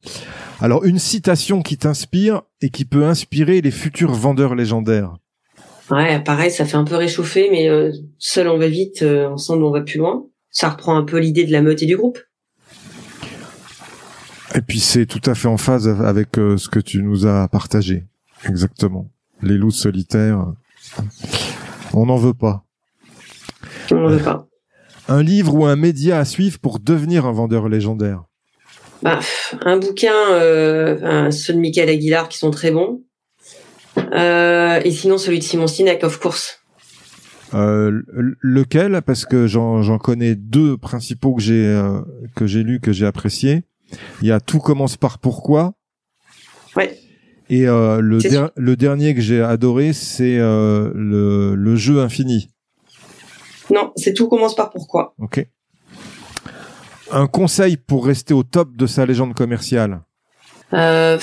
Alors, 0.62 0.86
une 0.86 0.98
citation 0.98 1.60
qui 1.60 1.76
t'inspire 1.76 2.40
et 2.62 2.70
qui 2.70 2.86
peut 2.86 3.04
inspirer 3.04 3.60
les 3.60 3.70
futurs 3.70 4.14
vendeurs 4.14 4.54
légendaires. 4.54 5.14
Ouais, 5.90 6.18
pareil, 6.24 6.50
ça 6.50 6.64
fait 6.64 6.78
un 6.78 6.84
peu 6.84 6.96
réchauffer, 6.96 7.50
mais 7.50 7.68
euh, 7.68 7.92
seul 8.18 8.48
on 8.48 8.56
va 8.56 8.68
vite, 8.68 9.02
euh, 9.02 9.28
ensemble 9.28 9.64
on 9.64 9.70
va 9.70 9.82
plus 9.82 9.98
loin 9.98 10.24
ça 10.54 10.70
reprend 10.70 10.96
un 10.96 11.02
peu 11.02 11.18
l'idée 11.18 11.44
de 11.44 11.52
la 11.52 11.60
meute 11.60 11.82
et 11.82 11.86
du 11.86 11.96
groupe. 11.96 12.18
Et 14.54 14.62
puis 14.62 14.78
c'est 14.78 15.04
tout 15.04 15.20
à 15.26 15.34
fait 15.34 15.48
en 15.48 15.56
phase 15.56 15.88
avec 15.88 16.38
euh, 16.38 16.56
ce 16.56 16.68
que 16.68 16.78
tu 16.78 17.02
nous 17.02 17.26
as 17.26 17.48
partagé. 17.48 18.04
Exactement. 18.48 19.10
Les 19.42 19.58
loups 19.58 19.72
solitaires, 19.72 20.46
on 21.92 22.06
n'en 22.06 22.16
veut 22.16 22.34
pas. 22.34 22.64
On 23.90 23.96
n'en 23.96 24.08
veut 24.08 24.22
pas. 24.22 24.46
Un 25.08 25.22
livre 25.22 25.54
ou 25.54 25.66
un 25.66 25.76
média 25.76 26.18
à 26.18 26.24
suivre 26.24 26.58
pour 26.60 26.78
devenir 26.78 27.26
un 27.26 27.32
vendeur 27.32 27.68
légendaire 27.68 28.22
bah, 29.02 29.18
Un 29.62 29.76
bouquin, 29.76 30.14
euh, 30.30 31.30
ceux 31.32 31.52
de 31.52 31.58
Michael 31.58 31.88
Aguilar 31.88 32.28
qui 32.28 32.38
sont 32.38 32.52
très 32.52 32.70
bons. 32.70 33.02
Euh, 33.98 34.80
et 34.84 34.90
sinon 34.92 35.18
celui 35.18 35.40
de 35.40 35.44
Simon 35.44 35.66
Sinek, 35.66 36.04
of 36.04 36.20
course. 36.20 36.63
Euh, 37.54 38.02
lequel? 38.40 39.00
Parce 39.02 39.24
que 39.24 39.46
j'en 39.46 39.98
connais 39.98 40.34
deux 40.34 40.76
principaux 40.76 41.34
que 41.34 41.42
j'ai 41.42 41.66
euh, 41.66 42.00
que 42.34 42.46
j'ai 42.46 42.62
lu 42.62 42.80
que 42.80 42.92
j'ai 42.92 43.06
apprécié. 43.06 43.64
Il 44.20 44.28
y 44.28 44.32
a 44.32 44.40
tout 44.40 44.58
commence 44.58 44.96
par 44.96 45.18
pourquoi. 45.18 45.74
Ouais. 46.76 46.98
Et 47.48 47.68
euh, 47.68 48.00
le, 48.00 48.18
le 48.56 48.76
dernier 48.76 49.14
que 49.14 49.20
j'ai 49.20 49.40
adoré, 49.40 49.92
c'est 49.92 50.38
le, 50.38 51.54
le 51.54 51.76
jeu 51.76 52.00
infini. 52.00 52.50
Non, 53.72 53.92
c'est 53.96 54.14
tout 54.14 54.28
commence 54.28 54.54
par 54.54 54.70
pourquoi. 54.70 55.14
Ok. 55.18 55.46
Un 57.12 57.26
conseil 57.26 57.76
pour 57.76 58.06
rester 58.06 58.34
au 58.34 58.42
top 58.42 58.76
de 58.76 58.86
sa 58.86 59.06
légende 59.06 59.34
commerciale. 59.34 60.00
Euh, 60.72 61.18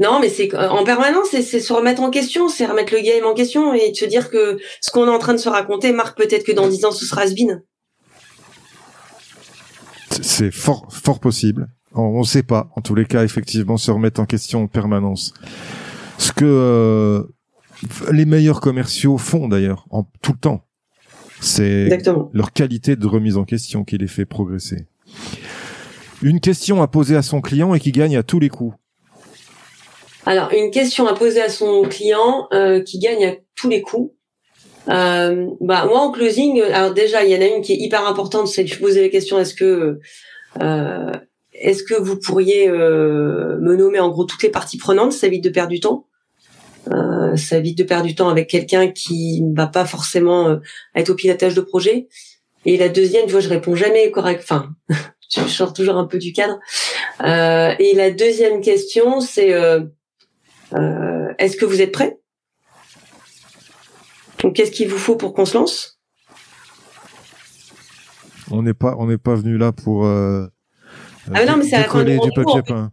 non, 0.00 0.20
mais 0.20 0.28
c'est 0.28 0.54
en 0.54 0.84
permanence, 0.84 1.28
c'est 1.30 1.42
se 1.42 1.72
remettre 1.72 2.02
en 2.02 2.10
question, 2.10 2.48
c'est 2.48 2.66
remettre 2.66 2.92
le 2.92 3.00
game 3.00 3.24
en 3.24 3.34
question 3.34 3.72
et 3.72 3.94
se 3.94 4.04
dire 4.04 4.30
que 4.30 4.58
ce 4.80 4.90
qu'on 4.90 5.06
est 5.06 5.10
en 5.10 5.18
train 5.18 5.32
de 5.32 5.38
se 5.38 5.48
raconter 5.48 5.92
marque 5.92 6.18
peut-être 6.18 6.44
que 6.44 6.52
dans 6.52 6.68
dix 6.68 6.84
ans 6.84 6.92
ce 6.92 7.06
sera 7.06 7.26
Sbin. 7.26 7.62
C'est 10.22 10.50
fort, 10.50 10.86
fort 10.90 11.20
possible. 11.20 11.68
On 11.92 12.20
ne 12.20 12.24
sait 12.24 12.42
pas. 12.42 12.68
En 12.76 12.82
tous 12.82 12.94
les 12.94 13.06
cas, 13.06 13.24
effectivement, 13.24 13.78
se 13.78 13.90
remettre 13.90 14.20
en 14.20 14.26
question 14.26 14.64
en 14.64 14.66
permanence. 14.66 15.32
Ce 16.18 16.30
que 16.30 16.44
euh, 16.44 17.22
les 18.12 18.26
meilleurs 18.26 18.60
commerciaux 18.60 19.16
font 19.16 19.48
d'ailleurs, 19.48 19.86
en 19.90 20.04
tout 20.22 20.32
le 20.32 20.38
temps. 20.38 20.62
C'est 21.40 21.88
leur 22.32 22.52
qualité 22.52 22.96
de 22.96 23.06
remise 23.06 23.36
en 23.36 23.44
question 23.44 23.84
qui 23.84 23.98
les 23.98 24.08
fait 24.08 24.24
progresser. 24.24 24.86
Une 26.22 26.40
question 26.40 26.82
à 26.82 26.88
poser 26.88 27.16
à 27.16 27.22
son 27.22 27.40
client 27.40 27.74
et 27.74 27.80
qui 27.80 27.92
gagne 27.92 28.16
à 28.16 28.22
tous 28.22 28.40
les 28.40 28.48
coups. 28.48 28.74
Alors, 30.26 30.52
une 30.52 30.72
question 30.72 31.06
à 31.06 31.14
poser 31.14 31.40
à 31.40 31.48
son 31.48 31.82
client 31.82 32.48
euh, 32.52 32.82
qui 32.82 32.98
gagne 32.98 33.24
à 33.24 33.32
tous 33.54 33.68
les 33.68 33.80
coups. 33.80 34.12
Euh, 34.88 35.46
bah 35.60 35.84
moi 35.86 36.00
en 36.00 36.12
closing, 36.12 36.62
alors 36.62 36.94
déjà 36.94 37.24
il 37.24 37.30
y 37.32 37.36
en 37.36 37.40
a 37.40 37.46
une 37.46 37.60
qui 37.60 37.72
est 37.72 37.76
hyper 37.76 38.06
importante, 38.06 38.46
c'est 38.46 38.62
de 38.62 38.74
poser 38.76 39.02
la 39.02 39.08
question 39.08 39.38
est-ce 39.40 39.54
que 39.54 39.98
euh, 40.62 41.12
est-ce 41.52 41.82
que 41.82 41.94
vous 41.94 42.18
pourriez 42.20 42.68
euh, 42.68 43.58
me 43.60 43.74
nommer 43.74 43.98
en 43.98 44.10
gros 44.10 44.24
toutes 44.24 44.44
les 44.44 44.48
parties 44.48 44.78
prenantes, 44.78 45.12
ça 45.12 45.26
évite 45.26 45.42
de 45.42 45.50
perdre 45.50 45.70
du 45.70 45.80
temps? 45.80 46.06
Ça 47.34 47.58
évite 47.58 47.76
de 47.76 47.82
perdre 47.82 48.06
du 48.06 48.14
temps 48.14 48.28
avec 48.28 48.48
quelqu'un 48.48 48.88
qui 48.88 49.42
ne 49.42 49.54
va 49.54 49.66
pas 49.66 49.84
forcément 49.84 50.58
être 50.94 51.10
au 51.10 51.14
pilotage 51.16 51.54
de 51.54 51.60
projet. 51.60 52.06
Et 52.64 52.76
la 52.78 52.88
deuxième, 52.88 53.26
tu 53.26 53.32
vois, 53.32 53.40
je 53.40 53.48
réponds 53.48 53.74
jamais 53.74 54.10
correct. 54.12 54.40
Enfin, 54.44 54.70
je 55.28 55.40
sors 55.42 55.72
toujours 55.72 55.96
un 55.96 56.06
peu 56.06 56.18
du 56.18 56.32
cadre. 56.32 56.60
Et 57.20 57.92
la 57.94 58.10
deuxième 58.12 58.60
question, 58.60 59.20
c'est 59.20 59.52
euh, 60.76 61.32
est-ce 61.38 61.56
que 61.56 61.64
vous 61.64 61.80
êtes 61.80 61.92
prêt 61.92 62.18
Donc, 64.42 64.56
qu'est-ce 64.56 64.70
qu'il 64.70 64.88
vous 64.88 64.98
faut 64.98 65.16
pour 65.16 65.34
qu'on 65.34 65.44
se 65.44 65.56
lance? 65.56 65.98
On 68.50 68.62
n'est 68.62 68.74
pas, 68.74 68.94
on 68.98 69.06
n'est 69.06 69.18
pas 69.18 69.34
venu 69.34 69.58
là 69.58 69.72
pour. 69.72 70.06
Euh, 70.06 70.46
ah 71.34 71.44
non, 71.44 71.56
mais 71.56 71.64
c'est 71.64 71.82
du 71.82 72.30
papier 72.34 72.62
peint. 72.62 72.92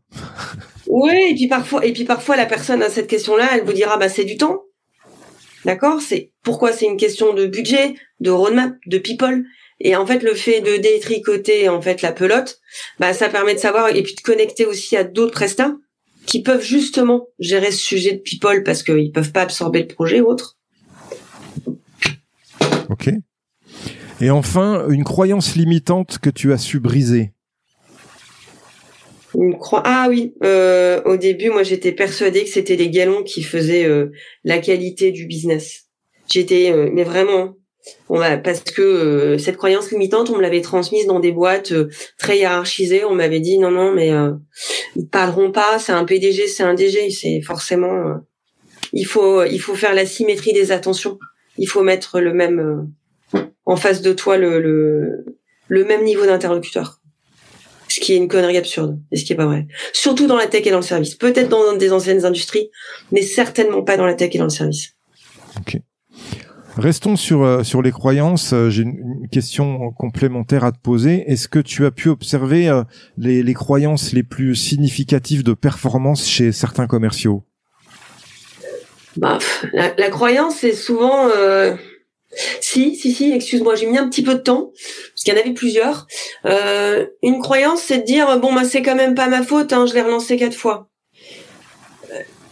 oui, 0.87 1.27
et 1.29 1.35
puis 1.35 1.47
parfois, 1.47 1.85
et 1.85 1.93
puis 1.93 2.05
parfois 2.05 2.35
la 2.35 2.47
personne 2.47 2.81
à 2.81 2.89
cette 2.89 3.07
question-là, 3.07 3.49
elle 3.53 3.63
vous 3.63 3.73
dira 3.73 3.97
bah 3.97 4.09
c'est 4.09 4.23
du 4.23 4.37
temps. 4.37 4.63
D'accord? 5.65 6.01
C'est 6.01 6.31
pourquoi 6.43 6.73
c'est 6.73 6.85
une 6.85 6.97
question 6.97 7.33
de 7.33 7.45
budget, 7.45 7.93
de 8.19 8.31
roadmap, 8.31 8.73
de 8.87 8.97
people? 8.97 9.45
Et 9.79 9.95
en 9.95 10.05
fait, 10.05 10.23
le 10.23 10.33
fait 10.33 10.61
de 10.61 10.77
détricoter 10.77 11.69
en 11.69 11.81
fait 11.81 12.01
la 12.01 12.11
pelote, 12.11 12.59
bah 12.99 13.13
ça 13.13 13.29
permet 13.29 13.53
de 13.53 13.59
savoir 13.59 13.89
et 13.89 14.01
puis 14.01 14.15
de 14.15 14.21
connecter 14.21 14.65
aussi 14.65 14.97
à 14.97 15.03
d'autres 15.03 15.33
prestats 15.33 15.73
qui 16.25 16.41
peuvent 16.41 16.63
justement 16.63 17.27
gérer 17.39 17.71
ce 17.71 17.77
sujet 17.77 18.13
de 18.13 18.19
people 18.19 18.63
parce 18.63 18.83
qu'ils 18.83 19.11
peuvent 19.11 19.31
pas 19.31 19.41
absorber 19.41 19.81
le 19.81 19.87
projet 19.87 20.21
ou 20.21 20.27
autre. 20.27 20.57
Ok. 22.89 23.09
Et 24.21 24.29
enfin, 24.29 24.87
une 24.89 25.03
croyance 25.03 25.55
limitante 25.55 26.19
que 26.19 26.29
tu 26.29 26.53
as 26.53 26.57
su 26.57 26.79
briser. 26.79 27.33
Une 29.35 29.57
cro... 29.57 29.79
Ah 29.83 30.07
oui, 30.09 30.33
euh, 30.43 31.01
au 31.05 31.17
début, 31.17 31.49
moi 31.49 31.63
j'étais 31.63 31.91
persuadée 31.91 32.43
que 32.43 32.49
c'était 32.49 32.75
les 32.75 32.89
galons 32.89 33.23
qui 33.23 33.41
faisaient 33.41 33.85
euh, 33.85 34.11
la 34.43 34.59
qualité 34.59 35.11
du 35.11 35.25
business. 35.25 35.87
J'étais, 36.31 36.71
euh, 36.71 36.89
mais 36.93 37.03
vraiment, 37.03 37.55
on 38.09 38.17
va, 38.17 38.37
parce 38.37 38.61
que 38.61 38.81
euh, 38.81 39.37
cette 39.37 39.57
croyance 39.57 39.91
limitante, 39.91 40.29
on 40.29 40.37
me 40.37 40.41
l'avait 40.41 40.61
transmise 40.61 41.05
dans 41.05 41.19
des 41.19 41.31
boîtes 41.31 41.71
euh, 41.71 41.89
très 42.17 42.37
hiérarchisées. 42.37 43.03
On 43.03 43.15
m'avait 43.15 43.39
dit 43.39 43.57
non, 43.57 43.71
non, 43.71 43.93
mais 43.93 44.11
euh, 44.11 44.31
ils 44.95 45.07
parleront 45.07 45.51
pas. 45.51 45.79
C'est 45.79 45.91
un 45.91 46.05
PDG, 46.05 46.47
c'est 46.47 46.63
un 46.63 46.73
DG. 46.73 47.09
C'est 47.09 47.41
forcément. 47.41 47.93
Euh, 47.93 48.15
il 48.93 49.05
faut, 49.05 49.43
il 49.43 49.59
faut 49.59 49.75
faire 49.75 49.93
la 49.93 50.05
symétrie 50.05 50.53
des 50.53 50.71
attentions. 50.71 51.17
Il 51.57 51.67
faut 51.67 51.83
mettre 51.83 52.19
le 52.19 52.33
même 52.33 52.91
en 53.65 53.75
face 53.75 54.01
de 54.01 54.13
toi 54.13 54.37
le, 54.37 54.61
le, 54.61 55.25
le 55.67 55.85
même 55.85 56.03
niveau 56.03 56.25
d'interlocuteur. 56.25 56.99
Ce 57.87 57.99
qui 57.99 58.13
est 58.13 58.17
une 58.17 58.27
connerie 58.27 58.57
absurde 58.57 58.99
et 59.11 59.17
ce 59.17 59.25
qui 59.25 59.33
est 59.33 59.35
pas 59.35 59.45
vrai. 59.45 59.67
Surtout 59.93 60.25
dans 60.27 60.35
la 60.35 60.47
tech 60.47 60.65
et 60.65 60.71
dans 60.71 60.77
le 60.77 60.83
service. 60.83 61.15
Peut-être 61.15 61.49
dans 61.49 61.75
des 61.75 61.91
anciennes 61.91 62.25
industries, 62.25 62.69
mais 63.11 63.21
certainement 63.21 63.83
pas 63.83 63.97
dans 63.97 64.05
la 64.05 64.13
tech 64.13 64.29
et 64.33 64.37
dans 64.37 64.45
le 64.45 64.49
service. 64.49 64.95
Restons 66.77 67.15
sur 67.15 67.43
euh, 67.43 67.63
sur 67.63 67.81
les 67.81 67.91
croyances. 67.91 68.51
Euh, 68.53 68.69
j'ai 68.69 68.83
une, 68.83 69.27
question 69.31 69.91
complémentaire 69.91 70.63
à 70.63 70.71
te 70.71 70.79
poser. 70.79 71.23
Est-ce 71.27 71.47
que 71.47 71.59
tu 71.59 71.85
as 71.85 71.91
pu 71.91 72.09
observer 72.09 72.67
euh, 72.67 72.83
les, 73.17 73.41
les 73.43 73.53
croyances 73.53 74.11
les 74.11 74.23
plus 74.23 74.55
significatives 74.55 75.43
de 75.43 75.53
performance 75.53 76.27
chez 76.27 76.51
certains 76.51 76.87
commerciaux? 76.87 77.43
Bah, 79.17 79.37
la, 79.71 79.93
la, 79.95 80.09
croyance, 80.09 80.57
c'est 80.57 80.73
souvent 80.73 81.29
si, 82.61 82.95
si, 82.95 83.13
si. 83.13 83.31
Excuse-moi, 83.31 83.75
j'ai 83.75 83.85
mis 83.85 83.97
un 83.97 84.09
petit 84.09 84.23
peu 84.23 84.35
de 84.35 84.39
temps 84.39 84.71
parce 84.73 85.23
qu'il 85.23 85.33
y 85.33 85.37
en 85.37 85.39
avait 85.39 85.53
plusieurs. 85.53 86.07
Euh, 86.45 87.05
une 87.21 87.39
croyance, 87.39 87.81
c'est 87.81 87.99
de 87.99 88.03
dire 88.03 88.39
bon, 88.39 88.53
bah 88.53 88.63
c'est 88.63 88.81
quand 88.81 88.95
même 88.95 89.15
pas 89.15 89.27
ma 89.27 89.43
faute. 89.43 89.73
Hein, 89.73 89.85
je 89.85 89.93
l'ai 89.93 90.01
relancé 90.01 90.37
quatre 90.37 90.55
fois. 90.55 90.89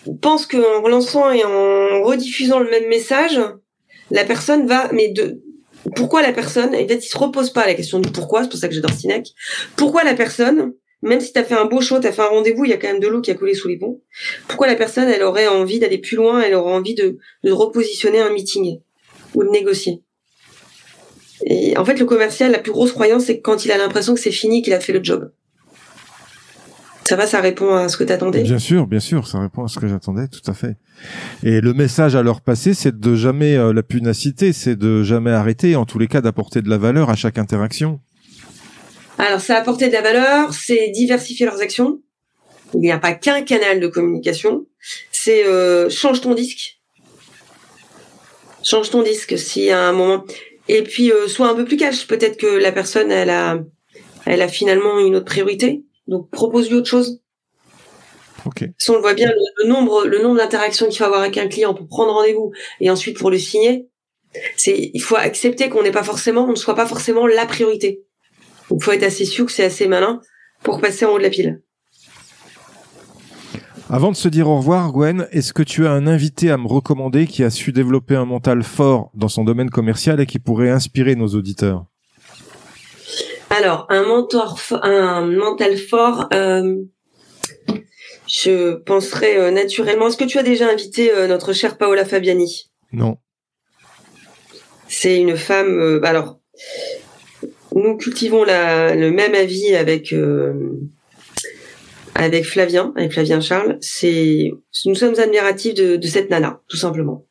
Je 0.05 0.11
pense 0.19 0.47
qu'en 0.47 0.81
relançant 0.81 1.31
et 1.31 1.43
en 1.43 2.03
rediffusant 2.03 2.59
le 2.59 2.69
même 2.69 2.87
message, 2.87 3.39
la 4.11 4.25
personne 4.25 4.67
va, 4.67 4.89
mais 4.93 5.09
de 5.09 5.41
pourquoi 5.95 6.21
la 6.21 6.31
personne, 6.31 6.75
en 6.75 6.87
fait, 6.87 6.95
il 7.03 7.09
se 7.09 7.17
repose 7.17 7.49
pas 7.49 7.65
la 7.65 7.73
question 7.73 7.99
du 7.99 8.11
pourquoi, 8.11 8.43
c'est 8.43 8.49
pour 8.49 8.59
ça 8.59 8.67
que 8.67 8.73
j'adore 8.73 8.93
Sinek. 8.93 9.27
Pourquoi 9.75 10.03
la 10.03 10.13
personne, 10.13 10.73
même 11.01 11.21
si 11.21 11.33
tu 11.33 11.39
as 11.39 11.43
fait 11.43 11.55
un 11.55 11.65
beau 11.65 11.81
show, 11.81 11.99
tu 11.99 12.07
as 12.07 12.11
fait 12.11 12.21
un 12.21 12.27
rendez-vous, 12.27 12.65
il 12.65 12.69
y 12.69 12.73
a 12.73 12.77
quand 12.77 12.87
même 12.87 12.99
de 12.99 13.07
l'eau 13.07 13.21
qui 13.21 13.31
a 13.31 13.35
coulé 13.35 13.55
sous 13.55 13.67
les 13.67 13.77
ponts. 13.77 13.99
Pourquoi 14.47 14.67
la 14.67 14.75
personne, 14.75 15.09
elle 15.09 15.23
aurait 15.23 15.47
envie 15.47 15.79
d'aller 15.79 15.97
plus 15.97 16.15
loin, 16.15 16.41
elle 16.41 16.53
aurait 16.53 16.73
envie 16.73 16.93
de, 16.93 17.17
de 17.43 17.51
repositionner 17.51 18.19
un 18.19 18.31
meeting 18.31 18.79
ou 19.33 19.43
de 19.43 19.49
négocier? 19.49 20.03
Et 21.47 21.75
en 21.77 21.85
fait, 21.85 21.97
le 21.97 22.05
commercial, 22.05 22.51
la 22.51 22.59
plus 22.59 22.71
grosse 22.71 22.91
croyance, 22.91 23.25
c'est 23.25 23.41
quand 23.41 23.65
il 23.65 23.71
a 23.71 23.77
l'impression 23.77 24.13
que 24.13 24.19
c'est 24.19 24.31
fini, 24.31 24.61
qu'il 24.61 24.73
a 24.73 24.79
fait 24.79 24.93
le 24.93 25.03
job. 25.03 25.31
Ça 27.03 27.15
va, 27.15 27.25
ça 27.25 27.41
répond 27.41 27.73
à 27.73 27.89
ce 27.89 27.97
que 27.97 28.03
tu 28.03 28.13
attendais 28.13 28.43
Bien 28.43 28.59
sûr, 28.59 28.87
bien 28.87 28.99
sûr, 28.99 29.27
ça 29.27 29.39
répond 29.39 29.63
à 29.63 29.67
ce 29.67 29.79
que 29.79 29.87
j'attendais, 29.87 30.27
tout 30.27 30.49
à 30.49 30.53
fait. 30.53 30.75
Et 31.43 31.59
le 31.59 31.73
message 31.73 32.15
à 32.15 32.23
leur 32.23 32.41
passer, 32.41 32.73
c'est 32.73 32.99
de 32.99 33.15
jamais 33.15 33.57
euh, 33.57 33.73
la 33.73 33.83
punacité, 33.83 34.53
c'est 34.53 34.75
de 34.75 35.03
jamais 35.03 35.31
arrêter, 35.31 35.75
en 35.75 35.85
tous 35.85 35.99
les 35.99 36.07
cas 36.07 36.21
d'apporter 36.21 36.61
de 36.61 36.69
la 36.69 36.77
valeur 36.77 37.09
à 37.09 37.15
chaque 37.15 37.37
interaction. 37.37 37.99
Alors, 39.17 39.41
ça 39.41 39.57
apporter 39.57 39.87
de 39.87 39.93
la 39.93 40.01
valeur, 40.01 40.53
c'est 40.53 40.89
diversifier 40.89 41.45
leurs 41.45 41.61
actions. 41.61 41.99
Il 42.73 42.79
n'y 42.79 42.91
a 42.91 42.97
pas 42.97 43.13
qu'un 43.13 43.41
canal 43.41 43.79
de 43.79 43.87
communication. 43.87 44.65
C'est 45.11 45.45
euh, 45.45 45.89
change 45.89 46.21
ton 46.21 46.33
disque. 46.33 46.79
Change 48.63 48.89
ton 48.89 49.03
disque 49.03 49.37
si 49.37 49.69
à 49.69 49.87
un 49.87 49.91
moment. 49.91 50.23
Et 50.67 50.83
puis 50.83 51.11
euh, 51.11 51.27
sois 51.27 51.49
un 51.49 51.55
peu 51.55 51.65
plus 51.65 51.77
cash. 51.77 52.07
Peut-être 52.07 52.37
que 52.37 52.47
la 52.47 52.71
personne, 52.71 53.11
elle 53.11 53.29
a, 53.29 53.59
elle 54.25 54.41
a 54.41 54.47
finalement 54.47 54.99
une 54.99 55.15
autre 55.15 55.25
priorité. 55.25 55.83
Donc 56.11 56.29
propose-lui 56.29 56.75
autre 56.75 56.89
chose. 56.89 57.21
Ok. 58.45 58.65
Si 58.77 58.89
on 58.91 58.95
le 58.95 59.01
voit 59.01 59.13
bien, 59.13 59.31
le, 59.63 59.67
nombre, 59.67 60.05
le 60.05 60.21
nombre 60.21 60.37
d'interactions 60.37 60.87
qu'il 60.87 60.97
faut 60.97 61.05
avoir 61.05 61.21
avec 61.21 61.37
un 61.37 61.47
client 61.47 61.73
pour 61.73 61.87
prendre 61.87 62.11
rendez-vous 62.11 62.51
et 62.81 62.89
ensuite 62.89 63.17
pour 63.17 63.31
le 63.31 63.37
signer, 63.37 63.87
c'est, 64.57 64.91
il 64.93 64.99
faut 64.99 65.15
accepter 65.15 65.69
qu'on 65.69 65.83
n'est 65.83 65.91
pas 65.91 66.03
forcément, 66.03 66.43
on 66.43 66.51
ne 66.51 66.55
soit 66.55 66.75
pas 66.75 66.85
forcément 66.85 67.27
la 67.27 67.45
priorité. 67.45 68.03
Il 68.71 68.83
faut 68.83 68.91
être 68.91 69.03
assez 69.03 69.23
sûr 69.23 69.45
que 69.45 69.53
c'est 69.53 69.63
assez 69.63 69.87
malin 69.87 70.19
pour 70.63 70.81
passer 70.81 71.05
en 71.05 71.13
haut 71.13 71.17
de 71.17 71.23
la 71.23 71.29
pile. 71.29 71.61
Avant 73.89 74.11
de 74.11 74.17
se 74.17 74.27
dire 74.27 74.49
au 74.49 74.57
revoir, 74.57 74.91
Gwen, 74.91 75.27
est-ce 75.31 75.53
que 75.53 75.63
tu 75.63 75.87
as 75.87 75.91
un 75.91 76.07
invité 76.07 76.49
à 76.51 76.57
me 76.57 76.67
recommander 76.67 77.27
qui 77.27 77.43
a 77.43 77.49
su 77.49 77.71
développer 77.71 78.15
un 78.15 78.25
mental 78.25 78.63
fort 78.63 79.11
dans 79.13 79.29
son 79.29 79.45
domaine 79.45 79.69
commercial 79.69 80.19
et 80.19 80.25
qui 80.25 80.39
pourrait 80.39 80.69
inspirer 80.69 81.15
nos 81.15 81.27
auditeurs? 81.27 81.85
Alors, 83.51 83.85
un 83.89 84.03
mentor, 84.03 84.57
un 84.81 85.25
mental 85.25 85.75
fort. 85.77 86.29
Euh, 86.33 86.77
je 88.25 88.75
penserais 88.75 89.37
euh, 89.37 89.51
naturellement. 89.51 90.07
Est-ce 90.07 90.15
que 90.15 90.23
tu 90.23 90.39
as 90.39 90.43
déjà 90.43 90.69
invité 90.69 91.11
euh, 91.11 91.27
notre 91.27 91.51
chère 91.51 91.77
Paola 91.77 92.05
Fabiani? 92.05 92.71
Non. 92.93 93.17
C'est 94.87 95.19
une 95.19 95.35
femme. 95.35 95.99
alors, 96.03 96.39
nous 97.75 97.97
cultivons 97.97 98.45
la, 98.45 98.95
le 98.95 99.11
même 99.11 99.35
avis 99.35 99.75
avec 99.75 100.13
avec 102.15 102.45
Flavien, 102.45 102.93
avec 102.95 103.13
Flavien 103.13 103.39
Charles, 103.39 103.77
c'est 103.79 104.51
nous 104.85 104.95
sommes 104.95 105.17
admiratifs 105.17 105.73
de, 105.73 105.95
de 105.95 106.07
cette 106.07 106.29
nana, 106.29 106.61
tout 106.67 106.75
simplement. 106.75 107.25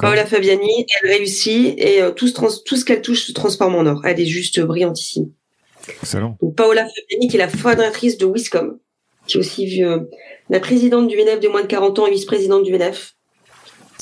Paola 0.00 0.24
Fabiani, 0.24 0.86
elle 1.02 1.10
réussit 1.10 1.74
et 1.78 2.02
euh, 2.02 2.10
tout, 2.10 2.28
ce 2.28 2.62
tout 2.64 2.76
ce 2.76 2.84
qu'elle 2.84 3.02
touche 3.02 3.24
se 3.24 3.32
transforme 3.32 3.74
en 3.74 3.86
or. 3.86 4.00
Elle 4.04 4.20
est 4.20 4.26
juste 4.26 4.60
brillantissime. 4.60 5.30
Excellent. 5.88 6.36
Donc, 6.40 6.56
Paola 6.56 6.82
Fabiani, 6.82 7.28
qui 7.28 7.36
est 7.36 7.38
la 7.38 7.48
fondatrice 7.48 8.18
de 8.18 8.26
Wiscom, 8.26 8.78
qui 9.26 9.36
est 9.36 9.40
aussi 9.40 9.84
euh, 9.84 10.00
la 10.50 10.60
présidente 10.60 11.08
du 11.08 11.16
VNF 11.16 11.40
de 11.40 11.48
moins 11.48 11.62
de 11.62 11.66
40 11.66 11.98
ans 11.98 12.06
et 12.06 12.10
vice-présidente 12.10 12.62
du 12.62 12.72
VNF. 12.72 13.14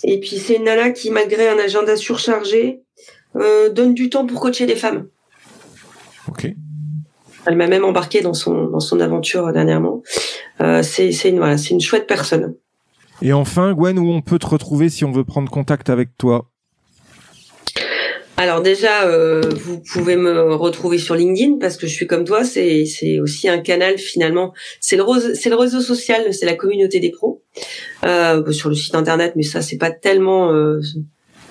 Et 0.04 0.20
puis 0.20 0.36
c'est 0.36 0.56
une 0.56 0.64
nana 0.64 0.90
qui, 0.90 1.10
malgré 1.10 1.48
un 1.48 1.58
agenda 1.58 1.96
surchargé, 1.96 2.80
euh, 3.36 3.70
donne 3.70 3.94
du 3.94 4.10
temps 4.10 4.26
pour 4.26 4.40
coacher 4.40 4.66
des 4.66 4.76
femmes. 4.76 5.08
Ok. 6.28 6.48
Elle 7.46 7.56
m'a 7.56 7.66
même 7.66 7.84
embarqué 7.84 8.20
dans 8.20 8.32
son 8.32 8.64
dans 8.68 8.80
son 8.80 9.00
aventure 9.00 9.52
dernièrement. 9.52 10.02
Euh, 10.60 10.82
c'est 10.82 11.12
c'est 11.12 11.30
une 11.30 11.38
voilà, 11.38 11.58
c'est 11.58 11.70
une 11.70 11.80
chouette 11.80 12.06
personne. 12.06 12.54
Et 13.22 13.32
enfin, 13.32 13.72
Gwen, 13.72 13.98
où 13.98 14.10
on 14.10 14.22
peut 14.22 14.38
te 14.38 14.46
retrouver 14.46 14.88
si 14.88 15.04
on 15.04 15.12
veut 15.12 15.24
prendre 15.24 15.50
contact 15.50 15.90
avec 15.90 16.16
toi 16.18 16.50
alors 18.36 18.62
déjà, 18.62 19.04
euh, 19.04 19.42
vous 19.54 19.80
pouvez 19.80 20.16
me 20.16 20.54
retrouver 20.56 20.98
sur 20.98 21.14
LinkedIn 21.14 21.58
parce 21.60 21.76
que 21.76 21.86
je 21.86 21.92
suis 21.92 22.08
comme 22.08 22.24
toi. 22.24 22.42
C'est 22.42 22.84
c'est 22.84 23.20
aussi 23.20 23.48
un 23.48 23.58
canal 23.58 23.96
finalement. 23.96 24.52
C'est 24.80 24.96
le 24.96 25.04
c'est 25.34 25.50
le 25.50 25.54
réseau 25.54 25.80
social, 25.80 26.34
c'est 26.34 26.44
la 26.44 26.54
communauté 26.54 26.98
des 26.98 27.12
pros 27.12 27.44
euh, 28.04 28.50
sur 28.50 28.70
le 28.70 28.74
site 28.74 28.96
internet, 28.96 29.34
mais 29.36 29.44
ça 29.44 29.62
c'est 29.62 29.78
pas 29.78 29.92
tellement 29.92 30.52
euh, 30.52 30.80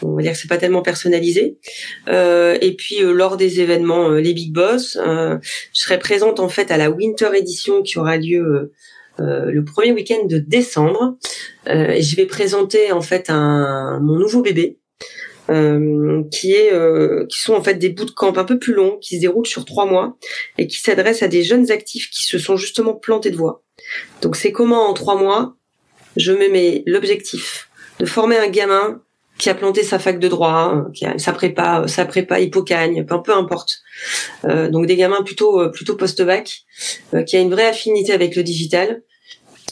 on 0.03 0.15
va 0.15 0.21
dire 0.21 0.33
que 0.33 0.37
c'est 0.37 0.47
pas 0.47 0.57
tellement 0.57 0.81
personnalisé. 0.81 1.57
Euh, 2.07 2.57
et 2.61 2.75
puis 2.75 3.03
euh, 3.03 3.13
lors 3.13 3.37
des 3.37 3.61
événements, 3.61 4.09
euh, 4.09 4.19
les 4.19 4.33
Big 4.33 4.53
Boss, 4.53 4.97
je 4.97 5.39
serai 5.73 5.99
présente 5.99 6.39
en 6.39 6.49
fait 6.49 6.71
à 6.71 6.77
la 6.77 6.89
Winter 6.89 7.29
Edition 7.35 7.81
qui 7.81 7.97
aura 7.97 8.17
lieu 8.17 8.71
le 9.19 9.61
premier 9.63 9.91
week-end 9.91 10.25
de 10.25 10.37
décembre. 10.37 11.17
et 11.67 12.01
je 12.01 12.15
vais 12.15 12.25
présenter 12.25 12.91
en 12.91 13.01
fait 13.01 13.29
un, 13.29 13.99
mon 14.01 14.17
nouveau 14.17 14.41
bébé. 14.41 14.79
qui 15.47 16.53
est 16.53 16.71
qui 17.29 17.39
sont 17.39 17.53
en 17.53 17.63
fait 17.63 17.75
des 17.75 17.89
bootcamps 17.89 18.37
un 18.37 18.43
peu 18.43 18.57
plus 18.59 18.73
longs 18.73 18.97
qui 19.01 19.17
se 19.17 19.21
déroulent 19.21 19.47
sur 19.47 19.65
trois 19.65 19.85
mois 19.85 20.17
et 20.57 20.67
qui 20.67 20.79
s'adressent 20.79 21.23
à 21.23 21.27
des 21.27 21.43
jeunes 21.43 21.69
actifs 21.71 22.09
qui 22.09 22.23
se 22.23 22.37
sont 22.37 22.57
justement 22.57 22.93
plantés 22.93 23.31
de 23.31 23.37
voix. 23.37 23.63
Donc 24.21 24.35
c'est 24.35 24.51
comment 24.51 24.89
en 24.89 24.93
trois 24.93 25.15
mois 25.15 25.55
je 26.15 26.31
me 26.31 26.49
mets 26.49 26.83
l'objectif 26.85 27.69
de 27.99 28.05
former 28.05 28.37
un 28.37 28.47
gamin 28.47 29.01
qui 29.37 29.49
a 29.49 29.55
planté 29.55 29.83
sa 29.83 29.99
fac 29.99 30.19
de 30.19 30.27
droit, 30.27 30.85
qui 30.93 31.05
a 31.05 31.17
sa 31.17 31.33
prépa, 31.33 31.85
sa 31.87 32.05
prépa 32.05 32.37
peu, 32.49 32.63
peu 33.23 33.35
importe. 33.35 33.81
Euh, 34.45 34.69
donc 34.69 34.85
des 34.85 34.95
gamins 34.95 35.23
plutôt 35.23 35.59
euh, 35.59 35.69
plutôt 35.69 35.95
post-bac, 35.95 36.63
euh, 37.13 37.23
qui 37.23 37.35
a 37.35 37.39
une 37.39 37.49
vraie 37.49 37.67
affinité 37.67 38.13
avec 38.13 38.35
le 38.35 38.43
digital. 38.43 39.01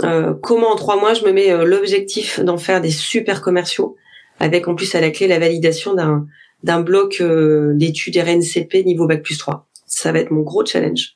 Euh, 0.03 0.33
comment 0.41 0.71
en 0.71 0.75
trois 0.75 0.99
mois 0.99 1.13
je 1.13 1.23
me 1.25 1.31
mets 1.31 1.51
euh, 1.51 1.63
l'objectif 1.63 2.39
d'en 2.39 2.57
faire 2.57 2.81
des 2.81 2.91
super 2.91 3.41
commerciaux, 3.41 3.97
avec 4.39 4.67
en 4.67 4.75
plus 4.75 4.93
à 4.95 5.01
la 5.01 5.11
clé 5.11 5.27
la 5.27 5.39
validation 5.39 5.93
d'un 5.93 6.25
d'un 6.63 6.81
bloc 6.81 7.23
d'études 7.23 8.17
RNCP 8.17 8.85
niveau 8.85 9.07
bac 9.07 9.23
plus 9.23 9.39
3. 9.39 9.67
Ça 9.87 10.11
va 10.11 10.19
être 10.19 10.29
mon 10.29 10.41
gros 10.41 10.63
challenge. 10.63 11.15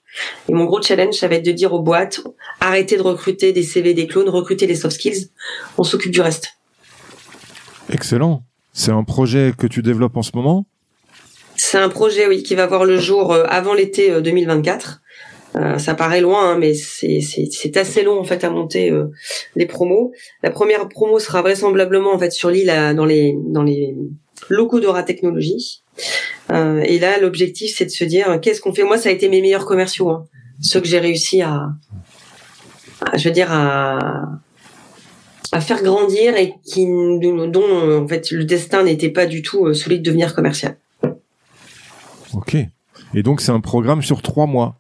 Et 0.50 0.54
mon 0.54 0.66
gros 0.66 0.82
challenge, 0.82 1.14
ça 1.14 1.28
va 1.28 1.36
être 1.36 1.46
de 1.46 1.52
dire 1.52 1.72
aux 1.72 1.84
boîtes, 1.84 2.22
arrêtez 2.60 2.98
de 2.98 3.04
recruter 3.04 3.54
des 3.54 3.62
CV, 3.62 3.94
des 3.94 4.08
clones, 4.08 4.28
recrutez 4.28 4.66
les 4.66 4.74
soft 4.74 4.96
skills, 4.96 5.30
on 5.78 5.84
s'occupe 5.84 6.12
du 6.12 6.22
reste. 6.22 6.56
Excellent. 7.92 8.44
C'est 8.74 8.92
un 8.92 9.04
projet 9.04 9.54
que 9.58 9.68
tu 9.68 9.82
développes 9.82 10.18
en 10.18 10.22
ce 10.22 10.32
moment? 10.36 10.66
C'est 11.56 11.78
un 11.78 11.90
projet, 11.90 12.28
oui, 12.28 12.44
qui 12.44 12.56
va 12.56 12.68
voir 12.68 12.86
le 12.86 12.98
jour 12.98 13.32
euh, 13.32 13.46
avant 13.48 13.74
l'été 13.74 14.22
2024. 14.22 15.02
Euh, 15.56 15.60
euh, 15.60 15.78
ça 15.78 15.94
paraît 15.94 16.20
loin, 16.20 16.52
hein, 16.52 16.58
mais 16.60 16.74
c'est 16.74 17.78
assez 17.78 18.04
long 18.04 18.20
en 18.20 18.26
fait 18.26 18.44
à 18.44 18.50
monter 18.50 18.92
les 19.56 19.66
promos. 19.66 20.12
La 20.44 20.52
première 20.52 20.90
promo 20.90 21.18
sera 21.18 21.42
vraisemblablement 21.42 22.14
en 22.14 22.20
fait 22.20 22.32
sur 22.32 22.50
l'île 22.50 22.74
dans 22.94 23.06
les 23.06 23.38
dans 23.48 23.64
les 23.64 23.96
locaux 24.50 24.82
d'Aura 24.82 25.04
Technologies. 25.04 25.82
et 26.52 27.00
là, 27.00 27.20
l'objectif 27.22 27.74
c'est 27.78 27.86
de 27.86 27.90
se 27.90 28.04
dire 28.04 28.42
qu'est-ce 28.42 28.60
qu'on 28.60 28.74
fait? 28.74 28.84
Moi, 28.84 28.98
ça 28.98 29.08
a 29.08 29.14
été 29.14 29.30
mes 29.30 29.40
meilleurs 29.40 29.66
commerciaux, 29.66 30.10
hein, 30.10 30.26
ceux 30.60 30.82
que 30.82 30.88
j'ai 30.88 31.00
réussi 31.00 31.42
à, 31.42 31.70
à, 33.00 33.16
je 33.16 33.30
veux 33.30 33.34
dire 33.34 33.50
à 33.50 34.28
à 35.52 35.62
faire 35.62 35.82
grandir 35.84 36.36
et 36.36 36.56
qui 36.66 36.86
dont 36.86 38.04
en 38.04 38.08
fait 38.08 38.32
le 38.32 38.46
destin 38.46 38.84
n'était 38.84 39.10
pas 39.10 39.26
du 39.26 39.42
tout 39.42 39.66
euh, 39.66 39.74
celui 39.74 40.00
de 40.00 40.04
devenir 40.04 40.36
commercial. 40.36 40.78
Ok. 42.34 42.56
Et 43.14 43.24
donc 43.24 43.42
c'est 43.42 43.52
un 43.52 43.62
programme 43.62 44.02
sur 44.02 44.22
trois 44.22 44.46
mois. 44.46 44.80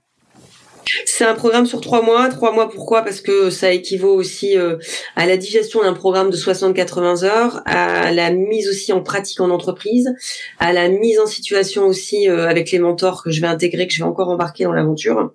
C'est 1.05 1.26
un 1.26 1.34
programme 1.34 1.66
sur 1.66 1.82
trois 1.82 2.01
mois. 2.01 2.30
Trois 2.30 2.51
mois, 2.51 2.70
pourquoi? 2.70 3.01
Parce 3.01 3.22
que 3.22 3.49
ça 3.49 3.72
équivaut 3.72 4.13
aussi 4.13 4.57
euh, 4.57 4.78
à 5.16 5.26
la 5.26 5.38
digestion 5.38 5.82
d'un 5.82 5.93
programme 5.93 6.30
de 6.30 6.38
60-80 6.38 7.24
heures, 7.26 7.61
à 7.66 8.11
la 8.11 8.32
mise 8.32 8.70
aussi 8.70 8.93
en 8.93 9.01
pratique 9.01 9.41
en 9.41 9.49
entreprise, 9.49 10.13
à 10.59 10.74
la 10.74 10.89
mise 10.89 11.20
en 11.20 11.26
situation 11.26 11.86
aussi 11.86 12.30
euh, 12.30 12.47
avec 12.47 12.72
les 12.72 12.80
mentors 12.80 13.24
que 13.24 13.32
je 13.32 13.41
vais 13.41 13.47
intégrer, 13.47 13.88
que 13.88 13.93
je 13.93 14.03
vais 14.03 14.07
encore 14.07 14.30
embarquer 14.30 14.66
dans 14.66 14.74
l'aventure. 14.74 15.32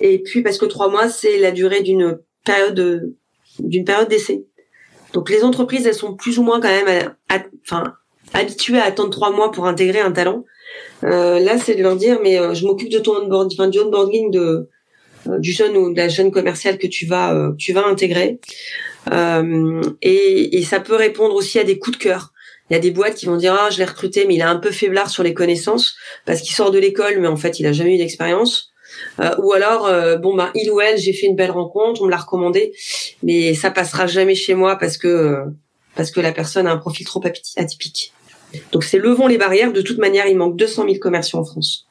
Et 0.00 0.22
puis 0.22 0.42
parce 0.42 0.58
que 0.58 0.66
trois 0.66 0.90
mois, 0.90 1.08
c'est 1.08 1.38
la 1.38 1.50
durée 1.50 1.82
d'une 1.82 2.18
période 2.44 3.12
d'une 3.58 3.84
période 3.84 4.08
d'essai. 4.08 4.44
Donc 5.16 5.30
les 5.30 5.44
entreprises, 5.44 5.86
elles 5.86 5.94
sont 5.94 6.14
plus 6.14 6.38
ou 6.38 6.42
moins 6.42 6.60
quand 6.60 6.68
même, 6.68 7.14
enfin, 7.64 7.94
habituées 8.34 8.78
à 8.78 8.84
attendre 8.84 9.08
trois 9.08 9.30
mois 9.30 9.50
pour 9.50 9.66
intégrer 9.66 10.00
un 10.00 10.12
talent. 10.12 10.44
Euh, 11.04 11.38
là, 11.38 11.56
c'est 11.56 11.74
de 11.74 11.82
leur 11.82 11.96
dire, 11.96 12.18
mais 12.22 12.38
euh, 12.38 12.52
je 12.52 12.66
m'occupe 12.66 12.90
de 12.90 12.98
ton 12.98 13.22
onboarding, 13.22 13.58
enfin, 13.58 13.68
du 13.70 13.78
onboarding 13.78 14.30
de 14.30 14.68
euh, 15.26 15.38
du 15.38 15.52
jeune 15.52 15.74
ou 15.74 15.90
de 15.90 15.96
la 15.96 16.08
jeune 16.08 16.30
commerciale 16.30 16.76
que 16.76 16.86
tu 16.86 17.06
vas 17.06 17.34
tu 17.56 17.72
vas 17.72 17.86
intégrer. 17.86 18.40
Et, 20.02 20.58
et, 20.58 20.62
ça 20.64 20.80
peut 20.80 20.96
répondre 20.96 21.34
aussi 21.34 21.58
à 21.58 21.64
des 21.64 21.78
coups 21.78 21.96
de 21.96 22.02
cœur. 22.02 22.34
Il 22.68 22.74
y 22.74 22.76
a 22.76 22.80
des 22.80 22.90
boîtes 22.90 23.14
qui 23.14 23.24
vont 23.24 23.38
dire 23.38 23.56
ah 23.58 23.70
je 23.70 23.78
l'ai 23.78 23.86
recruté 23.86 24.26
mais 24.26 24.34
il 24.34 24.40
est 24.40 24.42
un 24.42 24.56
peu 24.56 24.70
faiblard 24.70 25.08
sur 25.08 25.22
les 25.22 25.32
connaissances 25.32 25.96
parce 26.26 26.42
qu'il 26.42 26.54
sort 26.54 26.72
de 26.72 26.78
l'école 26.78 27.20
mais 27.20 27.28
en 27.28 27.36
fait 27.36 27.58
il 27.58 27.66
a 27.66 27.72
jamais 27.72 27.94
eu 27.94 27.98
d'expérience. 27.98 28.74
Euh, 29.20 29.34
ou 29.38 29.52
alors, 29.52 29.86
euh, 29.86 30.16
bon 30.16 30.34
bah 30.36 30.50
il 30.54 30.70
ou 30.70 30.80
elle, 30.80 30.98
j'ai 30.98 31.12
fait 31.12 31.26
une 31.26 31.36
belle 31.36 31.50
rencontre, 31.50 32.02
on 32.02 32.06
me 32.06 32.10
l'a 32.10 32.16
recommandé, 32.16 32.72
mais 33.22 33.54
ça 33.54 33.70
passera 33.70 34.06
jamais 34.06 34.34
chez 34.34 34.54
moi 34.54 34.76
parce 34.76 34.98
que 34.98 35.44
parce 35.94 36.10
que 36.10 36.20
la 36.20 36.32
personne 36.32 36.66
a 36.66 36.72
un 36.72 36.76
profil 36.76 37.06
trop 37.06 37.22
atypique. 37.56 38.12
Donc 38.72 38.84
c'est 38.84 38.98
levons 38.98 39.26
les 39.26 39.38
barrières. 39.38 39.72
De 39.72 39.80
toute 39.80 39.98
manière, 39.98 40.26
il 40.26 40.36
manque 40.36 40.56
200 40.56 40.84
000 40.84 40.98
commerciaux 40.98 41.38
en 41.38 41.44
France. 41.44 41.86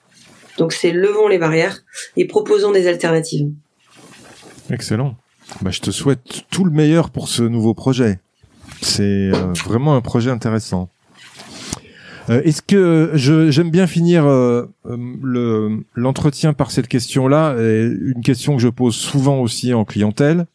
Donc 0.58 0.74
c'est 0.74 0.92
levons 0.92 1.28
les 1.28 1.38
barrières 1.38 1.82
et 2.16 2.26
proposons 2.26 2.72
des 2.72 2.88
alternatives. 2.88 3.50
Excellent. 4.70 5.16
Bah, 5.62 5.72
je 5.72 5.82
te 5.82 5.92
souhaite 5.92 6.44
tout 6.50 6.64
le 6.64 6.72
meilleur 6.72 7.10
pour 7.10 7.28
ce 7.28 7.44
nouveau 7.44 7.74
projet. 7.74 8.20
C'est 8.82 9.04
euh, 9.04 9.54
vraiment 9.66 9.96
un 9.96 10.02
projet 10.02 10.32
intéressant. 10.32 10.90
Euh, 12.30 12.42
Est-ce 12.44 12.62
que 12.62 13.12
j'aime 13.16 13.70
bien 13.70 13.88
finir 13.88 14.26
euh, 14.26 14.66
euh, 14.86 14.98
le 15.24 15.84
l'entretien 15.96 16.54
par 16.54 16.72
cette 16.72 16.88
question-là 16.88 17.56
une 17.58 18.22
question 18.24 18.56
que 18.56 18.62
je 18.62 18.70
pose 18.70 18.96
souvent 18.96 19.42
aussi 19.42 19.74
en 19.74 19.86
clientèle. 19.86 20.46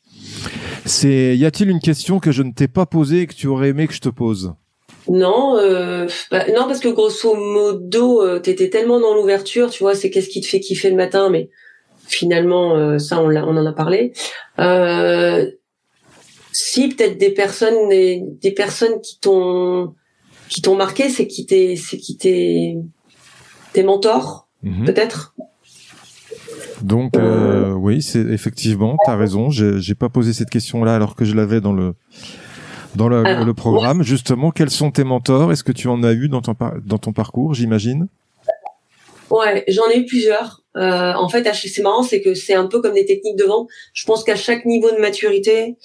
C'est 0.85 1.37
y 1.37 1.45
a-t-il 1.45 1.71
une 1.71 1.81
question 1.81 2.21
que 2.21 2.33
je 2.33 2.43
ne 2.43 2.53
t'ai 2.53 2.69
pas 2.69 2.87
posée 2.87 3.23
et 3.23 3.27
que 3.27 3.35
tu 3.35 3.47
aurais 3.47 3.69
aimé 3.69 3.87
que 3.87 3.95
je 3.95 4.01
te 4.01 4.09
pose? 4.09 4.55
Non, 5.09 5.57
euh, 5.57 6.07
bah, 6.31 6.45
non 6.49 6.67
parce 6.67 6.81
que 6.81 6.89
grosso 6.89 7.35
modo, 7.35 8.23
euh, 8.23 8.39
t'étais 8.39 8.71
tellement 8.71 9.01
dans 9.01 9.15
l'ouverture, 9.15 9.71
tu 9.71 9.83
vois, 9.83 9.95
c'est 9.95 10.11
qu'est-ce 10.11 10.29
qui 10.29 10.41
te 10.41 10.47
fait 10.47 10.61
kiffer 10.61 10.91
le 10.91 10.97
matin, 10.97 11.31
mais 11.31 11.51
finalement, 12.07 12.77
euh, 12.77 12.99
ça 12.99 13.21
on, 13.21 13.35
on 13.35 13.57
en 13.57 13.67
a 13.67 13.73
parlé. 13.73 14.13
Euh, 14.59 15.51
si 16.53 16.89
peut-être 16.89 17.19
des 17.19 17.31
personnes, 17.31 17.89
des, 17.89 18.23
des 18.43 18.53
personnes 18.53 19.01
qui 19.01 19.19
t'ont 19.21 19.95
qui 20.51 20.61
t'ont 20.61 20.77
marqué, 20.77 21.09
c'est 21.09 21.27
qui 21.27 21.47
t'es, 21.47 21.77
c'est 21.77 21.97
qui 21.97 22.17
t'es 22.19 22.77
tes 23.73 23.83
mentors, 23.83 24.49
Mhm. 24.63 24.85
peut-être? 24.85 25.35
Donc 26.83 27.17
euh, 27.17 27.73
oui, 27.73 28.03
c'est 28.03 28.21
effectivement, 28.21 28.97
t'as 29.07 29.17
raison. 29.17 29.51
J'ai 29.51 29.81
j'ai 29.81 29.95
pas 29.95 30.09
posé 30.09 30.33
cette 30.33 30.51
question-là 30.51 30.95
alors 30.95 31.15
que 31.15 31.25
je 31.25 31.35
l'avais 31.35 31.61
dans 31.61 31.73
le 31.73 31.95
dans 32.97 33.09
le, 33.09 33.25
Alors, 33.25 33.45
le 33.45 33.55
programme. 33.55 34.03
Justement, 34.03 34.51
quels 34.51 34.71
sont 34.71 34.91
tes 34.91 35.05
mentors? 35.05 35.53
Est-ce 35.53 35.63
que 35.63 35.73
tu 35.73 35.89
en 35.89 36.03
as 36.03 36.13
eu 36.13 36.29
dans 36.29 36.41
ton 36.43 36.57
dans 36.85 36.99
ton 36.99 37.13
parcours, 37.13 37.55
j'imagine? 37.55 38.09
Ouais, 39.31 39.65
j'en 39.69 39.89
ai 39.91 39.99
eu 40.01 40.07
plusieurs. 40.07 40.60
Euh, 40.77 41.13
en 41.15 41.29
fait, 41.29 41.47
chaque- 41.47 41.69
c'est 41.69 41.83
marrant, 41.83 42.03
c'est 42.05 42.21
que 42.21 42.35
c'est 42.35 42.55
un 42.55 42.67
peu 42.67 42.81
comme 42.81 42.95
des 42.95 43.05
techniques 43.05 43.37
de 43.37 43.45
vente. 43.45 43.69
Je 43.93 44.05
pense 44.05 44.23
qu'à 44.23 44.37
chaque 44.37 44.65
niveau 44.65 44.91
de 44.91 44.99
maturité, 44.99 45.77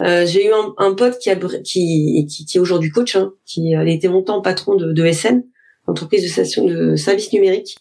euh, 0.00 0.24
j'ai 0.26 0.46
eu 0.46 0.52
un, 0.52 0.72
un 0.78 0.94
pote 0.94 1.18
qui 1.18 1.28
a 1.30 1.36
qui 1.62 2.26
qui, 2.28 2.46
qui 2.46 2.56
est 2.56 2.60
aujourd'hui 2.60 2.90
coach, 2.90 3.16
hein, 3.16 3.34
qui 3.44 3.74
a 3.74 3.84
été 3.84 4.08
longtemps 4.08 4.40
patron 4.40 4.76
de, 4.76 4.92
de 4.92 5.04
SN, 5.12 5.42
entreprise 5.86 6.22
de 6.22 6.28
station 6.28 6.64
de 6.64 6.96
services 6.96 7.32
numériques, 7.34 7.76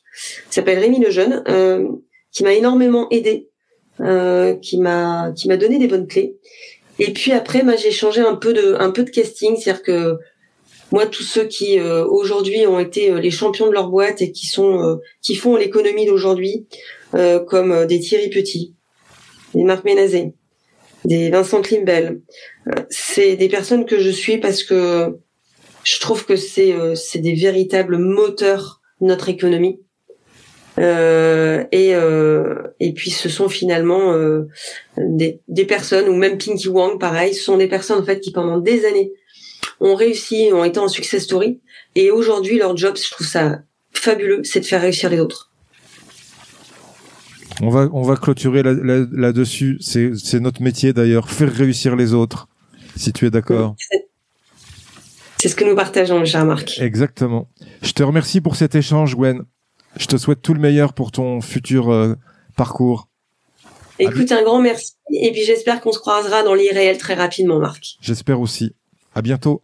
s'appelle 0.50 0.80
Rémi 0.80 1.00
Lejeune, 1.00 1.44
euh, 1.48 1.88
qui 2.34 2.44
m'a 2.44 2.54
énormément 2.54 3.08
aidé, 3.10 3.50
euh, 4.02 4.54
qui 4.56 4.80
m'a 4.80 5.32
qui 5.36 5.48
m'a 5.48 5.56
donné 5.58 5.80
des 5.80 5.88
bonnes 5.88 6.08
clés. 6.08 6.36
Et 7.02 7.14
puis 7.14 7.32
après, 7.32 7.64
moi, 7.64 7.78
j'ai 7.78 7.92
changé 7.92 8.20
un 8.20 8.36
peu 8.36 8.52
de 8.52 8.76
un 8.78 8.92
peu 8.92 9.04
de 9.04 9.10
casting, 9.10 9.56
c'est-à-dire 9.56 9.84
que 9.84 10.18
moi, 10.92 11.06
tous 11.06 11.24
ceux 11.24 11.46
qui 11.46 11.80
euh, 11.80 12.04
aujourd'hui 12.06 12.66
ont 12.66 12.80
été 12.80 13.12
euh, 13.12 13.20
les 13.20 13.32
champions 13.32 13.68
de 13.68 13.74
leur 13.74 13.90
boîte 13.90 14.22
et 14.22 14.32
qui 14.32 14.48
sont 14.48 14.82
euh, 14.82 14.96
qui 15.22 15.36
font 15.36 15.56
l'économie 15.56 16.06
d'aujourd'hui, 16.06 16.68
comme 17.48 17.88
des 17.88 18.00
Thierry 18.00 18.30
Petit, 18.30 18.76
des 19.56 19.64
Marc 19.64 19.84
Ménazé, 19.84 20.34
des 21.06 21.32
Vincent 21.32 21.64
Klimbel, 21.64 22.22
c'est 22.92 23.36
des 23.36 23.50
personnes 23.50 23.86
que 23.86 23.98
je 24.00 24.12
suis 24.12 24.38
parce 24.38 24.64
que 24.64 25.18
je 25.84 26.00
trouve 26.00 26.28
que 26.28 26.36
c'est 26.36 26.76
c'est 26.94 27.18
des 27.18 27.34
véritables 27.34 27.98
moteurs 27.98 28.80
de 29.02 29.08
notre 29.08 29.28
économie. 29.30 29.80
Et 30.78 31.94
et 32.80 32.94
puis 32.94 33.10
ce 33.10 33.28
sont 33.28 33.50
finalement 33.50 34.14
des, 34.98 35.42
des 35.48 35.66
personnes 35.66 36.10
ou 36.10 36.14
même 36.14 36.38
Pinky 36.38 36.68
Wang 36.68 37.00
pareil 37.00 37.34
ce 37.34 37.44
sont 37.44 37.58
des 37.58 37.68
personnes 37.68 38.02
en 38.02 38.06
fait 38.06 38.20
qui 38.20 38.32
pendant 38.32 38.60
des 38.60 38.86
années 38.86 39.12
ont 39.80 39.96
réussi 39.96 40.50
ont 40.54 40.64
été 40.64 40.80
en 40.80 40.88
success 40.88 41.24
story 41.24 41.60
et 41.96 42.12
aujourd'hui 42.12 42.58
leur 42.58 42.76
job 42.78 42.96
je 42.98 43.10
trouve 43.12 43.28
ça 43.28 43.60
fabuleux 43.92 44.42
c'est 44.44 44.60
de 44.62 44.66
faire 44.66 44.82
réussir 44.82 45.10
les 45.10 45.20
autres 45.20 45.52
On 47.62 47.70
va 47.70 47.90
on 47.92 48.02
va 48.04 48.16
clôturer 48.16 48.64
là- 48.64 48.74
là- 48.74 49.06
là-dessus. 49.12 49.78
c'est 49.82 50.40
notre 50.40 50.62
métier 50.62 50.94
d'ailleurs, 50.94 51.30
faire 51.30 51.52
réussir 51.52 51.96
les 51.96 52.14
autres. 52.14 52.48
Si 52.96 53.12
tu 53.14 53.26
es 53.26 53.30
d'accord. 53.30 53.76
C'est- 53.78 54.08
c'est 55.42 55.50
ce 55.50 55.56
que 55.56 55.64
nous 55.66 55.76
partageons 55.76 56.24
cher 56.26 56.46
Marc 56.46 56.80
Exactement. 56.80 57.50
Je 57.82 57.92
te 57.92 58.04
remercie 58.04 58.42
pour 58.42 58.56
cet 58.56 58.76
échange, 58.76 59.16
Gwen. 59.16 59.44
Je 59.98 60.06
te 60.06 60.18
souhaite 60.18 60.42
tout 60.42 60.54
le 60.54 60.60
meilleur 60.62 60.94
pour 60.94 61.12
ton 61.12 61.42
futur 61.42 61.90
euh, 61.92 62.16
parcours. 62.56 63.08
écoute 64.00 64.32
un 64.32 64.44
grand 64.44 64.62
merci 64.62 64.94
et 65.12 65.32
puis 65.34 65.44
j'espère 65.44 65.82
qu'on 65.82 65.92
se 65.92 66.00
croisera 66.00 66.44
dans 66.44 66.54
l'irréel 66.56 66.98
très 66.98 67.16
rapidement 67.16 67.60
Marc 67.60 67.98
J'espère 68.02 68.40
aussi. 68.40 68.74
À 69.16 69.22
bientôt. 69.22 69.64